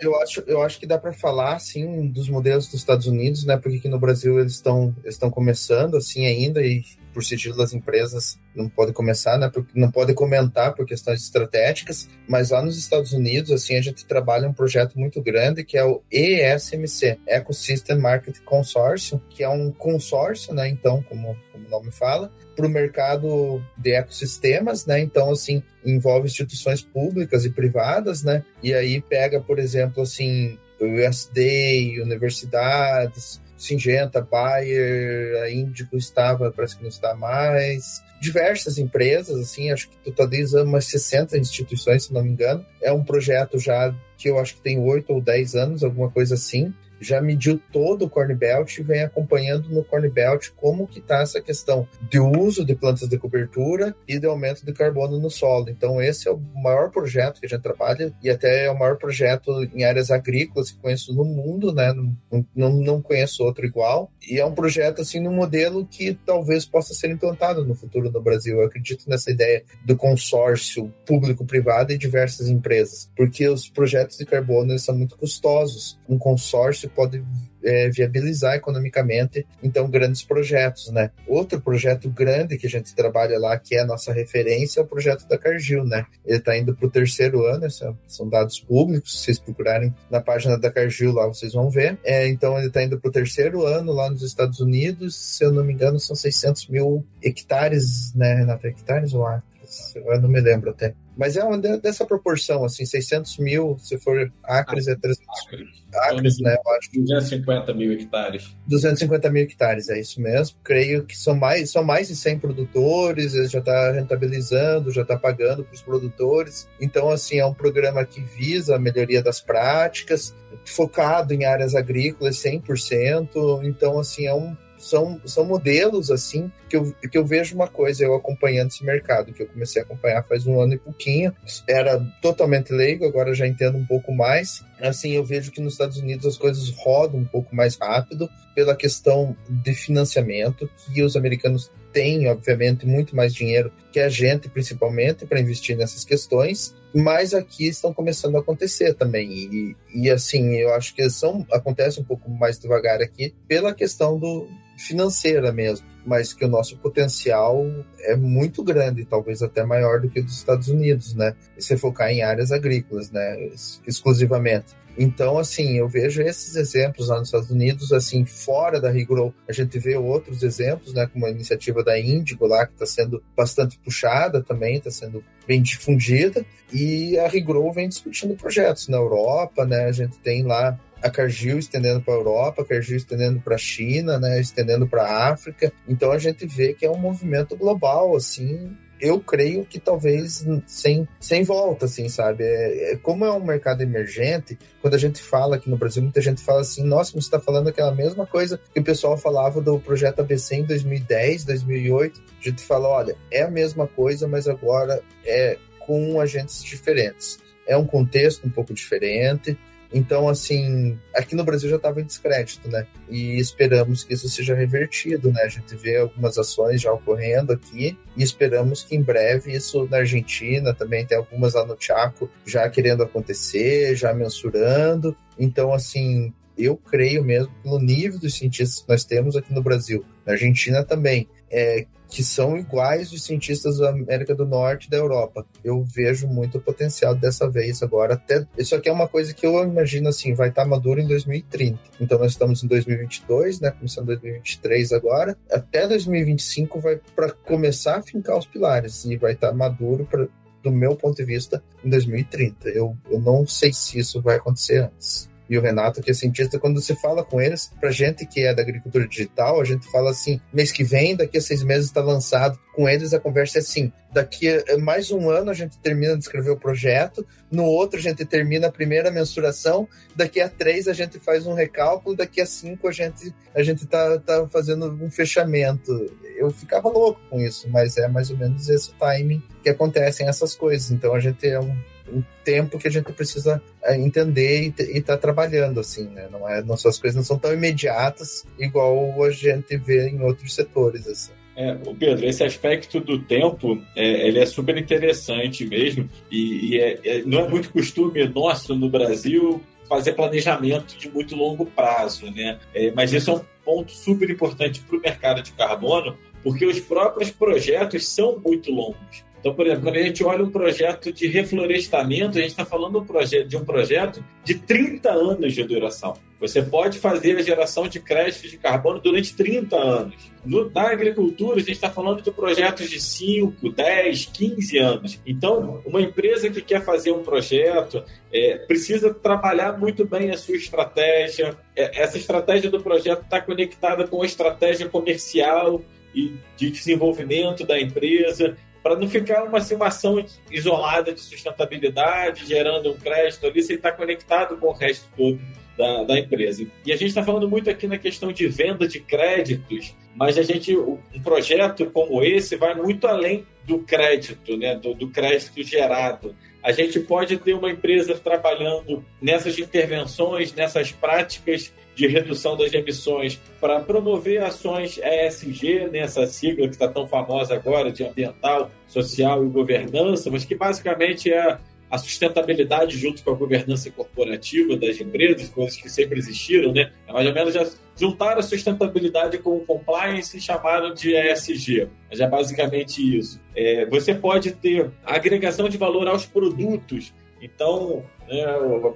eu, 0.00 0.20
acho, 0.20 0.40
eu 0.40 0.60
acho 0.62 0.80
que 0.80 0.86
dá 0.86 0.98
para 0.98 1.12
falar 1.12 1.54
assim 1.54 2.08
dos 2.08 2.28
modelos 2.28 2.66
dos 2.66 2.74
Estados 2.74 3.06
Unidos, 3.06 3.44
né? 3.44 3.56
Porque 3.56 3.78
aqui 3.78 3.88
no 3.88 4.00
Brasil 4.00 4.40
eles 4.40 4.54
estão 4.54 4.94
estão 5.04 5.30
começando 5.30 5.96
assim 5.96 6.26
ainda 6.26 6.60
e 6.60 6.82
por 7.18 7.24
sigilo 7.24 7.56
das 7.56 7.74
empresas 7.74 8.38
não 8.54 8.68
pode 8.68 8.92
começar, 8.92 9.36
né? 9.36 9.50
Não 9.74 9.90
pode 9.90 10.14
comentar 10.14 10.72
por 10.72 10.86
questões 10.86 11.20
estratégicas, 11.20 12.08
mas 12.28 12.50
lá 12.50 12.62
nos 12.62 12.78
Estados 12.78 13.12
Unidos 13.12 13.50
assim 13.50 13.74
a 13.74 13.80
gente 13.80 14.06
trabalha 14.06 14.48
um 14.48 14.52
projeto 14.52 14.96
muito 14.96 15.20
grande 15.20 15.64
que 15.64 15.76
é 15.76 15.84
o 15.84 16.00
ESMC, 16.12 17.18
Ecosystem 17.26 17.98
Market 17.98 18.38
Consortium, 18.44 19.20
que 19.30 19.42
é 19.42 19.48
um 19.48 19.72
consórcio, 19.72 20.54
né? 20.54 20.68
Então, 20.68 21.02
como, 21.08 21.36
como 21.50 21.66
o 21.66 21.68
nome 21.68 21.90
fala, 21.90 22.32
para 22.54 22.64
o 22.64 22.70
mercado 22.70 23.60
de 23.76 23.96
ecossistemas, 23.96 24.86
né? 24.86 25.00
Então, 25.00 25.32
assim, 25.32 25.60
envolve 25.84 26.28
instituições 26.28 26.82
públicas 26.82 27.44
e 27.44 27.50
privadas, 27.50 28.22
né? 28.22 28.44
E 28.62 28.72
aí 28.72 29.00
pega, 29.00 29.40
por 29.40 29.58
exemplo, 29.58 30.04
assim, 30.04 30.56
USD, 30.80 32.00
universidades, 32.00 33.40
Singenta, 33.58 34.20
Bayer, 34.20 35.42
a 35.42 35.50
Índico 35.50 35.96
estava, 35.96 36.50
parece 36.50 36.76
que 36.76 36.82
não 36.82 36.88
está 36.88 37.14
mais. 37.14 38.02
Diversas 38.20 38.78
empresas, 38.78 39.38
assim, 39.38 39.70
acho 39.70 39.88
que 39.88 39.96
totaliza 39.98 40.62
umas 40.62 40.86
60 40.86 41.36
instituições, 41.36 42.04
se 42.04 42.12
não 42.12 42.22
me 42.22 42.30
engano, 42.30 42.64
é 42.80 42.92
um 42.92 43.04
projeto 43.04 43.58
já 43.58 43.94
que 44.16 44.28
eu 44.28 44.38
acho 44.38 44.56
que 44.56 44.62
tem 44.62 44.78
oito 44.78 45.12
ou 45.12 45.20
dez 45.20 45.54
anos, 45.54 45.84
alguma 45.84 46.10
coisa 46.10 46.34
assim 46.34 46.72
já 47.00 47.20
mediu 47.20 47.60
todo 47.72 48.04
o 48.04 48.10
Corn 48.10 48.34
Belt 48.34 48.78
e 48.78 48.82
vem 48.82 49.02
acompanhando 49.02 49.68
no 49.68 49.84
Corn 49.84 50.08
Belt 50.08 50.48
como 50.56 50.86
que 50.86 50.98
está 50.98 51.20
essa 51.20 51.40
questão 51.40 51.88
de 52.10 52.18
uso 52.18 52.64
de 52.64 52.74
plantas 52.74 53.08
de 53.08 53.18
cobertura 53.18 53.94
e 54.06 54.18
de 54.18 54.26
aumento 54.26 54.64
de 54.64 54.72
carbono 54.72 55.18
no 55.18 55.30
solo. 55.30 55.68
Então 55.68 56.00
esse 56.00 56.28
é 56.28 56.32
o 56.32 56.40
maior 56.54 56.90
projeto 56.90 57.40
que 57.40 57.46
a 57.46 57.48
gente 57.48 57.62
trabalha 57.62 58.12
e 58.22 58.30
até 58.30 58.66
é 58.66 58.70
o 58.70 58.78
maior 58.78 58.96
projeto 58.96 59.64
em 59.74 59.84
áreas 59.84 60.10
agrícolas 60.10 60.70
que 60.70 60.80
conheço 60.80 61.14
no 61.14 61.24
mundo, 61.24 61.72
né? 61.72 61.92
Não, 61.92 62.46
não, 62.54 62.72
não 62.72 63.02
conheço 63.02 63.44
outro 63.44 63.64
igual. 63.64 64.10
E 64.28 64.38
é 64.38 64.44
um 64.44 64.54
projeto 64.54 65.00
assim 65.00 65.20
no 65.20 65.32
modelo 65.32 65.86
que 65.86 66.14
talvez 66.26 66.64
possa 66.64 66.94
ser 66.94 67.10
implantado 67.10 67.64
no 67.64 67.74
futuro 67.74 68.10
no 68.10 68.20
Brasil. 68.20 68.60
Eu 68.60 68.66
acredito 68.66 69.08
nessa 69.08 69.30
ideia 69.30 69.62
do 69.84 69.96
consórcio 69.96 70.92
público-privado 71.06 71.92
e 71.92 71.98
diversas 71.98 72.48
empresas, 72.48 73.10
porque 73.16 73.48
os 73.48 73.68
projetos 73.68 74.18
de 74.18 74.26
carbono 74.26 74.78
são 74.78 74.96
muito 74.96 75.16
custosos. 75.16 75.98
Um 76.08 76.18
consórcio 76.18 76.87
pode 76.88 77.22
é, 77.62 77.88
viabilizar 77.90 78.54
economicamente, 78.54 79.46
então, 79.62 79.88
grandes 79.88 80.22
projetos, 80.22 80.90
né? 80.90 81.10
Outro 81.26 81.60
projeto 81.60 82.08
grande 82.08 82.56
que 82.56 82.66
a 82.66 82.70
gente 82.70 82.94
trabalha 82.94 83.38
lá, 83.38 83.58
que 83.58 83.74
é 83.74 83.80
a 83.80 83.86
nossa 83.86 84.12
referência, 84.12 84.80
é 84.80 84.82
o 84.82 84.86
projeto 84.86 85.26
da 85.28 85.36
Cargill, 85.36 85.84
né? 85.84 86.06
Ele 86.24 86.38
está 86.38 86.56
indo 86.56 86.74
para 86.74 86.86
o 86.86 86.90
terceiro 86.90 87.44
ano, 87.46 87.66
são 88.06 88.28
dados 88.28 88.60
públicos, 88.60 89.12
se 89.12 89.24
vocês 89.24 89.38
procurarem 89.38 89.94
na 90.10 90.20
página 90.20 90.58
da 90.58 90.70
Cargill 90.70 91.12
lá, 91.12 91.26
vocês 91.26 91.52
vão 91.52 91.68
ver. 91.68 91.98
É, 92.04 92.28
então, 92.28 92.56
ele 92.58 92.68
está 92.68 92.82
indo 92.82 92.98
para 92.98 93.08
o 93.08 93.12
terceiro 93.12 93.66
ano 93.66 93.92
lá 93.92 94.10
nos 94.10 94.22
Estados 94.22 94.60
Unidos, 94.60 95.16
se 95.16 95.44
eu 95.44 95.52
não 95.52 95.64
me 95.64 95.72
engano, 95.72 95.98
são 95.98 96.16
600 96.16 96.68
mil 96.68 97.04
hectares, 97.22 98.14
né, 98.14 98.34
Renato? 98.34 98.66
Hectares 98.66 99.12
ou 99.14 99.26
acres? 99.26 99.94
Eu 99.94 100.20
não 100.20 100.28
me 100.28 100.40
lembro 100.40 100.70
até. 100.70 100.94
Mas 101.18 101.36
é 101.36 101.42
uma 101.42 101.58
dessa 101.58 102.06
proporção, 102.06 102.64
assim, 102.64 102.86
600 102.86 103.38
mil, 103.38 103.76
se 103.80 103.98
for 103.98 104.32
acres, 104.44 104.86
é 104.86 104.94
300 104.94 105.26
acres, 105.44 105.68
acres 105.92 106.38
né, 106.38 106.54
eu 106.54 106.72
acho. 106.74 106.90
250 106.94 107.74
mil 107.74 107.92
hectares. 107.92 108.56
250 108.68 109.28
mil 109.28 109.42
hectares, 109.42 109.88
é 109.88 109.98
isso 109.98 110.20
mesmo. 110.20 110.56
Creio 110.62 111.04
que 111.04 111.18
são 111.18 111.34
mais, 111.34 111.72
são 111.72 111.82
mais 111.82 112.06
de 112.06 112.14
100 112.14 112.38
produtores, 112.38 113.34
ele 113.34 113.48
já 113.48 113.58
está 113.58 113.90
rentabilizando, 113.90 114.92
já 114.92 115.02
está 115.02 115.18
pagando 115.18 115.64
para 115.64 115.74
os 115.74 115.82
produtores. 115.82 116.68
Então, 116.80 117.10
assim, 117.10 117.40
é 117.40 117.44
um 117.44 117.54
programa 117.54 118.04
que 118.04 118.20
visa 118.20 118.76
a 118.76 118.78
melhoria 118.78 119.20
das 119.20 119.40
práticas, 119.40 120.32
focado 120.64 121.34
em 121.34 121.44
áreas 121.44 121.74
agrícolas 121.74 122.36
100%. 122.36 123.64
Então, 123.64 123.98
assim, 123.98 124.26
é 124.26 124.32
um 124.32 124.56
são, 124.78 125.20
são 125.24 125.44
modelos 125.44 126.10
assim 126.10 126.50
que 126.68 126.76
eu, 126.76 126.92
que 127.10 127.16
eu 127.16 127.24
vejo 127.24 127.54
uma 127.54 127.66
coisa, 127.66 128.04
eu 128.04 128.14
acompanhando 128.14 128.68
esse 128.68 128.84
mercado, 128.84 129.32
que 129.32 129.42
eu 129.42 129.46
comecei 129.46 129.80
a 129.80 129.84
acompanhar 129.84 130.22
faz 130.22 130.46
um 130.46 130.60
ano 130.60 130.74
e 130.74 130.78
pouquinho, 130.78 131.34
era 131.66 131.98
totalmente 132.20 132.72
leigo, 132.72 133.06
agora 133.06 133.34
já 133.34 133.46
entendo 133.46 133.78
um 133.78 133.86
pouco 133.86 134.12
mais. 134.12 134.62
Assim, 134.80 135.12
eu 135.12 135.24
vejo 135.24 135.50
que 135.50 135.60
nos 135.60 135.72
Estados 135.72 135.96
Unidos 135.96 136.26
as 136.26 136.36
coisas 136.36 136.70
rodam 136.70 137.20
um 137.20 137.24
pouco 137.24 137.54
mais 137.54 137.76
rápido 137.76 138.28
pela 138.54 138.76
questão 138.76 139.36
de 139.48 139.74
financiamento, 139.74 140.70
que 140.76 141.02
os 141.02 141.16
americanos 141.16 141.70
têm, 141.92 142.28
obviamente, 142.28 142.86
muito 142.86 143.16
mais 143.16 143.34
dinheiro 143.34 143.72
que 143.90 143.98
a 143.98 144.08
gente, 144.08 144.48
principalmente, 144.48 145.26
para 145.26 145.40
investir 145.40 145.76
nessas 145.76 146.04
questões, 146.04 146.74
mas 146.94 147.34
aqui 147.34 147.66
estão 147.66 147.92
começando 147.92 148.36
a 148.36 148.40
acontecer 148.40 148.94
também. 148.94 149.30
E, 149.32 149.76
e 149.94 150.10
assim, 150.10 150.54
eu 150.56 150.72
acho 150.74 150.94
que 150.94 151.08
são, 151.10 151.46
acontece 151.50 152.00
um 152.00 152.04
pouco 152.04 152.30
mais 152.30 152.58
devagar 152.58 153.00
aqui 153.00 153.34
pela 153.46 153.74
questão 153.74 154.18
do, 154.18 154.48
financeira 154.78 155.52
mesmo, 155.52 155.86
mas 156.06 156.32
que 156.32 156.44
o 156.44 156.48
nosso 156.48 156.78
potencial 156.78 157.66
é 158.00 158.16
muito 158.16 158.62
grande, 158.62 159.04
talvez 159.04 159.42
até 159.42 159.64
maior 159.64 160.00
do 160.00 160.08
que 160.08 160.22
dos 160.22 160.36
Estados 160.36 160.68
Unidos, 160.68 161.14
né? 161.14 161.34
E 161.56 161.62
se 161.62 161.76
focar 161.76 162.10
em 162.10 162.22
áreas 162.22 162.52
agrícolas, 162.52 163.10
né? 163.10 163.50
Exclusivamente. 163.86 164.76
Então, 164.98 165.38
assim, 165.38 165.78
eu 165.78 165.88
vejo 165.88 166.20
esses 166.20 166.56
exemplos 166.56 167.08
lá 167.08 167.18
nos 167.18 167.28
Estados 167.28 167.50
Unidos, 167.50 167.92
assim, 167.92 168.26
fora 168.26 168.80
da 168.80 168.90
Rigrow, 168.90 169.32
a 169.48 169.52
gente 169.52 169.78
vê 169.78 169.96
outros 169.96 170.42
exemplos, 170.42 170.92
né, 170.92 171.06
como 171.06 171.24
a 171.24 171.30
iniciativa 171.30 171.84
da 171.84 171.98
Índigo 171.98 172.46
lá, 172.46 172.66
que 172.66 172.72
está 172.72 172.84
sendo 172.84 173.22
bastante 173.36 173.78
puxada 173.78 174.42
também, 174.42 174.78
está 174.78 174.90
sendo 174.90 175.22
bem 175.46 175.62
difundida, 175.62 176.44
e 176.72 177.16
a 177.16 177.28
Rigrow 177.28 177.72
vem 177.72 177.88
discutindo 177.88 178.34
projetos 178.34 178.88
na 178.88 178.96
Europa, 178.96 179.64
né, 179.64 179.84
a 179.84 179.92
gente 179.92 180.18
tem 180.18 180.42
lá 180.42 180.76
a 181.02 181.10
Cargill 181.10 181.58
estendendo 181.58 182.00
para 182.00 182.14
a 182.14 182.16
Europa, 182.16 182.62
a 182.62 182.64
Cargill 182.64 182.96
estendendo 182.96 183.40
para 183.40 183.54
a 183.54 183.58
China, 183.58 184.18
né, 184.18 184.40
estendendo 184.40 184.86
para 184.86 185.02
a 185.02 185.32
África. 185.32 185.72
Então 185.86 186.12
a 186.12 186.18
gente 186.18 186.46
vê 186.46 186.74
que 186.74 186.84
é 186.84 186.90
um 186.90 186.98
movimento 186.98 187.56
global, 187.56 188.16
assim, 188.16 188.76
eu 189.00 189.20
creio 189.20 189.64
que 189.64 189.78
talvez 189.78 190.44
sem, 190.66 191.06
sem 191.20 191.44
volta, 191.44 191.86
assim, 191.86 192.08
sabe? 192.08 192.44
É, 192.44 192.92
é, 192.92 192.96
como 192.96 193.24
é 193.24 193.32
um 193.32 193.44
mercado 193.44 193.82
emergente, 193.82 194.58
quando 194.80 194.94
a 194.94 194.98
gente 194.98 195.22
fala 195.22 195.56
aqui 195.56 195.70
no 195.70 195.76
Brasil, 195.76 196.02
muita 196.02 196.20
gente 196.20 196.42
fala 196.42 196.60
assim, 196.60 196.82
nossa, 196.82 197.12
você 197.12 197.18
está 197.18 197.40
falando 197.40 197.68
aquela 197.68 197.94
mesma 197.94 198.26
coisa 198.26 198.60
que 198.72 198.80
o 198.80 198.84
pessoal 198.84 199.16
falava 199.16 199.60
do 199.60 199.78
projeto 199.78 200.20
ABC 200.20 200.56
em 200.56 200.64
2010, 200.64 201.44
2008. 201.44 202.20
A 202.40 202.48
gente 202.48 202.62
fala, 202.62 202.88
olha, 202.88 203.16
é 203.30 203.42
a 203.42 203.50
mesma 203.50 203.86
coisa, 203.86 204.26
mas 204.26 204.48
agora 204.48 205.00
é 205.24 205.58
com 205.80 206.20
agentes 206.20 206.62
diferentes. 206.62 207.38
É 207.66 207.76
um 207.76 207.86
contexto 207.86 208.46
um 208.46 208.50
pouco 208.50 208.72
diferente, 208.74 209.56
então, 209.92 210.28
assim, 210.28 210.98
aqui 211.14 211.34
no 211.34 211.44
Brasil 211.44 211.70
já 211.70 211.76
estava 211.76 212.00
em 212.00 212.04
descrédito, 212.04 212.68
né? 212.68 212.86
E 213.08 213.38
esperamos 213.38 214.04
que 214.04 214.12
isso 214.12 214.28
seja 214.28 214.54
revertido, 214.54 215.32
né? 215.32 215.42
A 215.42 215.48
gente 215.48 215.74
vê 215.76 215.96
algumas 215.96 216.36
ações 216.36 216.80
já 216.80 216.92
ocorrendo 216.92 217.52
aqui 217.52 217.96
e 218.16 218.22
esperamos 218.22 218.82
que 218.82 218.94
em 218.94 219.02
breve 219.02 219.52
isso 219.52 219.88
na 219.90 219.98
Argentina 219.98 220.74
também 220.74 221.06
tem 221.06 221.16
algumas 221.16 221.54
lá 221.54 221.64
no 221.64 221.76
Chaco 221.78 222.30
já 222.44 222.68
querendo 222.68 223.02
acontecer, 223.02 223.96
já 223.96 224.12
mensurando. 224.12 225.16
Então, 225.38 225.72
assim, 225.72 226.34
eu 226.56 226.76
creio 226.76 227.24
mesmo 227.24 227.52
pelo 227.62 227.78
nível 227.78 228.18
dos 228.18 228.34
cientistas 228.34 228.82
que 228.82 228.88
nós 228.88 229.04
temos 229.04 229.36
aqui 229.36 229.54
no 229.54 229.62
Brasil, 229.62 230.04
na 230.26 230.32
Argentina 230.32 230.84
também, 230.84 231.28
é, 231.50 231.86
que 232.08 232.24
são 232.24 232.56
iguais 232.56 233.12
os 233.12 233.22
cientistas 233.22 233.78
da 233.78 233.90
América 233.90 234.34
do 234.34 234.46
Norte 234.46 234.86
e 234.86 234.90
da 234.90 234.96
Europa. 234.96 235.46
Eu 235.62 235.84
vejo 235.84 236.26
muito 236.26 236.58
potencial 236.58 237.14
dessa 237.14 237.48
vez 237.48 237.82
agora. 237.82 238.14
Até 238.14 238.46
isso 238.56 238.74
aqui 238.74 238.88
é 238.88 238.92
uma 238.92 239.06
coisa 239.06 239.34
que 239.34 239.46
eu 239.46 239.62
imagino 239.62 240.08
assim, 240.08 240.34
vai 240.34 240.48
estar 240.48 240.64
maduro 240.64 241.00
em 241.00 241.06
2030. 241.06 241.78
Então 242.00 242.18
nós 242.18 242.32
estamos 242.32 242.64
em 242.64 242.66
2022, 242.66 243.60
né? 243.60 243.70
Começando 243.70 244.06
2023 244.06 244.92
agora. 244.92 245.36
Até 245.50 245.86
2025 245.86 246.80
vai 246.80 247.00
para 247.14 247.30
começar 247.30 247.96
a 247.98 248.02
fincar 248.02 248.38
os 248.38 248.46
pilares 248.46 249.04
e 249.04 249.16
vai 249.16 249.32
estar 249.32 249.52
maduro 249.52 250.06
para 250.06 250.26
do 250.60 250.72
meu 250.72 250.96
ponto 250.96 251.16
de 251.16 251.24
vista, 251.24 251.62
em 251.84 251.88
2030. 251.88 252.68
Eu, 252.70 252.96
eu 253.08 253.20
não 253.20 253.46
sei 253.46 253.72
se 253.72 253.98
isso 253.98 254.20
vai 254.20 254.36
acontecer 254.36 254.78
antes 254.78 255.27
e 255.48 255.56
o 255.56 255.62
Renato, 255.62 256.02
que 256.02 256.10
é 256.10 256.14
cientista, 256.14 256.58
quando 256.58 256.80
você 256.80 256.94
fala 256.94 257.24
com 257.24 257.40
eles, 257.40 257.70
pra 257.80 257.90
gente 257.90 258.26
que 258.26 258.40
é 258.40 258.54
da 258.54 258.62
agricultura 258.62 259.06
digital, 259.08 259.60
a 259.60 259.64
gente 259.64 259.90
fala 259.90 260.10
assim, 260.10 260.40
mês 260.52 260.70
que 260.70 260.84
vem, 260.84 261.16
daqui 261.16 261.38
a 261.38 261.40
seis 261.40 261.62
meses 261.62 261.86
está 261.86 262.02
lançado. 262.02 262.58
Com 262.74 262.88
eles 262.88 263.12
a 263.12 263.18
conversa 263.18 263.58
é 263.58 263.60
assim, 263.60 263.92
daqui 264.12 264.48
a 264.48 264.78
mais 264.78 265.10
um 265.10 265.28
ano 265.28 265.50
a 265.50 265.54
gente 265.54 265.78
termina 265.78 266.16
de 266.16 266.22
escrever 266.22 266.50
o 266.50 266.56
projeto, 266.56 267.26
no 267.50 267.64
outro 267.64 267.98
a 267.98 268.02
gente 268.02 268.24
termina 268.24 268.68
a 268.68 268.72
primeira 268.72 269.10
mensuração, 269.10 269.88
daqui 270.14 270.40
a 270.40 270.48
três 270.48 270.86
a 270.86 270.92
gente 270.92 271.18
faz 271.18 271.44
um 271.44 271.54
recálculo, 271.54 272.14
daqui 272.14 272.40
a 272.40 272.46
cinco 272.46 272.86
a 272.86 272.92
gente 272.92 273.34
a 273.52 273.62
gente 273.64 273.84
tá, 273.86 274.18
tá 274.20 274.46
fazendo 274.48 274.86
um 275.02 275.10
fechamento. 275.10 275.90
Eu 276.36 276.50
ficava 276.50 276.88
louco 276.88 277.20
com 277.28 277.40
isso, 277.40 277.68
mas 277.68 277.96
é 277.96 278.06
mais 278.06 278.30
ou 278.30 278.36
menos 278.36 278.68
esse 278.68 278.92
timing 278.94 279.42
que 279.60 279.70
acontecem 279.70 280.28
essas 280.28 280.54
coisas. 280.54 280.92
Então 280.92 281.14
a 281.14 281.18
gente 281.18 281.48
é 281.48 281.58
um 281.58 281.76
um 282.12 282.22
tempo 282.44 282.78
que 282.78 282.88
a 282.88 282.90
gente 282.90 283.12
precisa 283.12 283.62
é, 283.82 283.96
entender 283.96 284.72
e 284.78 284.98
estar 284.98 285.14
tá 285.14 285.18
trabalhando, 285.18 285.80
assim, 285.80 286.08
né? 286.08 286.28
Não 286.30 286.48
é, 286.48 286.62
nossas 286.62 286.98
coisas 286.98 287.16
não 287.16 287.24
são 287.24 287.38
tão 287.38 287.52
imediatas 287.52 288.46
igual 288.58 289.22
a 289.22 289.30
gente 289.30 289.76
vê 289.76 290.08
em 290.08 290.20
outros 290.22 290.54
setores, 290.54 291.06
assim. 291.06 291.32
É, 291.56 291.76
o 291.86 291.92
Pedro, 291.92 292.24
esse 292.24 292.44
aspecto 292.44 293.00
do 293.00 293.18
tempo, 293.18 293.82
é, 293.96 294.28
ele 294.28 294.38
é 294.38 294.46
super 294.46 294.76
interessante 294.76 295.66
mesmo 295.66 296.08
e, 296.30 296.74
e 296.74 296.80
é, 296.80 297.00
é, 297.04 297.22
não 297.24 297.40
é 297.40 297.48
muito 297.48 297.72
costume 297.72 298.28
nosso 298.28 298.76
no 298.76 298.88
Brasil 298.88 299.60
fazer 299.88 300.12
planejamento 300.12 300.96
de 300.96 301.10
muito 301.10 301.34
longo 301.34 301.66
prazo, 301.66 302.30
né? 302.30 302.60
É, 302.72 302.92
mas 302.92 303.12
isso 303.12 303.30
é 303.30 303.34
um 303.34 303.40
ponto 303.64 303.90
super 303.90 304.30
importante 304.30 304.80
para 304.80 304.96
o 304.96 305.00
mercado 305.00 305.42
de 305.42 305.50
carbono, 305.52 306.16
porque 306.44 306.64
os 306.64 306.78
próprios 306.78 307.32
projetos 307.32 308.06
são 308.06 308.38
muito 308.38 308.70
longos. 308.70 309.24
Então, 309.40 309.54
por 309.54 309.66
exemplo, 309.66 309.84
quando 309.84 309.96
a 309.96 310.02
gente 310.02 310.24
olha 310.24 310.44
um 310.44 310.50
projeto 310.50 311.12
de 311.12 311.26
reflorestamento, 311.28 312.38
a 312.38 312.40
gente 312.40 312.50
está 312.50 312.64
falando 312.64 313.04
de 313.46 313.56
um 313.56 313.64
projeto 313.64 314.24
de 314.44 314.54
30 314.54 315.10
anos 315.10 315.54
de 315.54 315.62
duração. 315.64 316.14
Você 316.40 316.62
pode 316.62 316.98
fazer 316.98 317.36
a 317.36 317.42
geração 317.42 317.88
de 317.88 317.98
créditos 317.98 318.50
de 318.50 318.58
carbono 318.58 319.00
durante 319.00 319.34
30 319.34 319.76
anos. 319.76 320.14
No, 320.44 320.70
na 320.70 320.90
agricultura, 320.90 321.56
a 321.56 321.58
gente 321.58 321.72
está 321.72 321.90
falando 321.90 322.22
de 322.22 322.30
projetos 322.30 322.88
de 322.88 323.00
5, 323.00 323.72
10, 323.72 324.26
15 324.26 324.78
anos. 324.78 325.20
Então, 325.26 325.82
uma 325.84 326.00
empresa 326.00 326.48
que 326.48 326.62
quer 326.62 326.84
fazer 326.84 327.10
um 327.10 327.24
projeto 327.24 328.04
é, 328.32 328.56
precisa 328.58 329.12
trabalhar 329.12 329.76
muito 329.78 330.04
bem 330.04 330.30
a 330.30 330.36
sua 330.36 330.56
estratégia. 330.56 331.56
É, 331.74 332.00
essa 332.02 332.16
estratégia 332.16 332.70
do 332.70 332.80
projeto 332.80 333.22
está 333.22 333.40
conectada 333.40 334.06
com 334.06 334.22
a 334.22 334.26
estratégia 334.26 334.88
comercial 334.88 335.82
e 336.14 336.34
de 336.56 336.70
desenvolvimento 336.70 337.64
da 337.66 337.80
empresa. 337.80 338.56
Para 338.82 338.96
não 338.96 339.08
ficar 339.08 339.44
uma, 339.44 339.58
assim, 339.58 339.74
uma 339.74 339.88
ação 339.88 340.24
isolada 340.50 341.12
de 341.12 341.20
sustentabilidade, 341.20 342.46
gerando 342.46 342.90
um 342.90 342.96
crédito 342.96 343.46
ali, 343.46 343.62
sem 343.62 343.76
estar 343.76 343.92
conectado 343.92 344.56
com 344.56 344.66
o 344.66 344.72
resto 344.72 345.08
todo 345.16 345.38
da, 345.78 346.02
da 346.02 346.18
empresa. 346.18 346.66
E 346.84 346.92
a 346.92 346.96
gente 346.96 347.08
está 347.08 347.22
falando 347.22 347.48
muito 347.48 347.70
aqui 347.70 347.86
na 347.86 347.96
questão 347.96 348.32
de 348.32 348.48
venda 348.48 348.86
de 348.86 348.98
créditos, 348.98 349.94
mas 350.14 350.36
a 350.36 350.42
gente, 350.42 350.76
um 350.76 350.98
projeto 351.22 351.86
como 351.86 352.22
esse 352.24 352.56
vai 352.56 352.74
muito 352.74 353.06
além 353.06 353.46
do 353.64 353.78
crédito, 353.78 354.56
né, 354.56 354.74
do, 354.74 354.92
do 354.92 355.08
crédito 355.08 355.62
gerado. 355.62 356.34
A 356.60 356.72
gente 356.72 356.98
pode 356.98 357.36
ter 357.38 357.54
uma 357.54 357.70
empresa 357.70 358.18
trabalhando 358.18 359.04
nessas 359.22 359.56
intervenções, 359.58 360.52
nessas 360.52 360.90
práticas 360.90 361.72
de 361.98 362.06
redução 362.06 362.56
das 362.56 362.72
emissões 362.72 363.40
para 363.60 363.80
promover 363.80 364.40
ações 364.40 365.00
ESG, 365.02 365.88
nessa 365.90 366.20
né, 366.20 366.26
sigla 366.28 366.68
que 366.68 366.74
está 366.74 366.86
tão 366.86 367.08
famosa 367.08 367.54
agora 367.54 367.90
de 367.90 368.04
ambiental, 368.04 368.70
social 368.86 369.44
e 369.44 369.48
governança, 369.48 370.30
mas 370.30 370.44
que 370.44 370.54
basicamente 370.54 371.32
é 371.32 371.58
a 371.90 371.98
sustentabilidade 371.98 372.96
junto 372.96 373.24
com 373.24 373.32
a 373.32 373.34
governança 373.34 373.90
corporativa 373.90 374.76
das 374.76 375.00
empresas, 375.00 375.48
coisas 375.48 375.76
que 375.76 375.88
sempre 375.88 376.20
existiram, 376.20 376.72
né? 376.72 376.92
É 377.08 377.12
mais 377.12 377.26
ou 377.26 377.34
menos 377.34 377.54
já 377.54 377.68
juntaram 377.96 378.38
a 378.38 378.42
sustentabilidade 378.42 379.38
com 379.38 379.56
o 379.56 379.60
compliance 379.64 380.36
e 380.36 380.40
chamaram 380.40 380.94
de 380.94 381.16
ESG. 381.16 381.88
Mas 382.08 382.20
é 382.20 382.28
basicamente 382.28 383.18
isso. 383.18 383.40
É, 383.56 383.86
você 383.86 384.14
pode 384.14 384.52
ter 384.52 384.88
agregação 385.04 385.68
de 385.68 385.76
valor 385.76 386.06
aos 386.06 386.24
produtos. 386.24 387.12
Então, 387.40 388.04
né, 388.26 388.44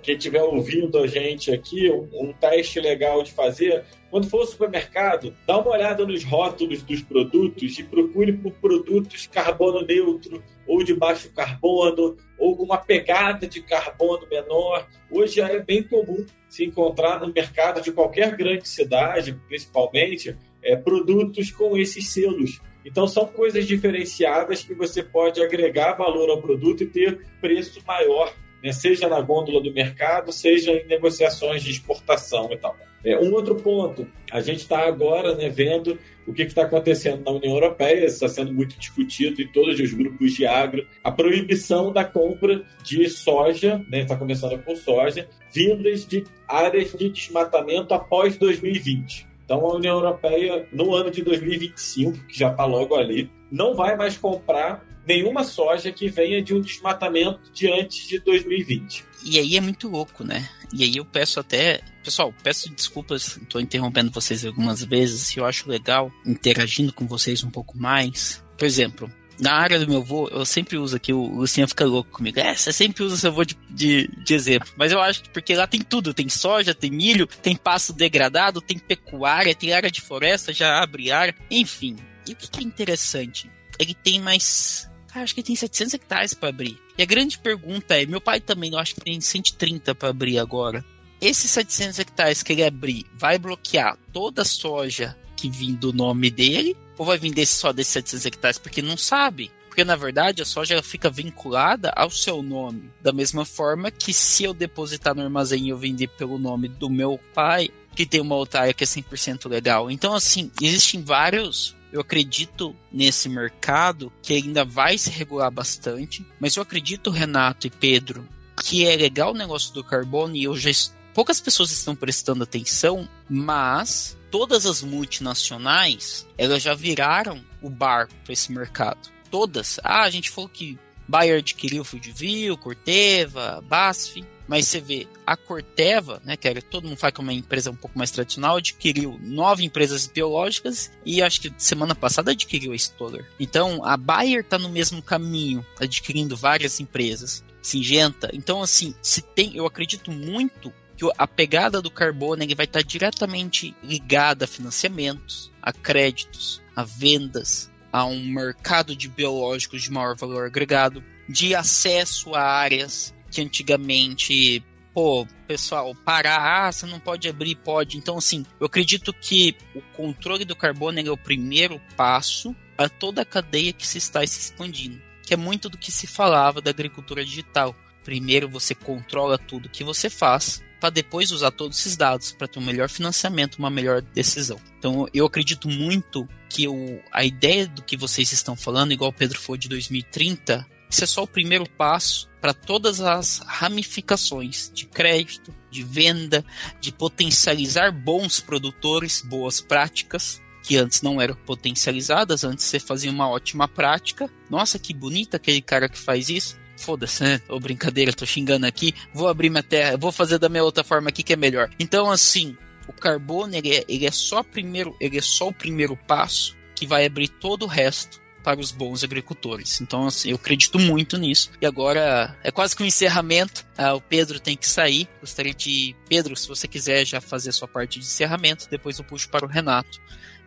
quem 0.02 0.16
estiver 0.16 0.42
ouvindo 0.42 0.98
a 0.98 1.06
gente 1.06 1.52
aqui, 1.52 1.90
um, 1.90 2.32
teste 2.32 2.80
legal 2.80 3.22
de 3.22 3.32
fazer, 3.32 3.84
quando 4.10 4.28
for 4.28 4.40
ao 4.40 4.46
supermercado, 4.46 5.34
dá 5.46 5.58
uma 5.58 5.70
olhada 5.70 6.04
nos 6.04 6.24
rótulos 6.24 6.82
dos 6.82 7.00
produtos 7.02 7.78
e 7.78 7.84
procure 7.84 8.32
por 8.32 8.52
produtos 8.54 9.26
carbono 9.26 9.86
neutro 9.86 10.42
ou 10.66 10.82
de 10.82 10.94
baixo 10.94 11.30
carbono 11.32 12.16
ou 12.38 12.56
com 12.56 12.64
uma 12.64 12.78
pegada 12.78 13.46
de 13.46 13.62
carbono 13.62 14.26
menor. 14.28 14.86
Hoje 15.10 15.40
é 15.40 15.58
bem 15.60 15.82
comum 15.82 16.26
se 16.48 16.64
encontrar 16.64 17.20
no 17.20 17.32
mercado 17.32 17.80
de 17.80 17.92
qualquer 17.92 18.36
grande 18.36 18.68
cidade, 18.68 19.38
principalmente, 19.46 20.36
é, 20.62 20.76
produtos 20.76 21.50
com 21.50 21.76
esses 21.76 22.08
selos. 22.08 22.60
Então, 22.84 23.06
são 23.06 23.26
coisas 23.26 23.66
diferenciadas 23.66 24.62
que 24.62 24.74
você 24.74 25.02
pode 25.02 25.42
agregar 25.42 25.92
valor 25.92 26.30
ao 26.30 26.42
produto 26.42 26.82
e 26.82 26.86
ter 26.86 27.20
preço 27.40 27.80
maior 27.86 28.32
né, 28.62 28.72
seja 28.72 29.08
na 29.08 29.20
gôndola 29.20 29.60
do 29.60 29.72
mercado, 29.72 30.32
seja 30.32 30.72
em 30.72 30.86
negociações 30.86 31.62
de 31.62 31.70
exportação 31.70 32.48
e 32.52 32.56
tal. 32.56 32.76
É, 33.04 33.18
um 33.18 33.32
outro 33.32 33.56
ponto, 33.56 34.06
a 34.30 34.40
gente 34.40 34.60
está 34.60 34.86
agora 34.86 35.34
né, 35.34 35.48
vendo 35.48 35.98
o 36.24 36.32
que 36.32 36.42
está 36.42 36.62
acontecendo 36.62 37.24
na 37.24 37.32
União 37.32 37.54
Europeia, 37.54 38.04
está 38.04 38.28
sendo 38.28 38.52
muito 38.54 38.78
discutido 38.78 39.42
em 39.42 39.48
todos 39.48 39.80
os 39.80 39.92
grupos 39.92 40.32
de 40.34 40.46
agro, 40.46 40.86
a 41.02 41.10
proibição 41.10 41.92
da 41.92 42.04
compra 42.04 42.64
de 42.84 43.08
soja, 43.08 43.82
está 43.84 43.96
né, 43.96 44.04
tá 44.04 44.16
começando 44.16 44.62
com 44.62 44.76
soja, 44.76 45.28
vindas 45.52 46.06
de 46.06 46.22
áreas 46.46 46.92
de 46.92 47.08
desmatamento 47.08 47.92
após 47.92 48.36
2020. 48.36 49.31
Então, 49.52 49.66
a 49.66 49.74
União 49.74 49.96
Europeia, 49.96 50.66
no 50.72 50.94
ano 50.94 51.10
de 51.10 51.22
2025, 51.22 52.26
que 52.26 52.38
já 52.38 52.50
está 52.50 52.64
logo 52.64 52.94
ali, 52.94 53.30
não 53.50 53.74
vai 53.74 53.94
mais 53.94 54.16
comprar 54.16 54.82
nenhuma 55.06 55.44
soja 55.44 55.92
que 55.92 56.08
venha 56.08 56.40
de 56.40 56.54
um 56.54 56.60
desmatamento 56.62 57.52
de 57.52 57.70
antes 57.70 58.08
de 58.08 58.18
2020. 58.20 59.04
E 59.26 59.38
aí 59.38 59.54
é 59.54 59.60
muito 59.60 59.90
louco, 59.90 60.24
né? 60.24 60.48
E 60.72 60.82
aí 60.82 60.96
eu 60.96 61.04
peço 61.04 61.38
até. 61.38 61.82
Pessoal, 62.02 62.32
peço 62.42 62.74
desculpas, 62.74 63.36
estou 63.36 63.60
interrompendo 63.60 64.10
vocês 64.10 64.42
algumas 64.46 64.82
vezes, 64.82 65.36
eu 65.36 65.44
acho 65.44 65.68
legal 65.68 66.10
interagindo 66.24 66.90
com 66.90 67.06
vocês 67.06 67.44
um 67.44 67.50
pouco 67.50 67.76
mais. 67.76 68.42
Por 68.56 68.64
exemplo, 68.64 69.12
na 69.42 69.54
área 69.54 69.80
do 69.80 69.88
meu 69.88 69.98
avô, 69.98 70.28
eu 70.28 70.46
sempre 70.46 70.78
uso 70.78 70.94
aqui, 70.94 71.12
o 71.12 71.26
Luciano 71.26 71.66
fica 71.66 71.84
louco 71.84 72.12
comigo. 72.12 72.38
É, 72.38 72.54
você 72.54 72.72
sempre 72.72 73.02
usa 73.02 73.16
seu 73.16 73.32
avô 73.32 73.44
de, 73.44 73.58
de, 73.68 74.06
de, 74.06 74.34
exemplo. 74.34 74.72
Mas 74.76 74.92
eu 74.92 75.00
acho 75.00 75.24
que 75.24 75.30
porque 75.30 75.56
lá 75.56 75.66
tem 75.66 75.80
tudo: 75.80 76.14
tem 76.14 76.28
soja, 76.28 76.72
tem 76.72 76.92
milho, 76.92 77.26
tem 77.26 77.56
pasto 77.56 77.92
degradado, 77.92 78.60
tem 78.60 78.78
pecuária, 78.78 79.52
tem 79.52 79.72
área 79.72 79.90
de 79.90 80.00
floresta, 80.00 80.52
já 80.52 80.80
abre 80.80 81.10
área, 81.10 81.34
enfim. 81.50 81.96
E 82.28 82.34
o 82.34 82.36
que, 82.36 82.60
é 82.60 82.62
interessante? 82.62 83.50
Ele 83.80 83.94
tem 83.94 84.20
mais 84.20 84.88
Cara, 85.08 85.24
acho 85.24 85.34
que 85.34 85.42
tem 85.42 85.56
700 85.56 85.94
hectares 85.94 86.34
para 86.34 86.48
abrir. 86.48 86.78
E 86.96 87.02
a 87.02 87.06
grande 87.06 87.36
pergunta 87.36 88.00
é: 88.00 88.06
meu 88.06 88.20
pai 88.20 88.40
também, 88.40 88.72
eu 88.72 88.78
acho 88.78 88.94
que 88.94 89.00
tem 89.00 89.20
130 89.20 89.92
para 89.92 90.10
abrir 90.10 90.38
agora. 90.38 90.84
Esses 91.20 91.50
700 91.50 91.98
hectares 91.98 92.42
que 92.44 92.52
ele 92.52 92.64
abrir, 92.64 93.06
vai 93.16 93.38
bloquear 93.38 93.98
toda 94.12 94.42
a 94.42 94.44
soja 94.44 95.16
que 95.36 95.50
vem 95.50 95.74
do 95.74 95.92
nome 95.92 96.30
dele? 96.30 96.76
Ou 96.98 97.06
vai 97.06 97.18
vender 97.18 97.46
só 97.46 97.72
desses 97.72 97.92
700 97.94 98.26
hectares? 98.26 98.58
Porque 98.58 98.82
não 98.82 98.96
sabe. 98.96 99.50
Porque 99.66 99.84
na 99.84 99.96
verdade 99.96 100.42
a 100.42 100.44
soja 100.44 100.82
fica 100.82 101.08
vinculada 101.08 101.90
ao 101.96 102.10
seu 102.10 102.42
nome. 102.42 102.90
Da 103.00 103.12
mesma 103.12 103.44
forma 103.44 103.90
que 103.90 104.12
se 104.12 104.44
eu 104.44 104.52
depositar 104.52 105.14
no 105.14 105.22
armazém 105.22 105.64
e 105.64 105.68
eu 105.70 105.78
vender 105.78 106.08
pelo 106.08 106.38
nome 106.38 106.68
do 106.68 106.90
meu 106.90 107.18
pai, 107.34 107.70
que 107.96 108.04
tem 108.04 108.20
uma 108.20 108.34
outra 108.34 108.60
área 108.60 108.74
que 108.74 108.84
é 108.84 108.86
100% 108.86 109.48
legal. 109.48 109.90
Então, 109.90 110.14
assim, 110.14 110.50
existem 110.60 111.02
vários 111.02 111.74
eu 111.92 112.00
acredito 112.00 112.74
nesse 112.90 113.28
mercado 113.28 114.10
que 114.22 114.32
ainda 114.32 114.64
vai 114.64 114.96
se 114.96 115.10
regular 115.10 115.50
bastante, 115.50 116.26
mas 116.40 116.56
eu 116.56 116.62
acredito, 116.62 117.10
Renato 117.10 117.66
e 117.66 117.70
Pedro, 117.70 118.26
que 118.62 118.86
é 118.86 118.96
legal 118.96 119.32
o 119.32 119.36
negócio 119.36 119.74
do 119.74 119.84
carbono 119.84 120.34
e 120.34 120.44
eu 120.44 120.56
já 120.56 120.70
poucas 121.14 121.40
pessoas 121.40 121.70
estão 121.70 121.94
prestando 121.94 122.42
atenção, 122.42 123.08
mas 123.28 124.16
todas 124.30 124.66
as 124.66 124.82
multinacionais, 124.82 126.26
elas 126.38 126.62
já 126.62 126.74
viraram 126.74 127.44
o 127.60 127.68
bar 127.68 128.08
para 128.24 128.32
esse 128.32 128.50
mercado. 128.50 129.10
Todas. 129.30 129.78
Ah, 129.82 130.02
a 130.02 130.10
gente 130.10 130.30
falou 130.30 130.48
que 130.48 130.78
Bayer 131.06 131.38
adquiriu 131.38 131.84
Fudivil, 131.84 132.56
Corteva, 132.56 133.62
BASF. 133.68 134.24
Mas 134.48 134.68
você 134.68 134.80
vê, 134.80 135.06
a 135.26 135.36
Corteva, 135.36 136.20
né, 136.24 136.36
que 136.36 136.48
era, 136.48 136.60
todo 136.60 136.86
mundo 136.86 136.96
fala 136.96 137.12
que 137.12 137.20
é 137.20 137.24
uma 137.24 137.32
empresa 137.32 137.70
um 137.70 137.76
pouco 137.76 137.96
mais 137.96 138.10
tradicional, 138.10 138.56
adquiriu 138.56 139.18
nove 139.22 139.64
empresas 139.64 140.06
biológicas 140.06 140.90
e 141.06 141.22
acho 141.22 141.40
que 141.40 141.54
semana 141.56 141.94
passada 141.94 142.32
adquiriu 142.32 142.72
a 142.72 142.76
Stoller. 142.76 143.26
Então, 143.38 143.84
a 143.84 143.96
Bayer 143.96 144.40
está 144.40 144.58
no 144.58 144.68
mesmo 144.68 145.00
caminho, 145.00 145.64
adquirindo 145.80 146.36
várias 146.36 146.80
empresas. 146.80 147.44
Singenta. 147.62 148.28
Então, 148.32 148.60
assim, 148.60 148.92
se 149.00 149.22
tem, 149.22 149.56
eu 149.56 149.64
acredito 149.64 150.10
muito 150.10 150.72
que 151.02 151.12
a 151.18 151.26
pegada 151.26 151.82
do 151.82 151.90
carbono 151.90 152.44
ele 152.44 152.54
vai 152.54 152.64
estar 152.64 152.82
diretamente 152.82 153.74
ligada 153.82 154.44
a 154.44 154.48
financiamentos, 154.48 155.50
a 155.60 155.72
créditos, 155.72 156.62
a 156.76 156.84
vendas, 156.84 157.70
a 157.92 158.04
um 158.04 158.24
mercado 158.24 158.94
de 158.94 159.08
biológicos 159.08 159.82
de 159.82 159.90
maior 159.90 160.16
valor 160.16 160.46
agregado, 160.46 161.02
de 161.28 161.54
acesso 161.56 162.34
a 162.36 162.42
áreas 162.42 163.12
que 163.30 163.40
antigamente, 163.40 164.64
pô, 164.94 165.26
pessoal, 165.48 165.92
parar, 166.04 166.68
ah, 166.68 166.70
você 166.70 166.86
não 166.86 167.00
pode 167.00 167.28
abrir, 167.28 167.56
pode. 167.56 167.98
Então, 167.98 168.18
assim, 168.18 168.44
eu 168.60 168.66
acredito 168.66 169.12
que 169.12 169.56
o 169.74 169.80
controle 169.96 170.44
do 170.44 170.54
carbono 170.54 171.00
é 171.00 171.10
o 171.10 171.16
primeiro 171.16 171.80
passo 171.96 172.54
a 172.78 172.88
toda 172.88 173.22
a 173.22 173.26
cadeia 173.26 173.72
que 173.72 173.86
se 173.86 173.98
está 173.98 174.24
se 174.26 174.38
expandindo, 174.38 175.00
que 175.22 175.34
é 175.34 175.36
muito 175.36 175.68
do 175.68 175.78
que 175.78 175.90
se 175.90 176.06
falava 176.06 176.60
da 176.60 176.70
agricultura 176.70 177.24
digital. 177.24 177.74
Primeiro 178.04 178.48
você 178.48 178.74
controla 178.74 179.38
tudo 179.38 179.68
que 179.68 179.84
você 179.84 180.10
faz, 180.10 180.62
para 180.82 180.90
depois 180.90 181.30
usar 181.30 181.52
todos 181.52 181.78
esses 181.78 181.96
dados 181.96 182.32
para 182.32 182.48
ter 182.48 182.58
um 182.58 182.64
melhor 182.64 182.88
financiamento, 182.88 183.54
uma 183.54 183.70
melhor 183.70 184.02
decisão. 184.02 184.60
Então, 184.76 185.06
eu 185.14 185.24
acredito 185.24 185.68
muito 185.68 186.28
que 186.50 186.66
o, 186.66 187.00
a 187.12 187.24
ideia 187.24 187.68
do 187.68 187.84
que 187.84 187.96
vocês 187.96 188.32
estão 188.32 188.56
falando, 188.56 188.92
igual 188.92 189.10
o 189.10 189.14
Pedro 189.14 189.38
foi 189.38 189.56
de 189.56 189.68
2030, 189.68 190.66
isso 190.90 191.04
é 191.04 191.06
só 191.06 191.22
o 191.22 191.28
primeiro 191.28 191.70
passo 191.70 192.28
para 192.40 192.52
todas 192.52 193.00
as 193.00 193.38
ramificações 193.46 194.72
de 194.74 194.84
crédito, 194.86 195.54
de 195.70 195.84
venda, 195.84 196.44
de 196.80 196.90
potencializar 196.90 197.92
bons 197.92 198.40
produtores, 198.40 199.22
boas 199.22 199.60
práticas, 199.60 200.42
que 200.64 200.76
antes 200.76 201.00
não 201.00 201.20
eram 201.20 201.36
potencializadas, 201.36 202.42
antes 202.42 202.64
você 202.64 202.80
fazia 202.80 203.12
uma 203.12 203.28
ótima 203.28 203.68
prática. 203.68 204.28
Nossa, 204.50 204.80
que 204.80 204.92
bonita 204.92 205.36
aquele 205.36 205.62
cara 205.62 205.88
que 205.88 205.98
faz 205.98 206.28
isso. 206.28 206.60
Foda-se, 206.76 207.22
né? 207.22 207.40
Ô, 207.48 207.60
brincadeira, 207.60 208.12
tô 208.12 208.26
xingando 208.26 208.66
aqui. 208.66 208.94
Vou 209.12 209.28
abrir 209.28 209.50
minha 209.50 209.62
terra, 209.62 209.96
vou 209.96 210.12
fazer 210.12 210.38
da 210.38 210.48
minha 210.48 210.64
outra 210.64 210.82
forma 210.82 211.08
aqui 211.08 211.22
que 211.22 211.32
é 211.32 211.36
melhor. 211.36 211.70
Então, 211.78 212.10
assim, 212.10 212.56
o 212.86 212.92
carbono, 212.92 213.54
ele 213.54 213.76
é, 213.76 213.84
ele 213.88 214.06
é 214.06 214.10
só 214.10 214.42
primeiro, 214.42 214.96
ele 215.00 215.18
é 215.18 215.22
só 215.22 215.48
o 215.48 215.52
primeiro 215.52 215.96
passo 215.96 216.56
que 216.74 216.86
vai 216.86 217.06
abrir 217.06 217.28
todo 217.28 217.64
o 217.64 217.68
resto 217.68 218.20
para 218.42 218.60
os 218.60 218.72
bons 218.72 219.04
agricultores. 219.04 219.80
Então, 219.80 220.06
assim, 220.06 220.30
eu 220.30 220.36
acredito 220.36 220.78
muito 220.78 221.16
nisso. 221.16 221.50
E 221.60 221.66
agora 221.66 222.36
é 222.42 222.50
quase 222.50 222.74
que 222.74 222.82
um 222.82 222.86
encerramento. 222.86 223.64
Ah, 223.78 223.94
o 223.94 224.00
Pedro 224.00 224.40
tem 224.40 224.56
que 224.56 224.66
sair. 224.66 225.08
Gostaria 225.20 225.54
de. 225.54 225.94
Pedro, 226.08 226.36
se 226.36 226.48
você 226.48 226.66
quiser 226.66 227.04
já 227.06 227.20
fazer 227.20 227.50
a 227.50 227.52
sua 227.52 227.68
parte 227.68 227.98
de 227.98 228.04
encerramento, 228.04 228.68
depois 228.68 228.98
eu 228.98 229.04
puxo 229.04 229.28
para 229.28 229.46
o 229.46 229.48
Renato. 229.48 230.00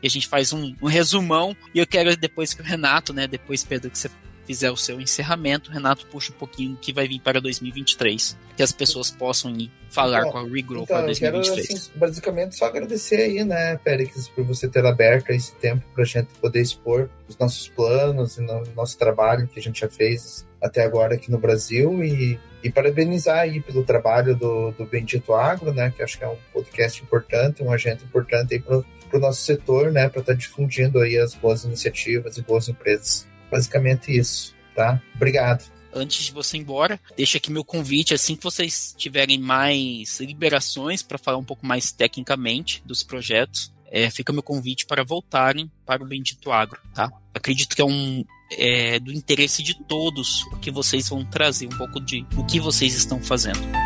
E 0.03 0.07
a 0.07 0.09
gente 0.09 0.27
faz 0.27 0.51
um, 0.51 0.75
um 0.81 0.87
resumão. 0.87 1.55
E 1.73 1.79
eu 1.79 1.87
quero 1.87 2.15
depois 2.17 2.53
que 2.53 2.61
o 2.61 2.65
Renato, 2.65 3.13
né? 3.13 3.27
Depois, 3.27 3.63
Pedro, 3.63 3.89
que 3.89 3.97
você 3.97 4.09
fizer 4.45 4.71
o 4.71 4.77
seu 4.77 5.01
encerramento, 5.01 5.71
Renato 5.71 6.05
puxa 6.07 6.31
um 6.31 6.35
pouquinho 6.35 6.73
o 6.73 6.77
que 6.77 6.93
vai 6.93 7.07
vir 7.07 7.19
para 7.19 7.41
2023, 7.41 8.37
que 8.55 8.63
as 8.63 8.71
pessoas 8.71 9.09
possam 9.09 9.51
ir 9.55 9.71
falar 9.89 10.19
então, 10.19 10.31
com 10.31 10.37
a 10.37 10.43
Regrow 10.43 10.83
então, 10.83 10.97
para 10.97 11.05
2023. 11.05 11.67
Quero, 11.67 11.77
assim, 11.77 11.91
basicamente, 11.95 12.55
só 12.55 12.65
agradecer 12.65 13.15
aí, 13.15 13.43
né, 13.43 13.77
Périx, 13.77 14.27
por 14.27 14.43
você 14.43 14.67
ter 14.67 14.85
aberto 14.85 15.29
esse 15.31 15.55
tempo 15.55 15.83
para 15.93 16.03
a 16.03 16.05
gente 16.05 16.27
poder 16.41 16.61
expor 16.61 17.09
os 17.27 17.37
nossos 17.37 17.67
planos 17.69 18.37
e 18.37 18.41
o 18.41 18.63
nosso 18.75 18.97
trabalho 18.97 19.47
que 19.47 19.59
a 19.59 19.61
gente 19.61 19.79
já 19.79 19.89
fez 19.89 20.45
até 20.61 20.83
agora 20.83 21.15
aqui 21.15 21.31
no 21.31 21.37
Brasil 21.37 22.03
e, 22.03 22.39
e 22.63 22.69
parabenizar 22.69 23.39
aí 23.39 23.61
pelo 23.61 23.83
trabalho 23.83 24.35
do, 24.35 24.71
do 24.71 24.85
Bendito 24.85 25.33
Agro, 25.33 25.73
né, 25.73 25.93
que 25.95 26.03
acho 26.03 26.17
que 26.17 26.23
é 26.23 26.27
um 26.27 26.37
podcast 26.53 27.01
importante, 27.01 27.63
um 27.63 27.71
agente 27.71 28.03
importante 28.03 28.53
aí 28.53 28.59
para 28.59 28.83
o 29.13 29.19
nosso 29.19 29.41
setor, 29.41 29.91
né, 29.91 30.09
para 30.09 30.19
estar 30.19 30.33
tá 30.33 30.37
difundindo 30.37 30.99
aí 30.99 31.17
as 31.17 31.33
boas 31.33 31.63
iniciativas 31.63 32.37
e 32.37 32.41
boas 32.41 32.67
empresas. 32.67 33.27
Basicamente 33.55 34.11
isso, 34.11 34.53
tá? 34.75 35.01
Obrigado 35.15 35.63
antes 35.95 36.25
de 36.25 36.33
você 36.33 36.57
ir 36.57 36.59
embora, 36.59 36.99
deixa 37.15 37.37
aqui 37.37 37.49
meu 37.49 37.63
convite, 37.63 38.13
assim 38.13 38.35
que 38.35 38.43
vocês 38.43 38.93
tiverem 38.97 39.39
mais 39.39 40.19
liberações 40.19 41.01
para 41.01 41.17
falar 41.17 41.37
um 41.37 41.43
pouco 41.43 41.65
mais 41.65 41.89
tecnicamente 41.93 42.83
dos 42.85 43.01
projetos, 43.01 43.73
é, 43.89 44.09
fica 44.09 44.33
meu 44.33 44.43
convite 44.43 44.85
para 44.85 45.05
voltarem 45.05 45.71
para 45.85 46.03
o 46.03 46.05
Bendito 46.05 46.51
Agro, 46.51 46.81
tá? 46.93 47.09
Acredito 47.33 47.77
que 47.77 47.81
é 47.81 47.85
um 47.85 48.25
é, 48.51 48.99
do 48.99 49.11
interesse 49.13 49.63
de 49.63 49.73
todos 49.85 50.43
o 50.47 50.57
que 50.57 50.69
vocês 50.69 51.07
vão 51.07 51.23
trazer, 51.23 51.67
um 51.67 51.77
pouco 51.77 52.01
de 52.01 52.25
o 52.35 52.45
que 52.45 52.59
vocês 52.59 52.93
estão 52.93 53.21
fazendo. 53.21 53.84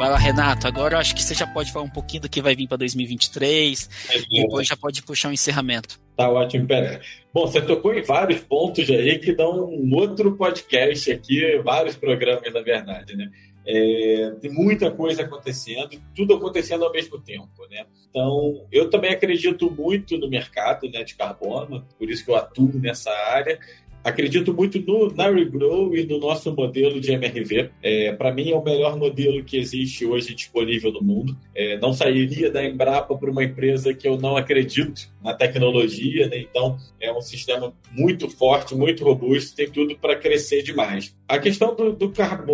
Vai 0.00 0.08
lá, 0.08 0.16
Renato. 0.16 0.66
Agora 0.66 0.94
eu 0.94 0.98
acho 0.98 1.14
que 1.14 1.22
você 1.22 1.34
já 1.34 1.46
pode 1.46 1.70
falar 1.70 1.84
um 1.84 1.90
pouquinho 1.90 2.22
do 2.22 2.28
que 2.30 2.40
vai 2.40 2.56
vir 2.56 2.66
para 2.66 2.78
2023. 2.78 3.90
É 4.08 4.40
depois 4.40 4.66
já 4.66 4.74
pode 4.74 5.02
puxar 5.02 5.28
um 5.28 5.32
encerramento. 5.32 6.00
Tá 6.16 6.26
ótimo, 6.26 6.66
Pera. 6.66 7.02
Bom, 7.34 7.46
você 7.46 7.60
tocou 7.60 7.92
em 7.92 8.00
vários 8.00 8.40
pontos 8.40 8.88
aí 8.88 9.18
que 9.18 9.34
dão 9.34 9.68
um 9.68 9.94
outro 9.94 10.34
podcast 10.38 11.12
aqui, 11.12 11.58
vários 11.58 11.96
programas, 11.96 12.50
na 12.50 12.62
verdade, 12.62 13.14
né? 13.14 13.30
É, 13.66 14.32
tem 14.40 14.50
muita 14.50 14.90
coisa 14.90 15.20
acontecendo, 15.20 16.00
tudo 16.16 16.32
acontecendo 16.32 16.82
ao 16.82 16.92
mesmo 16.92 17.20
tempo, 17.20 17.66
né? 17.70 17.84
Então, 18.08 18.66
eu 18.72 18.88
também 18.88 19.12
acredito 19.12 19.70
muito 19.70 20.16
no 20.16 20.30
mercado 20.30 20.88
né, 20.88 21.04
de 21.04 21.14
carbono, 21.14 21.86
por 21.98 22.08
isso 22.08 22.24
que 22.24 22.30
eu 22.30 22.36
atuo 22.36 22.72
nessa 22.80 23.10
área 23.10 23.60
acredito 24.02 24.52
muito 24.52 24.80
no, 24.80 25.12
na 25.14 25.30
Regrow 25.30 25.94
e 25.94 26.04
no 26.04 26.18
nosso 26.18 26.54
modelo 26.54 27.00
de 27.00 27.12
MRV. 27.12 27.70
É, 27.82 28.12
Para 28.12 28.32
mim, 28.32 28.50
é 28.50 28.56
o 28.56 28.62
melhor 28.62 28.96
modelo 28.96 29.42
que 29.44 29.56
existe 29.56 30.04
hoje 30.06 30.34
disponível 30.34 30.92
no 30.92 31.02
mundo. 31.02 31.36
É, 31.54 31.78
não 31.78 31.92
sairia 31.92 32.50
da 32.50 32.64
Embrapa 32.64 33.16
para 33.16 33.30
uma 33.30 33.44
empresa 33.44 33.94
que 33.94 34.06
eu 34.06 34.18
não 34.18 34.36
acredito 34.36 35.08
na 35.22 35.34
tecnologia, 35.34 36.28
né? 36.28 36.38
então 36.38 36.78
é 37.00 37.12
um 37.12 37.20
sistema 37.20 37.72
muito 37.92 38.28
forte, 38.28 38.74
muito 38.74 39.04
robusto, 39.04 39.54
tem 39.54 39.70
tudo 39.70 39.96
para 39.96 40.16
crescer 40.16 40.62
demais. 40.62 41.14
A 41.28 41.38
questão 41.38 41.74
do, 41.74 41.92
do 41.92 42.12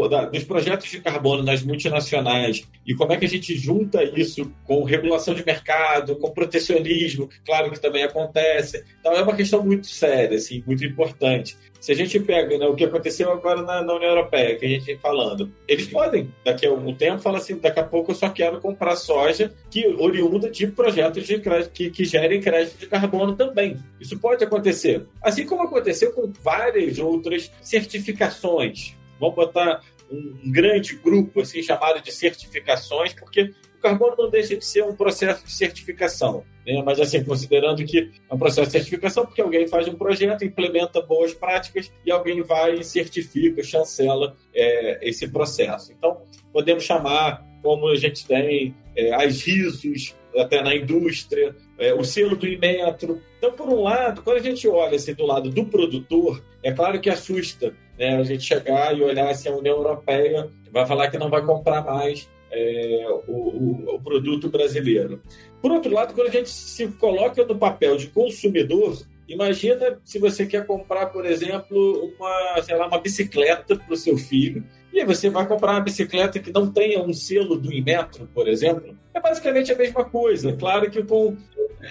da, 0.08 0.24
dos 0.26 0.44
projetos 0.44 0.90
de 0.90 1.00
carbono 1.00 1.42
nas 1.42 1.62
multinacionais 1.62 2.66
e 2.86 2.94
como 2.94 3.12
é 3.12 3.16
que 3.16 3.24
a 3.24 3.28
gente 3.28 3.54
junta 3.56 4.02
isso 4.04 4.52
com 4.64 4.84
regulação 4.84 5.34
de 5.34 5.44
mercado, 5.44 6.16
com 6.16 6.30
protecionismo, 6.30 7.28
que 7.28 7.40
claro 7.44 7.70
que 7.70 7.80
também 7.80 8.02
acontece. 8.02 8.84
Então 9.00 9.12
é 9.12 9.22
uma 9.22 9.34
questão 9.34 9.64
muito 9.64 9.86
séria, 9.86 10.36
assim, 10.36 10.62
muito 10.66 10.84
importante. 10.84 11.35
Se 11.80 11.92
a 11.92 11.94
gente 11.94 12.18
pega 12.18 12.58
né, 12.58 12.66
o 12.66 12.74
que 12.74 12.84
aconteceu 12.84 13.30
agora 13.30 13.62
na, 13.62 13.82
na, 13.82 13.94
União 13.94 14.10
Europeia, 14.10 14.56
que 14.56 14.64
a 14.64 14.68
gente 14.68 14.86
vem 14.86 14.98
falando, 14.98 15.52
eles 15.68 15.86
podem, 15.86 16.32
daqui 16.44 16.66
a 16.66 16.70
algum 16.70 16.92
tempo, 16.94 17.22
falar 17.22 17.38
assim: 17.38 17.58
daqui 17.58 17.78
a 17.78 17.84
pouco 17.84 18.10
eu 18.10 18.14
só 18.14 18.28
quero 18.28 18.60
comprar 18.60 18.96
soja 18.96 19.52
que 19.70 19.86
oriunda 19.86 20.50
de 20.50 20.66
projetos 20.66 21.26
de 21.26 21.38
crédito, 21.38 21.70
que, 21.70 21.90
que 21.90 22.04
gerem 22.04 22.40
crédito 22.40 22.78
de 22.78 22.86
carbono 22.86 23.36
também. 23.36 23.78
Isso 24.00 24.18
pode 24.18 24.42
acontecer. 24.42 25.06
Assim 25.22 25.46
como 25.46 25.62
aconteceu 25.62 26.12
com 26.12 26.32
várias 26.42 26.98
outras 26.98 27.52
certificações. 27.62 28.94
Vamos 29.20 29.36
botar 29.36 29.80
um 30.10 30.50
grande 30.50 30.96
grupo 30.96 31.40
assim 31.40 31.62
chamado 31.62 32.00
de 32.00 32.12
certificações, 32.12 33.12
porque 33.12 33.52
carbono 33.86 34.16
não 34.18 34.30
deixa 34.30 34.56
de 34.56 34.64
ser 34.64 34.82
um 34.82 34.94
processo 34.94 35.44
de 35.44 35.52
certificação. 35.52 36.44
Né? 36.66 36.82
Mas, 36.84 36.98
assim, 36.98 37.22
considerando 37.22 37.84
que 37.84 38.10
é 38.28 38.34
um 38.34 38.38
processo 38.38 38.66
de 38.66 38.72
certificação, 38.72 39.24
porque 39.24 39.40
alguém 39.40 39.68
faz 39.68 39.86
um 39.86 39.94
projeto, 39.94 40.44
implementa 40.44 41.00
boas 41.00 41.32
práticas 41.32 41.92
e 42.04 42.10
alguém 42.10 42.42
vai 42.42 42.74
e 42.74 42.84
certifica, 42.84 43.62
chancela 43.62 44.36
é, 44.54 44.98
esse 45.08 45.28
processo. 45.28 45.92
Então, 45.92 46.22
podemos 46.52 46.84
chamar, 46.84 47.44
como 47.62 47.88
a 47.88 47.96
gente 47.96 48.26
tem 48.26 48.74
é, 48.96 49.14
as 49.14 49.42
RISOs, 49.42 50.14
até 50.36 50.62
na 50.62 50.74
indústria, 50.74 51.54
é, 51.78 51.94
o 51.94 52.04
selo 52.04 52.36
do 52.36 52.46
Inmetro. 52.46 53.22
Então, 53.38 53.52
por 53.52 53.68
um 53.68 53.82
lado, 53.82 54.22
quando 54.22 54.38
a 54.38 54.42
gente 54.42 54.68
olha 54.68 54.96
assim, 54.96 55.14
do 55.14 55.24
lado 55.24 55.48
do 55.48 55.64
produtor, 55.64 56.42
é 56.62 56.72
claro 56.72 57.00
que 57.00 57.08
assusta 57.08 57.72
né, 57.98 58.16
a 58.16 58.22
gente 58.22 58.42
chegar 58.42 58.96
e 58.96 59.02
olhar 59.02 59.30
assim, 59.30 59.48
a 59.48 59.56
União 59.56 59.76
Europeia 59.76 60.50
vai 60.70 60.84
falar 60.84 61.10
que 61.10 61.16
não 61.16 61.30
vai 61.30 61.42
comprar 61.42 61.82
mais 61.82 62.28
é, 62.50 63.06
o, 63.26 63.32
o, 63.32 63.94
o, 63.96 64.00
produto 64.00 64.48
brasileiro. 64.48 65.20
Por 65.60 65.70
outro 65.70 65.92
lado, 65.92 66.14
quando 66.14 66.28
a 66.28 66.32
gente 66.32 66.48
se 66.48 66.88
coloca 66.88 67.44
no 67.44 67.56
papel 67.56 67.96
de 67.96 68.08
consumidor, 68.08 69.02
imagina 69.28 69.98
se 70.04 70.18
você 70.18 70.46
quer 70.46 70.66
comprar, 70.66 71.06
por 71.06 71.26
exemplo, 71.26 72.12
uma, 72.16 72.62
sei 72.62 72.76
lá, 72.76 72.86
uma 72.86 72.98
bicicleta 72.98 73.76
para 73.76 73.92
o 73.92 73.96
seu 73.96 74.16
filho, 74.16 74.64
e 74.92 75.00
aí 75.00 75.06
você 75.06 75.28
vai 75.28 75.46
comprar 75.46 75.72
uma 75.72 75.80
bicicleta 75.80 76.38
que 76.38 76.52
não 76.52 76.72
tenha 76.72 77.02
um 77.02 77.12
selo 77.12 77.56
do 77.56 77.72
Inmetro, 77.72 78.28
por 78.32 78.48
exemplo. 78.48 78.96
É 79.12 79.20
basicamente 79.20 79.72
a 79.72 79.76
mesma 79.76 80.04
coisa. 80.04 80.54
Claro 80.54 80.90
que 80.90 81.02
com 81.02 81.36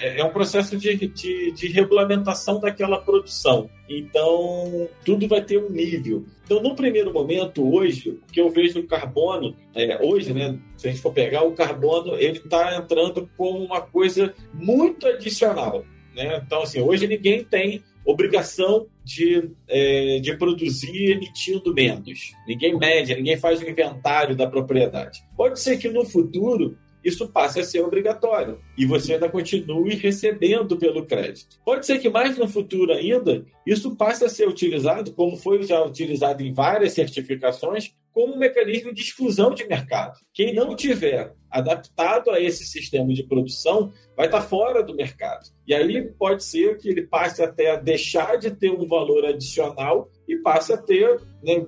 é, 0.02 0.20
é 0.20 0.24
um 0.24 0.30
processo 0.30 0.78
de, 0.78 0.96
de, 0.96 1.52
de, 1.52 1.68
regulamentação 1.68 2.60
daquela 2.60 3.00
produção. 3.00 3.70
Então, 3.90 4.88
tudo 5.04 5.28
vai 5.28 5.42
ter 5.42 5.58
um 5.58 5.70
nível. 5.70 6.26
Então, 6.44 6.62
no 6.62 6.76
primeiro 6.76 7.12
momento, 7.14 7.68
hoje, 7.68 8.10
o 8.10 8.32
que 8.32 8.40
eu 8.40 8.50
vejo 8.50 8.80
no 8.80 8.88
carbono, 8.88 9.56
é, 9.74 10.00
hoje, 10.04 10.34
né, 10.34 10.58
se 10.78 10.88
a 10.88 10.92
gente 10.92 11.02
for 11.02 11.14
pegar 11.14 11.44
o 11.44 11.54
carbono, 11.54 12.16
ele 12.16 12.38
está 12.38 12.78
entrando 12.78 13.30
como 13.36 13.64
uma 13.64 13.82
coisa 13.82 14.34
muito 14.54 15.08
adicional. 15.08 15.84
Né? 16.16 16.42
Então, 16.46 16.62
assim, 16.62 16.82
hoje 16.82 17.08
ninguém 17.08 17.44
tem 17.44 17.84
obrigação 18.06 18.86
de, 19.04 19.50
é, 19.68 20.20
de 20.20 20.38
produzir 20.38 21.12
emitindo 21.12 21.74
menos. 21.74 22.34
Ninguém 22.48 22.78
mede, 22.78 23.16
ninguém 23.16 23.38
faz 23.38 23.60
o 23.60 23.68
inventário 23.68 24.36
da 24.36 24.48
propriedade. 24.48 25.24
Pode 25.36 25.60
ser 25.60 25.78
que 25.78 25.90
no 25.90 26.06
futuro 26.06 26.78
isso 27.06 27.32
passe 27.32 27.60
a 27.60 27.64
ser 27.64 27.82
obrigatório 27.82 28.60
e 28.76 28.84
você 28.84 29.14
ainda 29.14 29.30
continue 29.30 29.94
recebendo 29.94 30.76
pelo 30.76 31.06
crédito. 31.06 31.60
Pode 31.64 31.86
ser 31.86 32.00
que 32.00 32.10
mais 32.10 32.36
no 32.36 32.48
futuro 32.48 32.92
ainda 32.92 33.46
isso 33.66 33.96
passe 33.96 34.26
a 34.26 34.30
ser 34.30 34.48
utilizado, 34.48 35.14
como 35.14 35.38
foi 35.38 35.62
já 35.62 35.84
utilizado 35.84 36.42
em 36.42 36.52
várias 36.52 36.94
certificações, 36.94 37.94
como 38.12 38.34
um 38.34 38.40
mecanismo 38.40 38.94
de 38.94 39.02
exclusão 39.02 39.54
de 39.54 39.68
mercado. 39.68 40.18
Quem 40.34 40.54
não 40.54 40.76
tiver 40.76 41.34
adaptado 41.52 42.32
a 42.32 42.40
esse 42.40 42.66
sistema 42.66 43.14
de 43.14 43.24
produção 43.24 43.92
vai 44.16 44.26
estar 44.26 44.42
fora 44.42 44.82
do 44.82 44.96
mercado. 44.96 45.50
E 45.68 45.74
aí 45.76 46.02
pode 46.18 46.44
ser 46.44 46.78
que 46.78 46.90
ele 46.90 47.06
passe 47.06 47.44
até 47.44 47.72
a 47.72 47.76
deixar 47.76 48.38
de 48.38 48.52
ter 48.52 48.72
um 48.72 48.88
valor 48.88 49.26
adicional 49.26 50.10
e 50.28 50.38
passe 50.38 50.74
a 50.74 50.78
ter, 50.78 51.22
né, 51.44 51.66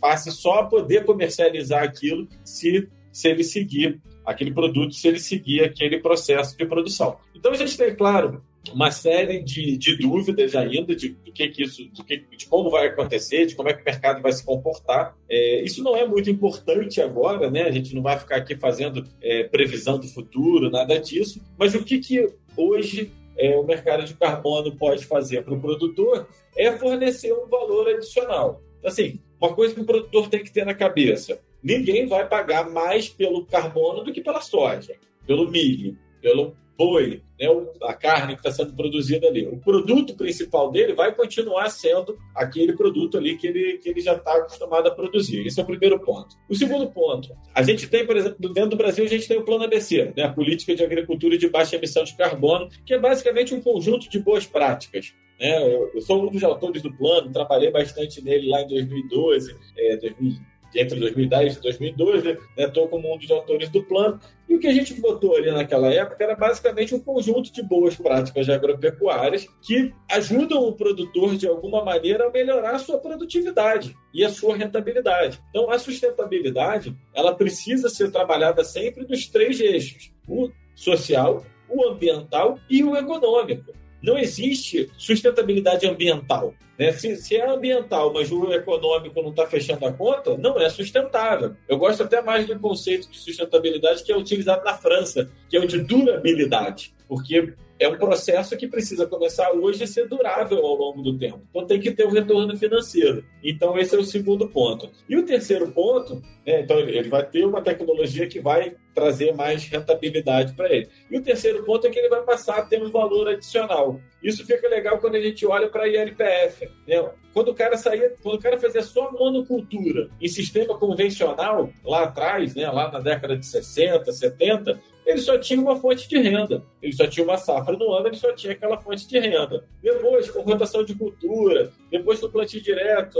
passe 0.00 0.30
só 0.30 0.60
a 0.60 0.66
poder 0.66 1.04
comercializar 1.04 1.82
aquilo 1.82 2.28
se, 2.44 2.88
se 3.12 3.28
ele 3.28 3.42
seguir 3.42 4.00
aquele 4.30 4.52
produto 4.52 4.94
se 4.94 5.08
ele 5.08 5.18
seguir 5.18 5.64
aquele 5.64 5.98
processo 5.98 6.56
de 6.56 6.64
produção. 6.64 7.16
Então 7.34 7.52
a 7.52 7.56
gente 7.56 7.76
tem, 7.76 7.94
claro, 7.94 8.42
uma 8.72 8.90
série 8.90 9.42
de, 9.42 9.76
de 9.76 9.96
dúvidas 9.96 10.54
ainda 10.54 10.94
de, 10.94 11.10
do 11.10 11.32
que, 11.32 11.48
que 11.48 11.62
isso, 11.62 11.90
que, 12.06 12.18
de 12.36 12.46
como 12.46 12.70
vai 12.70 12.88
acontecer, 12.88 13.46
de 13.46 13.54
como 13.54 13.68
é 13.68 13.72
que 13.72 13.82
o 13.82 13.84
mercado 13.84 14.20
vai 14.20 14.32
se 14.32 14.44
comportar. 14.44 15.16
É, 15.28 15.62
isso 15.62 15.82
não 15.82 15.96
é 15.96 16.06
muito 16.06 16.30
importante 16.30 17.00
agora, 17.00 17.50
né? 17.50 17.62
A 17.62 17.70
gente 17.70 17.94
não 17.94 18.02
vai 18.02 18.18
ficar 18.18 18.36
aqui 18.36 18.54
fazendo 18.56 19.04
é, 19.22 19.44
previsão 19.44 19.98
do 19.98 20.06
futuro, 20.06 20.70
nada 20.70 20.98
disso. 20.98 21.40
Mas 21.58 21.74
o 21.74 21.82
que, 21.82 21.98
que 21.98 22.26
hoje 22.56 23.10
é, 23.36 23.56
o 23.56 23.64
mercado 23.64 24.04
de 24.04 24.14
carbono 24.14 24.76
pode 24.76 25.06
fazer 25.06 25.42
para 25.42 25.54
o 25.54 25.60
produtor 25.60 26.28
é 26.56 26.70
fornecer 26.72 27.32
um 27.32 27.48
valor 27.48 27.88
adicional. 27.88 28.62
Assim, 28.84 29.20
uma 29.40 29.54
coisa 29.54 29.74
que 29.74 29.80
o 29.80 29.86
produtor 29.86 30.28
tem 30.28 30.44
que 30.44 30.52
ter 30.52 30.66
na 30.66 30.74
cabeça: 30.74 31.40
ninguém 31.62 32.06
vai 32.06 32.28
pagar 32.28 32.70
mais 32.70 33.08
pelo 33.08 33.44
carbono 33.46 34.02
do 34.02 34.12
que 34.12 34.20
pela 34.20 34.40
soja, 34.40 34.94
pelo 35.26 35.50
milho, 35.50 35.96
pelo 36.20 36.56
boi, 36.80 37.22
né, 37.38 37.46
a 37.82 37.92
carne 37.92 38.32
que 38.34 38.40
está 38.40 38.50
sendo 38.50 38.74
produzida 38.74 39.26
ali. 39.26 39.46
O 39.46 39.58
produto 39.58 40.14
principal 40.14 40.70
dele 40.70 40.94
vai 40.94 41.14
continuar 41.14 41.68
sendo 41.68 42.18
aquele 42.34 42.72
produto 42.72 43.18
ali 43.18 43.36
que 43.36 43.48
ele, 43.48 43.76
que 43.76 43.90
ele 43.90 44.00
já 44.00 44.14
está 44.14 44.32
acostumado 44.36 44.86
a 44.86 44.90
produzir. 44.90 45.46
Esse 45.46 45.60
é 45.60 45.62
o 45.62 45.66
primeiro 45.66 46.00
ponto. 46.00 46.34
O 46.48 46.54
segundo 46.54 46.90
ponto, 46.90 47.36
a 47.54 47.62
gente 47.62 47.86
tem, 47.86 48.06
por 48.06 48.16
exemplo, 48.16 48.48
dentro 48.54 48.70
do 48.70 48.76
Brasil, 48.76 49.04
a 49.04 49.08
gente 49.08 49.28
tem 49.28 49.36
o 49.36 49.44
Plano 49.44 49.64
ABC, 49.64 50.14
né, 50.16 50.22
a 50.22 50.32
Política 50.32 50.74
de 50.74 50.82
Agricultura 50.82 51.36
de 51.36 51.50
Baixa 51.50 51.76
Emissão 51.76 52.02
de 52.02 52.16
Carbono, 52.16 52.70
que 52.86 52.94
é 52.94 52.98
basicamente 52.98 53.54
um 53.54 53.60
conjunto 53.60 54.08
de 54.08 54.18
boas 54.18 54.46
práticas. 54.46 55.12
Né? 55.38 55.74
Eu, 55.94 56.00
sou 56.00 56.26
um 56.26 56.30
dos 56.30 56.42
autores 56.42 56.80
do 56.80 56.92
plano, 56.96 57.30
trabalhei 57.30 57.70
bastante 57.70 58.24
nele 58.24 58.48
lá 58.48 58.62
em 58.62 58.68
2012, 58.68 59.54
é, 59.76 59.96
2000 59.98 60.50
entre 60.74 60.98
2010 60.98 61.56
e 61.56 61.60
2012, 61.60 62.38
estou 62.56 62.84
né, 62.84 62.90
como 62.90 63.14
um 63.14 63.18
dos 63.18 63.30
autores 63.30 63.68
do 63.68 63.82
plano. 63.82 64.20
E 64.48 64.54
o 64.54 64.58
que 64.58 64.66
a 64.66 64.72
gente 64.72 65.00
botou 65.00 65.36
ali 65.36 65.50
naquela 65.50 65.92
época 65.92 66.22
era 66.22 66.34
basicamente 66.34 66.94
um 66.94 67.00
conjunto 67.00 67.52
de 67.52 67.62
boas 67.62 67.94
práticas 67.96 68.48
agropecuárias 68.48 69.46
que 69.62 69.92
ajudam 70.10 70.64
o 70.64 70.72
produtor, 70.72 71.36
de 71.36 71.46
alguma 71.46 71.84
maneira, 71.84 72.26
a 72.26 72.30
melhorar 72.30 72.74
a 72.74 72.78
sua 72.78 72.98
produtividade 72.98 73.96
e 74.12 74.24
a 74.24 74.28
sua 74.28 74.56
rentabilidade. 74.56 75.40
Então, 75.50 75.70
a 75.70 75.78
sustentabilidade 75.78 76.96
ela 77.14 77.34
precisa 77.34 77.88
ser 77.88 78.10
trabalhada 78.10 78.64
sempre 78.64 79.06
nos 79.06 79.28
três 79.28 79.60
eixos: 79.60 80.12
o 80.28 80.50
social, 80.74 81.44
o 81.68 81.86
ambiental 81.86 82.58
e 82.68 82.82
o 82.82 82.96
econômico. 82.96 83.79
Não 84.02 84.18
existe 84.18 84.90
sustentabilidade 84.96 85.86
ambiental. 85.86 86.54
Né? 86.78 86.92
Se, 86.92 87.16
se, 87.16 87.36
é 87.36 87.46
ambiental, 87.46 88.12
mas 88.12 88.32
o 88.32 88.52
econômico 88.52 89.20
não 89.20 89.30
está 89.30 89.46
fechando 89.46 89.84
a 89.86 89.92
conta, 89.92 90.36
não 90.38 90.58
é 90.58 90.68
sustentável. 90.70 91.54
Eu 91.68 91.76
gosto 91.76 92.02
até 92.02 92.22
mais 92.22 92.46
do 92.46 92.58
conceito 92.58 93.10
de 93.10 93.18
sustentabilidade 93.18 94.02
que 94.02 94.10
é 94.10 94.16
utilizado 94.16 94.64
na 94.64 94.74
França, 94.74 95.30
que 95.48 95.56
é 95.56 95.60
o 95.60 95.66
de 95.66 95.78
durabilidade. 95.78 96.94
Porque 97.06 97.52
é 97.80 97.88
um 97.88 97.96
processo 97.96 98.58
que 98.58 98.68
precisa 98.68 99.06
começar 99.06 99.50
hoje 99.52 99.82
a 99.82 99.86
ser 99.86 100.06
durável 100.06 100.58
ao 100.58 100.74
longo 100.74 101.00
do 101.00 101.18
tempo. 101.18 101.40
Então 101.48 101.66
tem 101.66 101.80
que 101.80 101.90
ter 101.90 102.06
um 102.06 102.10
retorno 102.10 102.54
financeiro. 102.54 103.24
Então 103.42 103.78
esse 103.78 103.96
é 103.96 103.98
o 103.98 104.04
segundo 104.04 104.46
ponto. 104.46 104.90
E 105.08 105.16
o 105.16 105.24
terceiro 105.24 105.72
ponto, 105.72 106.16
né, 106.46 106.60
então 106.60 106.78
ele 106.78 107.08
vai 107.08 107.24
ter 107.24 107.46
uma 107.46 107.62
tecnologia 107.62 108.28
que 108.28 108.38
vai 108.38 108.76
trazer 108.94 109.32
mais 109.32 109.64
rentabilidade 109.64 110.52
para 110.52 110.70
ele. 110.70 110.88
E 111.10 111.16
o 111.16 111.22
terceiro 111.22 111.64
ponto 111.64 111.86
é 111.86 111.90
que 111.90 111.98
ele 111.98 112.10
vai 112.10 112.22
passar 112.22 112.58
a 112.58 112.62
ter 112.62 112.82
um 112.82 112.90
valor 112.90 113.28
adicional. 113.28 113.98
Isso 114.22 114.44
fica 114.44 114.68
legal 114.68 114.98
quando 114.98 115.14
a 115.14 115.20
gente 115.20 115.46
olha 115.46 115.68
para 115.68 115.84
a 115.84 115.88
ILPF. 115.88 116.68
Né? 116.86 117.10
Quando 117.32 117.48
o 117.48 117.54
cara 117.54 117.78
saía, 117.78 118.14
quando 118.22 118.34
o 118.34 118.42
cara 118.42 118.58
fazia 118.58 118.82
só 118.82 119.10
monocultura 119.10 120.10
em 120.20 120.28
sistema 120.28 120.76
convencional, 120.76 121.70
lá 121.82 122.02
atrás, 122.02 122.54
né, 122.54 122.68
lá 122.70 122.90
na 122.90 122.98
década 122.98 123.38
de 123.38 123.46
60, 123.46 124.12
70, 124.12 124.78
ele 125.04 125.20
só 125.20 125.38
tinha 125.38 125.60
uma 125.60 125.76
fonte 125.76 126.08
de 126.08 126.18
renda. 126.18 126.62
Ele 126.82 126.92
só 126.92 127.06
tinha 127.06 127.24
uma 127.24 127.36
safra 127.36 127.76
no 127.76 127.92
ano, 127.92 128.08
ele 128.08 128.16
só 128.16 128.32
tinha 128.32 128.52
aquela 128.52 128.78
fonte 128.78 129.08
de 129.08 129.18
renda. 129.18 129.64
Depois, 129.82 130.30
com 130.30 130.42
rotação 130.42 130.84
de 130.84 130.94
cultura, 130.94 131.72
depois 131.90 132.20
com 132.20 132.30
plantio 132.30 132.60
direto, 132.60 133.18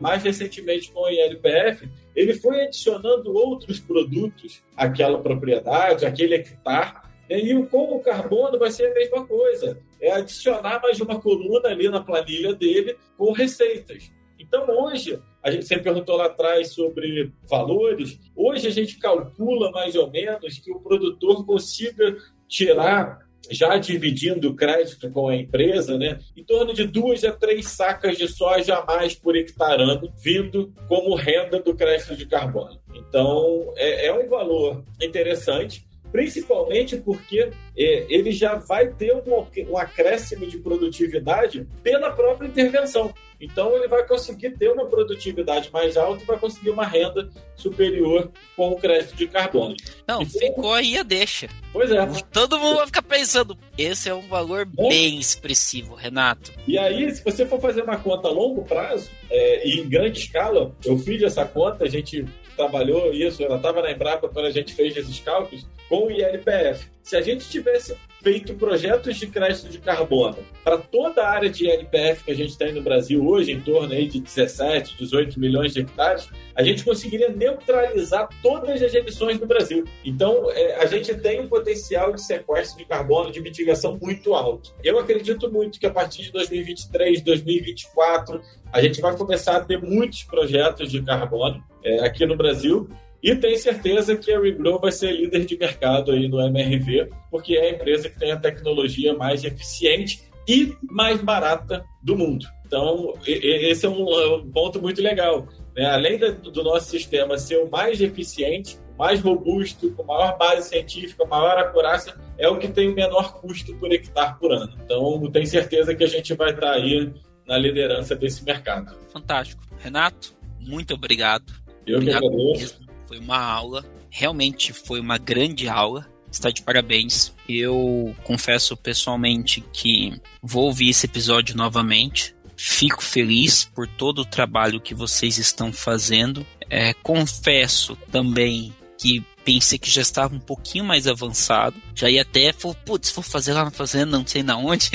mais 0.00 0.22
recentemente 0.22 0.90
com 0.90 1.00
o 1.00 1.08
ILPF, 1.08 1.88
ele 2.14 2.34
foi 2.34 2.62
adicionando 2.62 3.34
outros 3.34 3.80
produtos 3.80 4.62
àquela 4.76 5.18
propriedade, 5.18 6.06
àquele 6.06 6.34
hectare, 6.34 7.06
e 7.28 7.54
com 7.64 7.96
o 7.96 8.00
carbono 8.00 8.58
vai 8.58 8.70
ser 8.70 8.86
a 8.86 8.94
mesma 8.94 9.26
coisa. 9.26 9.78
É 10.00 10.12
adicionar 10.12 10.80
mais 10.80 11.00
uma 11.00 11.20
coluna 11.20 11.68
ali 11.68 11.88
na 11.88 12.00
planilha 12.00 12.54
dele 12.54 12.96
com 13.18 13.32
receitas. 13.32 14.12
Então, 14.38 14.66
hoje, 14.68 15.18
a 15.42 15.50
gente 15.50 15.66
sempre 15.66 15.84
perguntou 15.84 16.16
lá 16.16 16.26
atrás 16.26 16.72
sobre 16.72 17.32
valores. 17.48 18.18
Hoje, 18.34 18.66
a 18.66 18.70
gente 18.70 18.98
calcula 18.98 19.70
mais 19.70 19.94
ou 19.94 20.10
menos 20.10 20.58
que 20.58 20.70
o 20.72 20.80
produtor 20.80 21.44
consiga 21.44 22.16
tirar 22.48 23.26
já 23.50 23.76
dividindo 23.76 24.50
o 24.50 24.56
crédito 24.56 25.10
com 25.10 25.28
a 25.28 25.36
empresa, 25.36 25.96
né, 25.96 26.18
em 26.36 26.44
torno 26.44 26.72
de 26.74 26.84
duas 26.84 27.24
a 27.24 27.32
três 27.32 27.68
sacas 27.68 28.16
de 28.16 28.28
soja 28.28 28.76
a 28.76 28.84
mais 28.84 29.14
por 29.14 29.36
hectare 29.36 29.82
ano, 29.82 30.12
vindo 30.16 30.72
como 30.88 31.14
renda 31.14 31.60
do 31.60 31.74
crédito 31.74 32.16
de 32.16 32.26
carbono. 32.26 32.80
Então, 32.94 33.72
é, 33.76 34.06
é 34.06 34.12
um 34.12 34.28
valor 34.28 34.82
interessante, 35.00 35.86
principalmente 36.10 36.96
porque 36.96 37.50
é, 37.76 38.06
ele 38.08 38.32
já 38.32 38.54
vai 38.54 38.88
ter 38.92 39.14
um, 39.14 39.46
um 39.70 39.76
acréscimo 39.76 40.46
de 40.46 40.58
produtividade 40.58 41.66
pela 41.82 42.10
própria 42.10 42.48
intervenção. 42.48 43.12
Então 43.40 43.74
ele 43.76 43.88
vai 43.88 44.06
conseguir 44.06 44.50
ter 44.50 44.70
uma 44.70 44.86
produtividade 44.86 45.70
mais 45.72 45.96
alta 45.96 46.22
e 46.22 46.26
vai 46.26 46.38
conseguir 46.38 46.70
uma 46.70 46.86
renda 46.86 47.28
superior 47.54 48.30
com 48.56 48.70
o 48.70 48.76
crédito 48.76 49.16
de 49.16 49.26
carbono. 49.26 49.74
Não, 50.06 50.22
então, 50.22 50.40
ficou 50.40 50.72
aí 50.72 50.96
a 50.96 51.02
deixa. 51.02 51.48
Pois 51.72 51.90
é. 51.90 52.06
Todo 52.32 52.58
mundo 52.58 52.76
vai 52.76 52.86
ficar 52.86 53.02
pensando, 53.02 53.56
esse 53.76 54.08
é 54.08 54.14
um 54.14 54.26
valor 54.28 54.62
é. 54.62 54.88
bem 54.88 55.18
expressivo, 55.18 55.94
Renato. 55.94 56.52
E 56.66 56.78
aí, 56.78 57.14
se 57.14 57.22
você 57.22 57.44
for 57.46 57.60
fazer 57.60 57.82
uma 57.82 57.98
conta 57.98 58.28
a 58.28 58.30
longo 58.30 58.64
prazo 58.64 59.10
é, 59.30 59.68
e 59.68 59.80
em 59.80 59.88
grande 59.88 60.18
escala, 60.18 60.74
eu 60.84 60.98
fiz 60.98 61.22
essa 61.22 61.44
conta, 61.44 61.84
a 61.84 61.88
gente 61.88 62.24
trabalhou 62.56 63.12
isso, 63.12 63.42
ela 63.42 63.56
estava 63.56 63.82
na 63.82 63.92
Embrapa 63.92 64.28
quando 64.28 64.46
a 64.46 64.50
gente 64.50 64.72
fez 64.74 64.96
esses 64.96 65.20
cálculos, 65.20 65.66
com 65.88 66.06
o 66.06 66.10
ILPF. 66.10 66.88
Se 67.02 67.16
a 67.16 67.22
gente 67.22 67.48
tivesse 67.48 67.96
feito 68.20 68.54
projetos 68.54 69.16
de 69.16 69.28
crédito 69.28 69.68
de 69.68 69.78
carbono 69.78 70.38
para 70.64 70.78
toda 70.78 71.22
a 71.22 71.30
área 71.30 71.48
de 71.48 71.64
ILPF 71.64 72.24
que 72.24 72.32
a 72.32 72.34
gente 72.34 72.58
tem 72.58 72.72
no 72.72 72.82
Brasil 72.82 73.24
hoje, 73.24 73.52
em 73.52 73.60
torno 73.60 73.92
aí 73.92 74.08
de 74.08 74.18
17, 74.18 74.96
18 74.98 75.38
milhões 75.38 75.72
de 75.72 75.82
hectares, 75.82 76.28
a 76.52 76.64
gente 76.64 76.84
conseguiria 76.84 77.28
neutralizar 77.28 78.28
todas 78.42 78.82
as 78.82 78.92
emissões 78.92 79.38
do 79.38 79.46
Brasil. 79.46 79.84
Então, 80.04 80.50
é, 80.50 80.74
a 80.82 80.86
gente 80.86 81.14
tem 81.14 81.40
um 81.40 81.46
potencial 81.46 82.12
de 82.12 82.20
sequestro 82.20 82.78
de 82.78 82.84
carbono, 82.84 83.30
de 83.30 83.40
mitigação 83.40 83.96
muito 84.02 84.34
alto. 84.34 84.74
Eu 84.82 84.98
acredito 84.98 85.48
muito 85.48 85.78
que 85.78 85.86
a 85.86 85.90
partir 85.92 86.22
de 86.22 86.32
2023, 86.32 87.22
2024, 87.22 88.40
a 88.72 88.82
gente 88.82 89.00
vai 89.00 89.16
começar 89.16 89.58
a 89.58 89.60
ter 89.60 89.80
muitos 89.80 90.24
projetos 90.24 90.90
de 90.90 91.00
carbono 91.02 91.62
é, 91.84 92.00
aqui 92.00 92.26
no 92.26 92.36
Brasil 92.36 92.88
e 93.26 93.34
tenho 93.34 93.58
certeza 93.58 94.16
que 94.16 94.32
a 94.32 94.38
Regrow 94.38 94.78
vai 94.78 94.92
ser 94.92 95.10
líder 95.10 95.44
de 95.44 95.58
mercado 95.58 96.12
aí 96.12 96.28
no 96.28 96.40
MRV, 96.40 97.10
porque 97.28 97.56
é 97.56 97.62
a 97.62 97.70
empresa 97.72 98.08
que 98.08 98.16
tem 98.16 98.30
a 98.30 98.38
tecnologia 98.38 99.14
mais 99.14 99.42
eficiente 99.42 100.22
e 100.46 100.76
mais 100.80 101.20
barata 101.20 101.84
do 102.00 102.16
mundo. 102.16 102.46
Então, 102.64 103.14
esse 103.26 103.84
é 103.84 103.88
um 103.88 104.48
ponto 104.52 104.80
muito 104.80 105.02
legal. 105.02 105.48
Né? 105.74 105.86
Além 105.86 106.20
do 106.20 106.62
nosso 106.62 106.88
sistema 106.88 107.36
ser 107.36 107.56
o 107.56 107.68
mais 107.68 108.00
eficiente, 108.00 108.78
mais 108.96 109.20
robusto, 109.20 109.90
com 109.90 110.04
maior 110.04 110.38
base 110.38 110.68
científica, 110.68 111.24
maior 111.24 111.58
acurácia, 111.58 112.14
é 112.38 112.48
o 112.48 112.58
que 112.58 112.68
tem 112.68 112.88
o 112.88 112.94
menor 112.94 113.40
custo 113.40 113.74
por 113.74 113.92
hectare 113.92 114.38
por 114.38 114.52
ano. 114.52 114.72
Então, 114.84 115.28
tenho 115.32 115.46
certeza 115.48 115.96
que 115.96 116.04
a 116.04 116.08
gente 116.08 116.32
vai 116.34 116.50
estar 116.50 116.74
aí 116.74 117.12
na 117.44 117.58
liderança 117.58 118.14
desse 118.14 118.44
mercado. 118.44 118.96
Fantástico. 119.12 119.64
Renato, 119.78 120.32
muito 120.60 120.94
obrigado. 120.94 121.52
Eu 121.84 121.96
obrigado 121.96 122.20
que 122.20 122.26
agradeço. 122.28 122.85
Foi 123.06 123.18
uma 123.18 123.38
aula, 123.38 123.84
realmente 124.10 124.72
foi 124.72 125.00
uma 125.00 125.18
grande 125.18 125.68
aula. 125.68 126.06
Está 126.30 126.50
de 126.50 126.62
parabéns. 126.62 127.32
Eu 127.48 128.14
confesso 128.24 128.76
pessoalmente 128.76 129.64
que 129.72 130.20
vou 130.42 130.64
ouvir 130.64 130.90
esse 130.90 131.06
episódio 131.06 131.56
novamente. 131.56 132.34
Fico 132.56 133.02
feliz 133.02 133.64
por 133.64 133.86
todo 133.86 134.20
o 134.20 134.24
trabalho 134.24 134.80
que 134.80 134.94
vocês 134.94 135.38
estão 135.38 135.72
fazendo. 135.72 136.44
É, 136.68 136.92
confesso 136.94 137.96
também 138.10 138.74
que 138.98 139.24
pensei 139.44 139.78
que 139.78 139.88
já 139.88 140.02
estava 140.02 140.34
um 140.34 140.40
pouquinho 140.40 140.84
mais 140.84 141.06
avançado. 141.06 141.76
Já 141.94 142.10
ia 142.10 142.22
até, 142.22 142.52
putz, 142.52 143.12
vou 143.12 143.22
fazer 143.22 143.52
lá 143.52 143.64
na 143.64 143.70
fazenda, 143.70 144.18
não 144.18 144.26
sei 144.26 144.42
na 144.42 144.56
onde. 144.56 144.90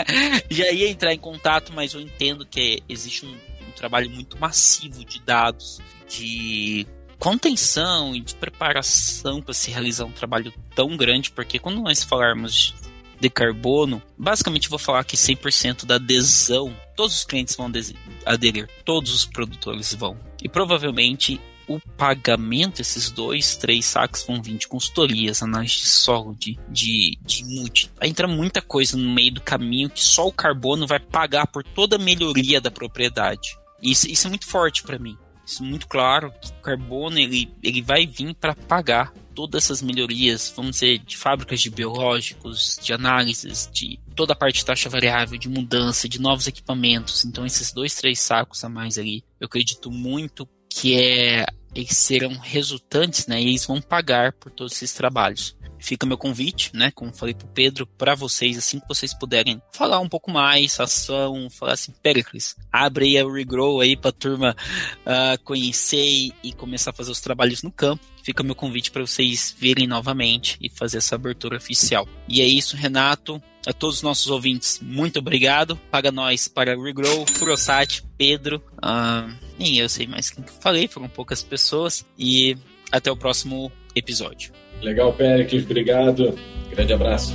já 0.48 0.70
ia 0.70 0.88
entrar 0.88 1.12
em 1.12 1.18
contato, 1.18 1.72
mas 1.74 1.94
eu 1.94 2.00
entendo 2.00 2.46
que 2.46 2.82
existe 2.88 3.26
um, 3.26 3.32
um 3.32 3.72
trabalho 3.74 4.08
muito 4.08 4.38
massivo 4.38 5.04
de 5.04 5.20
dados, 5.20 5.80
de 6.08 6.86
contenção 7.18 8.14
e 8.14 8.20
de 8.20 8.34
preparação 8.34 9.40
para 9.40 9.54
se 9.54 9.70
realizar 9.70 10.04
um 10.04 10.12
trabalho 10.12 10.52
tão 10.74 10.96
grande, 10.96 11.30
porque 11.30 11.58
quando 11.58 11.80
nós 11.80 12.02
falarmos 12.02 12.74
de 13.18 13.30
carbono, 13.30 14.02
basicamente 14.16 14.68
vou 14.68 14.78
falar 14.78 15.04
que 15.04 15.16
100% 15.16 15.84
da 15.86 15.96
adesão, 15.96 16.74
todos 16.94 17.18
os 17.18 17.24
clientes 17.24 17.56
vão 17.56 17.70
aderir, 18.24 18.68
todos 18.84 19.14
os 19.14 19.24
produtores 19.24 19.94
vão. 19.94 20.18
E 20.42 20.48
provavelmente 20.48 21.40
o 21.66 21.80
pagamento, 21.96 22.80
esses 22.80 23.10
dois, 23.10 23.56
três 23.56 23.86
saques 23.86 24.24
vão 24.24 24.40
vir 24.40 24.56
de 24.56 24.68
consultorias, 24.68 25.42
análise 25.42 25.78
de 25.78 25.86
solo, 25.86 26.36
de, 26.38 26.58
de, 26.68 27.18
de 27.22 27.44
multi. 27.44 27.90
Entra 28.00 28.28
muita 28.28 28.62
coisa 28.62 28.96
no 28.96 29.12
meio 29.12 29.32
do 29.32 29.40
caminho 29.40 29.90
que 29.90 30.02
só 30.02 30.28
o 30.28 30.32
carbono 30.32 30.86
vai 30.86 31.00
pagar 31.00 31.46
por 31.46 31.64
toda 31.64 31.96
a 31.96 31.98
melhoria 31.98 32.60
da 32.60 32.70
propriedade. 32.70 33.58
Isso, 33.82 34.08
isso 34.08 34.26
é 34.26 34.30
muito 34.30 34.46
forte 34.46 34.82
para 34.82 34.98
mim 34.98 35.18
isso 35.46 35.62
muito 35.62 35.86
claro 35.86 36.32
que 36.40 36.50
o 36.50 36.54
carbono 36.54 37.18
ele, 37.18 37.48
ele 37.62 37.80
vai 37.80 38.04
vir 38.04 38.34
para 38.34 38.54
pagar 38.54 39.12
todas 39.32 39.64
essas 39.64 39.80
melhorias, 39.80 40.52
vamos 40.56 40.72
dizer, 40.72 40.98
de 40.98 41.16
fábricas 41.16 41.60
de 41.60 41.70
biológicos, 41.70 42.80
de 42.82 42.92
análises, 42.92 43.70
de 43.72 44.00
toda 44.16 44.32
a 44.32 44.36
parte 44.36 44.56
de 44.56 44.64
taxa 44.64 44.88
variável, 44.88 45.38
de 45.38 45.48
mudança, 45.48 46.08
de 46.08 46.20
novos 46.20 46.46
equipamentos. 46.46 47.24
Então, 47.24 47.46
esses 47.46 47.72
dois, 47.72 47.94
três 47.94 48.18
sacos 48.18 48.64
a 48.64 48.68
mais 48.68 48.98
ali, 48.98 49.22
eu 49.38 49.44
acredito 49.44 49.90
muito 49.90 50.48
que 50.68 50.98
é 50.98 51.46
eles 51.76 51.96
serão 51.96 52.36
resultantes, 52.38 53.26
né? 53.26 53.40
E 53.40 53.48
eles 53.48 53.66
vão 53.66 53.80
pagar 53.80 54.32
por 54.32 54.50
todos 54.50 54.72
esses 54.72 54.92
trabalhos 54.92 55.56
fica 55.86 56.06
meu 56.06 56.18
convite, 56.18 56.70
né? 56.74 56.90
Como 56.90 57.12
falei 57.12 57.34
pro 57.34 57.46
Pedro, 57.48 57.86
para 57.86 58.14
vocês, 58.14 58.58
assim 58.58 58.80
que 58.80 58.88
vocês 58.88 59.14
puderem 59.14 59.62
falar 59.72 60.00
um 60.00 60.08
pouco 60.08 60.30
mais, 60.30 60.78
ação, 60.80 61.48
falar 61.50 61.74
assim, 61.74 61.92
Pericles, 62.02 62.56
abre 62.72 63.06
aí 63.06 63.18
a 63.18 63.30
Regrow 63.30 63.80
aí 63.80 63.96
pra 63.96 64.12
turma 64.12 64.56
uh, 65.02 65.42
conhecer 65.44 66.32
e 66.42 66.52
começar 66.56 66.90
a 66.90 66.94
fazer 66.94 67.12
os 67.12 67.20
trabalhos 67.20 67.62
no 67.62 67.70
campo. 67.70 68.04
Fica 68.22 68.42
meu 68.42 68.56
convite 68.56 68.90
para 68.90 69.06
vocês 69.06 69.54
virem 69.56 69.86
novamente 69.86 70.58
e 70.60 70.68
fazer 70.68 70.98
essa 70.98 71.14
abertura 71.14 71.56
oficial. 71.56 72.08
E 72.28 72.40
é 72.40 72.46
isso, 72.46 72.76
Renato. 72.76 73.40
A 73.64 73.72
todos 73.72 73.96
os 73.96 74.02
nossos 74.02 74.28
ouvintes, 74.28 74.80
muito 74.80 75.18
obrigado. 75.18 75.76
Paga 75.90 76.12
nós 76.12 76.46
para 76.46 76.80
Regrow, 76.80 77.26
Furosat, 77.26 78.02
Pedro. 78.16 78.62
Uh, 78.76 79.45
Nem 79.58 79.78
eu 79.78 79.88
sei 79.88 80.06
mais 80.06 80.30
quem 80.30 80.44
que 80.44 80.52
falei, 80.60 80.88
foram 80.88 81.08
poucas 81.08 81.42
pessoas. 81.42 82.04
E 82.18 82.56
até 82.90 83.10
o 83.10 83.16
próximo 83.16 83.70
episódio. 83.94 84.52
Legal, 84.82 85.12
Péricles, 85.12 85.64
obrigado. 85.64 86.38
Grande 86.70 86.92
abraço. 86.92 87.34